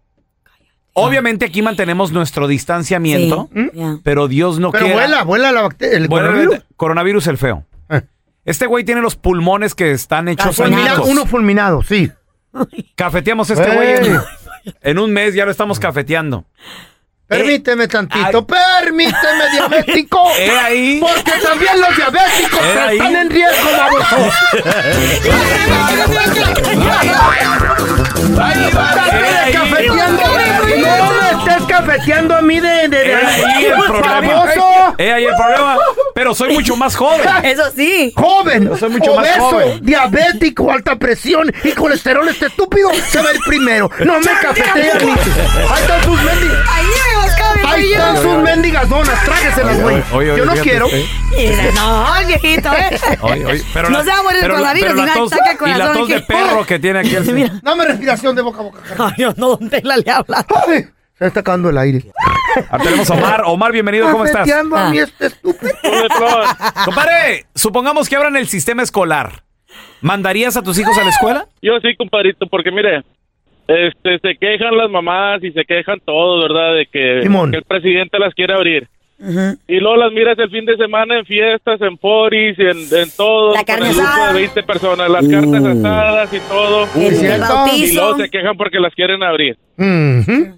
Obviamente 0.93 1.45
aquí 1.45 1.61
mantenemos 1.61 2.11
nuestro 2.11 2.47
distanciamiento, 2.47 3.49
Sí, 3.53 3.69
ya. 3.73 3.97
pero 4.03 4.27
Dios 4.27 4.59
no 4.59 4.71
Pero 4.71 4.85
quiera. 4.85 4.99
vuela, 4.99 5.23
vuela 5.23 5.51
la 5.51 5.61
bacteria, 5.61 5.97
el 5.97 6.07
Vuela- 6.09 6.27
coronavirus. 6.27 6.63
coronavirus 6.75 7.27
el 7.27 7.37
feo. 7.37 7.65
Eh. 7.89 8.01
Este 8.45 8.65
güey 8.65 8.83
tiene 8.83 9.01
los 9.01 9.15
pulmones 9.15 9.73
que 9.75 9.91
están 9.91 10.27
hechos 10.27 10.59
añicos. 10.59 11.07
uno 11.07 11.25
fulminado, 11.25 11.81
sí. 11.83 12.11
Cafeteamos 12.95 13.49
a 13.51 13.53
este 13.53 13.69
Ey. 13.69 13.75
güey. 13.75 14.15
en- 14.15 14.21
En 14.81 14.99
un 14.99 15.11
mes 15.13 15.33
ya 15.33 15.45
lo 15.45 15.51
estamos 15.51 15.79
cafeteando. 15.79 16.45
Permíteme 17.25 17.87
tantito, 17.87 18.45
permíteme, 18.45 19.49
diabético. 19.53 20.21
Eh, 20.37 20.51
ahí. 20.51 20.99
Porque 20.99 21.31
también 21.41 21.79
los 21.79 21.95
diabéticos 21.95 22.59
Eh, 22.61 22.79
ahí. 22.79 22.97
están 22.97 23.15
en 23.15 23.29
riesgo, 23.29 23.69
baboso. 23.71 24.15
ahí. 28.41 28.69
Me 28.91 29.13
estés 29.15 29.55
cafeteando 29.55 30.21
Yeah. 30.91 31.20
A 31.89 32.41
mí 32.41 32.59
de... 32.59 32.69
de, 32.69 32.87
de- 32.89 33.15
ahí 33.15 33.65
el 33.65 33.83
problema. 33.83 34.45
Eh, 34.97 35.11
ahí 35.13 35.25
el 35.25 35.35
problema. 35.35 35.77
Pero 36.13 36.33
soy 36.35 36.53
mucho 36.53 36.75
más 36.75 36.95
joven. 36.95 37.21
Eso 37.43 37.63
sí. 37.75 38.13
Joven, 38.15 38.65
Yo 38.69 38.77
soy 38.77 38.89
mucho 38.89 39.15
más 39.15 39.25
obeso, 39.25 39.41
joven. 39.49 39.79
diabético, 39.81 40.71
alta 40.71 40.95
presión 40.95 41.51
y 41.63 41.71
colesterol 41.71 42.27
este 42.29 42.47
estúpido 42.47 42.89
se 43.09 43.21
va 43.21 43.29
a 43.29 43.33
ir 43.33 43.39
primero. 43.45 43.89
No 44.05 44.19
me 44.19 44.25
cafetea 44.41 44.73
ni. 44.75 45.11
Ahí 45.11 45.81
están 45.81 46.03
sus 46.03 46.21
mendigas. 46.23 46.57
Ahí 47.65 47.91
están 47.91 48.17
sus 48.21 48.37
mendigas 48.43 48.89
donas, 48.89 49.25
trágueselas, 49.25 49.81
güey. 49.81 49.95
Oye, 50.13 50.31
oye, 50.31 50.37
Yo 50.37 50.45
no 50.45 50.51
fíjate, 50.51 50.69
quiero. 50.69 50.87
eh. 50.91 51.05
Mira, 51.35 51.63
no, 51.75 52.17
el 52.17 52.25
viejito, 52.27 52.69
¿eh? 52.73 52.99
Oye, 53.21 53.45
oye, 53.45 53.63
pero 53.73 53.89
no 53.89 53.97
la- 53.99 54.03
se 54.03 54.09
va 54.11 54.19
a 54.19 54.23
morir 54.23 54.43
el 54.43 54.49
coronavirus 54.51 54.91
Y 54.93 54.95
la 55.05 55.13
tos 55.93 56.07
de 56.09 56.21
perro 56.21 56.65
que 56.67 56.79
tiene 56.79 56.99
aquí 56.99 57.15
el. 57.15 57.61
Dame 57.61 57.85
respiración 57.85 58.35
de 58.35 58.41
boca 58.41 58.59
a 58.59 58.63
boca. 58.63 58.79
Ay, 58.99 59.13
Dios, 59.17 59.37
no, 59.37 59.49
don 59.55 59.69
Tela 59.69 59.97
le 59.97 60.11
habla. 60.11 60.45
Se 61.21 61.27
está 61.27 61.41
acabando 61.41 61.69
el 61.69 61.77
aire. 61.77 62.01
Ahora 62.71 62.83
tenemos 62.83 63.11
a 63.11 63.13
Omar. 63.13 63.41
Omar, 63.45 63.71
bienvenido, 63.71 64.11
¿cómo 64.11 64.25
estás? 64.25 64.51
A 64.51 64.63
mí 64.63 64.71
Ah. 64.73 65.03
este 65.03 65.27
estúpido. 65.27 65.71
Compadre, 66.83 67.45
supongamos 67.53 68.09
que 68.09 68.15
abran 68.15 68.35
el 68.37 68.47
sistema 68.47 68.81
escolar. 68.81 69.43
¿Mandarías 70.01 70.57
a 70.57 70.63
tus 70.63 70.79
hijos 70.79 70.97
a 70.97 71.03
la 71.03 71.11
escuela? 71.11 71.45
Yo 71.61 71.73
sí, 71.79 71.95
compadrito, 71.95 72.47
porque 72.47 72.71
mire, 72.71 73.03
este, 73.67 74.17
se 74.17 74.35
quejan 74.35 74.75
las 74.75 74.89
mamás 74.89 75.43
y 75.43 75.51
se 75.51 75.63
quejan 75.63 75.99
todos, 76.03 76.41
¿verdad? 76.49 76.73
De 76.73 76.87
que, 76.87 77.19
el 77.19 77.63
presidente 77.67 78.17
las 78.17 78.33
quiere 78.33 78.55
abrir. 78.55 78.87
Y 79.67 79.79
luego 79.79 79.97
las 79.97 80.11
miras 80.11 80.39
el 80.39 80.49
fin 80.49 80.65
de 80.65 80.75
semana 80.75 81.19
en 81.19 81.25
fiestas, 81.27 81.79
en 81.81 81.99
foris, 81.99 82.57
y 82.57 82.63
en, 82.63 82.77
en 82.99 83.11
todo. 83.15 83.53
La 83.53 83.63
carne 83.63 83.89
con 83.89 83.89
el 83.89 83.95
grupo 83.97 84.09
asada. 84.11 84.33
de 84.33 84.39
20 84.39 84.63
personas, 84.63 85.07
las 85.11 85.27
cartas 85.27 85.63
asadas 85.65 86.33
y 86.33 86.39
todo. 86.39 86.87
Y 87.75 87.93
luego 87.93 88.17
se 88.17 88.29
quejan 88.31 88.57
porque 88.57 88.79
las 88.79 88.95
quieren 88.95 89.21
abrir. 89.21 89.55
Ujú. 89.77 90.57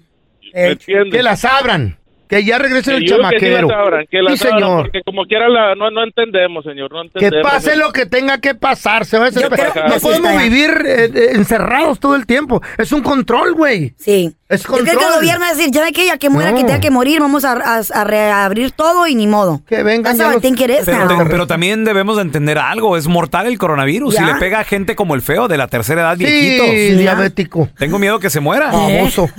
¿Me 0.54 0.70
entiendes? 0.72 1.12
Que 1.12 1.22
las 1.22 1.44
abran. 1.44 1.98
Que 2.26 2.42
ya 2.42 2.56
regrese 2.58 2.90
el 2.94 3.00
Que 3.00 3.06
yo 3.10 3.16
que 3.18 3.22
sí 3.22 3.28
chamaquero. 3.28 3.68
las 3.68 3.76
abran, 3.78 4.06
que 4.10 4.22
las 4.22 4.40
sí, 4.40 4.46
abran, 4.46 4.60
señor. 4.60 4.82
porque 4.84 5.02
como 5.04 5.24
quiera 5.26 5.46
la, 5.50 5.74
no, 5.74 5.90
no 5.90 6.02
entendemos, 6.02 6.64
señor, 6.64 6.90
no 6.90 7.02
Que 7.02 7.26
entendemos. 7.26 7.52
pase 7.52 7.76
lo 7.76 7.92
que 7.92 8.06
tenga 8.06 8.38
que 8.40 8.54
pasar. 8.54 9.04
Se 9.04 9.18
va 9.18 9.26
a 9.26 9.28
Yo 9.30 9.48
creo 9.50 9.72
que 9.74 9.80
no 9.82 9.94
sí 9.94 10.00
podemos 10.00 10.32
ya. 10.32 10.38
vivir 10.42 10.70
eh, 10.86 11.04
eh, 11.14 11.28
encerrados 11.34 12.00
todo 12.00 12.16
el 12.16 12.24
tiempo. 12.24 12.62
Es 12.78 12.92
un 12.92 13.02
control, 13.02 13.52
güey. 13.52 13.92
Sí. 13.98 14.34
Es 14.48 14.62
Yo 14.62 14.72
creo 14.72 14.84
que 14.84 14.90
control. 14.92 15.12
el 15.12 15.18
gobierno 15.20 15.40
va 15.44 15.50
a 15.50 15.54
decir, 15.54 15.70
ya 15.70 15.82
ve 15.82 15.92
que 15.92 16.02
ella 16.04 16.16
que 16.16 16.30
muera, 16.30 16.50
No. 16.50 16.56
que 16.56 16.64
tenga 16.64 16.80
que 16.80 16.90
morir, 16.90 17.20
vamos 17.20 17.44
a, 17.44 17.52
a- 17.52 17.82
a 17.92 18.04
reabrir 18.04 18.72
todo 18.72 19.06
y 19.06 19.14
ni 19.14 19.26
modo. 19.26 19.60
Que 19.68 19.82
vengan 19.82 20.16
ya 20.16 20.30
los- 20.32 20.42
Pero, 20.86 21.04
now. 21.06 21.28
pero 21.28 21.46
también 21.46 21.84
debemos 21.84 22.16
de 22.16 22.22
entender 22.22 22.56
algo. 22.58 22.96
Es 22.96 23.06
mortal 23.06 23.46
el 23.46 23.58
coronavirus. 23.58 24.14
Ya. 24.14 24.22
Y 24.22 24.32
le 24.32 24.34
pega 24.40 24.60
a 24.60 24.64
gente 24.64 24.96
como 24.96 25.14
el 25.14 25.20
feo 25.20 25.46
de 25.46 25.58
la 25.58 25.68
tercera 25.68 26.00
edad, 26.00 26.16
Sí, 26.16 26.24
viejitos. 26.24 26.98
diabético. 26.98 27.68
Tengo 27.78 27.98
miedo 27.98 28.18
que 28.18 28.30
se 28.30 28.40
muera. 28.40 28.70
Baboso. 28.72 29.28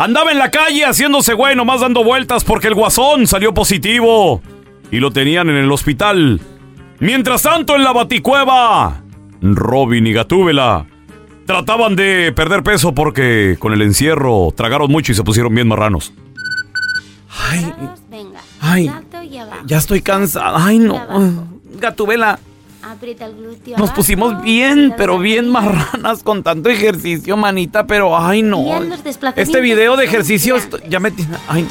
andaba 0.00 0.32
en 0.32 0.38
la 0.38 0.50
calle 0.50 0.84
haciéndose 0.84 1.34
güey, 1.34 1.54
nomás 1.54 1.80
dando 1.80 2.02
vueltas 2.02 2.44
porque 2.44 2.68
el 2.68 2.74
guasón 2.74 3.26
salió 3.26 3.52
positivo 3.52 4.40
y 4.90 4.98
lo 4.98 5.10
tenían 5.10 5.48
en 5.50 5.56
el 5.56 5.70
hospital. 5.70 6.40
Mientras 6.98 7.42
tanto, 7.42 7.76
en 7.76 7.84
la 7.84 7.92
baticueva, 7.92 9.02
Robin 9.40 10.06
y 10.06 10.12
Gatúbela 10.12 10.86
trataban 11.46 11.96
de 11.96 12.32
perder 12.34 12.62
peso 12.62 12.94
porque 12.94 13.56
con 13.58 13.72
el 13.72 13.82
encierro 13.82 14.52
tragaron 14.56 14.90
mucho 14.90 15.12
y 15.12 15.14
se 15.14 15.24
pusieron 15.24 15.54
bien 15.54 15.68
marranos. 15.68 16.12
Ay. 17.50 17.72
Ay, 18.60 18.90
ya 19.64 19.78
estoy 19.78 20.02
cansada. 20.02 20.64
Ay, 20.64 20.78
no. 20.78 21.48
Gatúbela, 21.78 22.38
Aprieta 22.82 23.26
el 23.26 23.36
glúteo 23.36 23.72
nos 23.76 23.88
abajo, 23.90 23.94
pusimos 23.96 24.42
bien, 24.42 24.94
pero 24.96 25.18
bien 25.18 25.48
marranas 25.50 26.22
con 26.22 26.42
tanto 26.42 26.70
ejercicio, 26.70 27.36
manita, 27.36 27.86
pero 27.86 28.16
ay 28.18 28.42
no. 28.42 28.64
Este 29.36 29.60
video 29.60 29.96
de 29.96 30.04
que 30.04 30.10
son 30.10 30.14
ejercicio 30.14 30.54
grandes. 30.56 30.74
esto- 30.80 30.88
ya 30.88 30.98
me 31.00 31.10
tiene- 31.10 31.36
ay, 31.48 31.66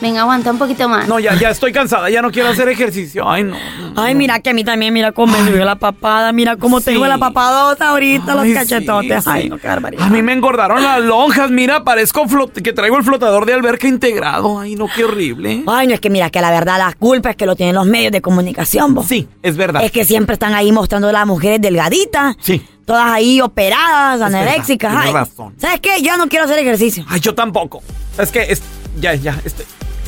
Venga, 0.00 0.20
aguanta 0.20 0.50
un 0.50 0.58
poquito 0.58 0.88
más. 0.88 1.08
no, 1.08 1.18
ya 1.18 1.34
ya 1.36 1.48
estoy 1.50 1.72
cansada, 1.72 2.10
ya 2.10 2.20
no 2.20 2.30
quiero 2.30 2.50
hacer 2.50 2.68
ejercicio. 2.68 3.28
Ay, 3.28 3.44
no. 3.44 3.56
Ay, 3.96 4.14
mira 4.14 4.40
que 4.40 4.50
a 4.50 4.52
mí 4.54 4.62
también, 4.62 4.92
mira 4.92 5.12
cómo 5.12 5.36
me 5.38 5.48
subió 5.48 5.64
la 5.64 5.76
papada, 5.76 6.32
mira 6.32 6.56
cómo 6.56 6.80
tengo 6.82 7.04
Sí. 7.04 7.08
la 7.08 7.16
papadota 7.18 7.88
ahorita, 7.88 8.32
Ay, 8.40 8.50
los 8.52 8.58
cachetotes. 8.58 9.24
sí, 9.24 9.30
Ay, 9.32 9.42
sí. 9.44 9.48
no, 9.48 9.56
qué 9.58 9.68
barbaridad. 9.68 10.04
A 10.04 10.10
mí 10.10 10.22
me 10.22 10.34
engordaron 10.34 10.82
las 10.82 11.00
lonjas, 11.00 11.50
mira, 11.50 11.82
parezco 11.82 12.24
flot- 12.26 12.52
que 12.62 12.72
traigo 12.74 12.98
el 12.98 13.04
flotador 13.04 13.46
de 13.46 13.54
alberca 13.54 13.88
integrado. 13.88 14.58
Ay, 14.60 14.74
no, 14.76 14.86
qué 14.94 15.04
horrible. 15.04 15.62
Ay, 15.66 15.86
no, 15.86 15.94
es 15.94 16.00
que 16.00 16.10
mira, 16.10 16.28
que 16.28 16.40
la 16.42 16.50
verdad 16.50 16.76
la 16.78 16.92
culpa 16.92 17.30
es 17.30 17.36
que 17.36 17.46
lo 17.46 17.56
tienen 17.56 17.74
los 17.74 17.86
medios 17.86 18.12
de 18.12 18.20
comunicación, 18.20 18.94
vos. 18.94 19.06
Sí, 19.06 19.26
es 19.42 19.56
verdad. 19.56 19.82
Es 19.82 19.92
que 19.92 20.04
siempre 20.04 20.34
están 20.34 20.54
ahí 20.54 20.72
mostrando 20.72 21.08
a 21.08 21.12
las 21.12 21.26
mujeres 21.26 21.60
delgaditas. 21.60 22.36
Sí. 22.40 22.62
Todas 22.84 23.10
ahí 23.10 23.40
operadas, 23.40 24.20
anoréxicas. 24.20 24.94
Ay, 24.94 25.12
razón. 25.12 25.54
¿Sabes 25.56 25.80
qué? 25.80 26.02
Ya 26.02 26.16
no 26.18 26.28
quiero 26.28 26.44
hacer 26.44 26.58
ejercicio. 26.58 27.04
Ay, 27.08 27.18
yo 27.20 27.34
tampoco. 27.34 27.82
Es 28.18 28.30
que 28.30 28.42
es 28.52 28.62
ya 29.00 29.14
ya 29.14 29.38
este 29.44 29.64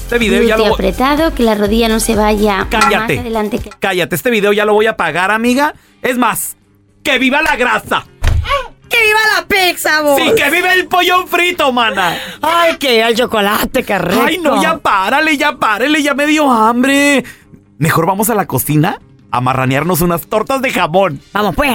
este 0.09 0.19
video 0.19 0.43
ya 0.43 0.57
lo 0.57 0.73
apretado, 0.73 1.35
que 1.35 1.43
la 1.43 1.55
rodilla 1.55 1.87
no 1.89 2.01
se 2.01 2.17
vaya 2.17 2.67
Cállate. 2.71 3.17
más 3.17 3.25
adelante. 3.25 3.59
que- 3.59 3.71
Cállate, 3.79 4.15
este 4.17 4.31
video 4.31 4.55
ya 4.55 4.65
lo 4.65 4.73
voy 4.73 4.87
a 4.87 4.97
pagar, 4.97 5.31
amiga. 5.31 5.75
Es 6.01 6.17
más, 6.17 6.57
que 7.03 7.19
viva 7.19 7.43
la 7.43 7.57
grasa. 7.57 8.07
¡Que 8.89 8.97
viva 9.05 9.19
la 9.37 9.47
pizza, 9.47 10.01
vos! 10.01 10.19
Sí, 10.19 10.31
que 10.35 10.51
viva 10.51 10.73
el 10.73 10.87
pollo 10.87 11.27
frito, 11.27 11.71
mana. 11.75 12.17
Ay, 12.41 12.77
que 12.79 12.93
viva 12.95 13.09
el 13.09 13.17
chocolate, 13.17 13.83
qué 13.83 13.99
rico. 13.99 14.23
Ay, 14.25 14.39
no, 14.39 14.63
ya 14.63 14.79
párale, 14.79 15.37
ya 15.37 15.57
párale, 15.57 16.03
ya 16.03 16.15
me 16.15 16.27
dio 16.27 16.51
hambre. 16.51 17.23
Mejor 17.77 18.07
vamos 18.07 18.31
a 18.31 18.35
la 18.35 18.47
cocina 18.47 18.99
a 19.31 19.41
marranearnos 19.43 20.01
unas 20.01 20.27
tortas 20.27 20.63
de 20.63 20.71
jamón. 20.71 21.21
Vamos, 21.35 21.55
pues. 21.55 21.71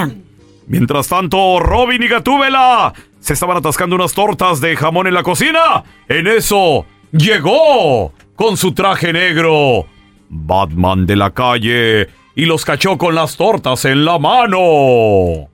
Mientras 0.65 1.07
tanto, 1.07 1.59
Robin 1.59 2.01
y 2.01 2.07
Gatúbela 2.07 2.93
se 3.19 3.34
estaban 3.34 3.57
atascando 3.57 3.95
unas 3.95 4.13
tortas 4.13 4.59
de 4.59 4.75
jamón 4.75 5.05
en 5.05 5.13
la 5.13 5.21
cocina. 5.21 5.84
En 6.09 6.25
eso, 6.25 6.88
llegó 7.11 8.11
con 8.43 8.57
su 8.57 8.73
traje 8.73 9.13
negro 9.13 9.85
Batman 10.27 11.05
de 11.05 11.15
la 11.15 11.31
calle 11.31 12.09
y 12.35 12.43
los 12.45 12.65
cachó 12.65 12.97
con 12.97 13.15
las 13.15 13.37
tortas 13.37 13.85
en 13.85 14.03
la 14.03 14.19
mano. 14.19 15.47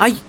Ay. 0.00 0.20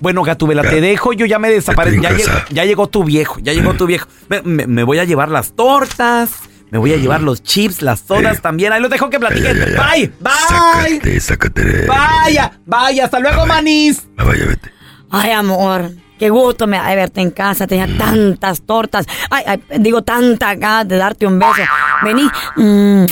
Bueno, 0.00 0.22
Gatúbela, 0.22 0.62
te 0.62 0.80
dejo, 0.80 1.12
yo 1.12 1.26
ya 1.26 1.38
me 1.38 1.50
desaparecí. 1.50 2.00
Ya, 2.00 2.12
llegó- 2.12 2.30
ya 2.48 2.64
llegó 2.64 2.86
tu 2.88 3.04
viejo, 3.04 3.38
ya 3.42 3.52
llegó 3.52 3.74
tu 3.74 3.84
viejo. 3.84 4.08
Me, 4.30 4.40
me- 4.40 4.66
me 4.66 4.82
voy 4.82 4.98
a 5.00 5.04
llevar 5.04 5.28
las 5.28 5.52
tortas, 5.54 6.30
me 6.70 6.78
voy 6.78 6.94
a 6.94 6.96
llevar 6.96 7.20
los 7.20 7.42
chips, 7.42 7.82
las 7.82 8.00
sodas 8.00 8.40
también. 8.40 8.72
Ahí 8.72 8.80
los 8.80 8.90
dejo 8.90 9.10
que 9.10 9.18
platiquen. 9.20 9.58
Bye, 9.58 10.10
bye. 10.18 10.32
Sácate, 10.48 11.20
sácate. 11.20 11.86
Vaya, 11.86 12.58
vaya, 12.64 13.04
hasta 13.04 13.20
luego, 13.20 13.44
manís. 13.44 14.08
Vaya, 14.16 14.46
vete. 14.46 14.70
Ay, 15.10 15.30
amor. 15.32 15.90
Qué 16.24 16.30
gusto 16.30 16.66
me 16.66 16.78
da 16.78 16.88
de 16.88 16.96
verte 16.96 17.20
en 17.20 17.32
casa. 17.32 17.66
Tenía 17.66 17.86
tantas 17.98 18.62
tortas. 18.62 19.04
Ay, 19.28 19.44
ay, 19.46 19.62
digo, 19.78 20.00
tanta 20.00 20.54
ganas 20.54 20.88
de 20.88 20.96
darte 20.96 21.26
un 21.26 21.38
beso. 21.38 21.60
Vení. 22.02 22.26
Mm. 22.56 23.04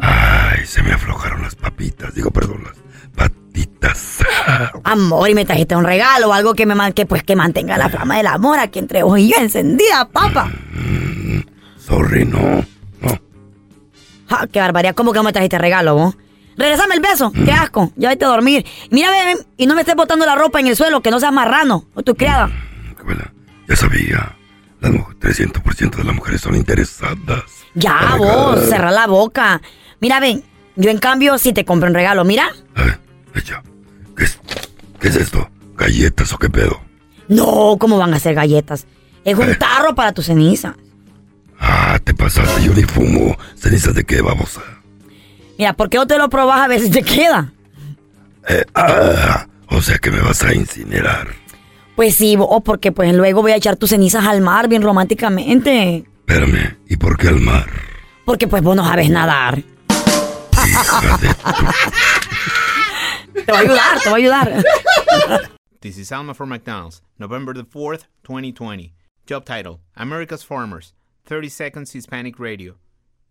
Ay, 0.00 0.66
se 0.66 0.82
me 0.82 0.94
aflojaron 0.94 1.42
las 1.42 1.54
papitas. 1.54 2.12
Digo, 2.12 2.32
perdón, 2.32 2.64
las 2.64 2.74
patitas. 3.14 4.18
Amor, 4.82 5.30
y 5.30 5.36
me 5.36 5.44
trajiste 5.44 5.76
un 5.76 5.84
regalo, 5.84 6.32
algo 6.32 6.54
que 6.54 6.66
me 6.66 6.92
que, 6.92 7.06
pues 7.06 7.22
que 7.22 7.36
mantenga 7.36 7.78
la 7.78 7.88
flama 7.88 8.16
del 8.16 8.26
amor 8.26 8.58
aquí 8.58 8.80
entre 8.80 9.04
vos 9.04 9.16
y 9.20 9.28
yo 9.28 9.36
encendida, 9.38 10.08
papá. 10.08 10.50
Sorry, 11.78 12.24
no. 12.24 12.64
Ja, 14.28 14.48
qué 14.48 14.58
barbaridad, 14.58 14.96
¿cómo 14.96 15.12
que 15.12 15.20
no 15.20 15.22
me 15.22 15.32
trajiste 15.32 15.56
regalo, 15.56 15.94
vos? 15.94 16.16
Regresame 16.58 16.96
el 16.96 17.00
beso, 17.00 17.32
qué 17.32 17.52
asco, 17.52 17.92
ya 17.96 18.08
vete 18.10 18.24
a 18.24 18.28
dormir. 18.28 18.66
Mira, 18.90 19.10
ven, 19.10 19.38
y 19.56 19.66
no 19.66 19.74
me 19.74 19.80
estés 19.82 19.94
botando 19.94 20.26
la 20.26 20.34
ropa 20.34 20.58
en 20.60 20.66
el 20.66 20.76
suelo, 20.76 21.00
que 21.00 21.10
no 21.10 21.20
seas 21.20 21.32
marrano, 21.32 21.86
o 21.94 22.02
tu 22.02 22.14
criada. 22.16 22.50
Ya 23.68 23.76
sabía. 23.76 24.34
Las 24.80 24.92
mu- 24.92 25.04
300% 25.20 25.96
de 25.98 26.04
las 26.04 26.14
mujeres 26.14 26.40
son 26.40 26.54
interesadas. 26.56 27.44
Ya, 27.74 28.14
vos, 28.18 28.60
cerra 28.68 28.90
la 28.90 29.06
boca. 29.06 29.60
Mira, 30.00 30.20
ven, 30.20 30.42
yo 30.76 30.90
en 30.90 30.98
cambio 30.98 31.38
sí 31.38 31.52
te 31.52 31.64
compro 31.64 31.88
un 31.88 31.94
regalo, 31.94 32.24
mira. 32.24 32.50
¿Qué 35.00 35.08
es 35.08 35.16
esto? 35.16 35.48
¿Galletas 35.76 36.32
o 36.32 36.38
qué 36.38 36.48
pedo? 36.50 36.80
No, 37.28 37.76
¿cómo 37.78 37.98
van 37.98 38.14
a 38.14 38.18
ser 38.18 38.34
galletas? 38.34 38.86
Es 39.24 39.38
un 39.38 39.54
tarro 39.58 39.94
para 39.94 40.12
tu 40.12 40.22
ceniza. 40.22 40.74
Ah, 41.60 41.98
te 42.02 42.14
pasaste, 42.14 42.62
yo 42.64 42.72
ni 42.74 42.82
fumo. 42.84 43.36
¿Cenizas 43.54 43.94
de 43.94 44.04
qué, 44.04 44.20
babosa? 44.22 44.62
Mira, 45.58 45.72
¿por 45.72 45.90
qué 45.90 45.98
no 45.98 46.06
te 46.06 46.16
lo 46.16 46.30
probas 46.30 46.60
a 46.60 46.68
ver 46.68 46.80
si 46.80 46.88
te 46.88 47.02
queda? 47.02 47.52
Eh, 48.48 48.64
ah, 48.76 49.48
o 49.66 49.82
sea 49.82 49.98
que 49.98 50.12
me 50.12 50.20
vas 50.20 50.44
a 50.44 50.54
incinerar. 50.54 51.34
Pues 51.96 52.14
sí, 52.14 52.36
o 52.38 52.60
porque 52.60 52.92
pues 52.92 53.12
luego 53.12 53.42
voy 53.42 53.50
a 53.50 53.56
echar 53.56 53.74
tus 53.76 53.90
cenizas 53.90 54.24
al 54.24 54.40
mar 54.40 54.68
bien 54.68 54.82
románticamente. 54.82 56.06
Espérame, 56.26 56.78
¿y 56.88 56.96
por 56.96 57.18
qué 57.18 57.26
al 57.26 57.40
mar? 57.40 57.66
Porque 58.24 58.46
pues 58.46 58.62
vos 58.62 58.76
no 58.76 58.86
sabes 58.86 59.10
nadar. 59.10 59.56
te 63.32 63.50
va 63.50 63.58
a 63.58 63.62
ayudar, 63.62 64.00
te 64.00 64.10
va 64.10 64.14
a 64.14 64.18
ayudar. 64.18 64.64
This 65.80 65.98
is 65.98 66.12
Alma 66.12 66.34
for 66.34 66.46
McDonald's, 66.46 67.02
November 67.18 67.52
the 67.52 67.64
4th, 67.64 68.04
2020. 68.22 68.94
Job 69.28 69.44
title 69.44 69.80
America's 69.96 70.44
Farmers, 70.44 70.94
30 71.24 71.48
Seconds 71.50 71.92
Hispanic 71.92 72.38
Radio. 72.38 72.76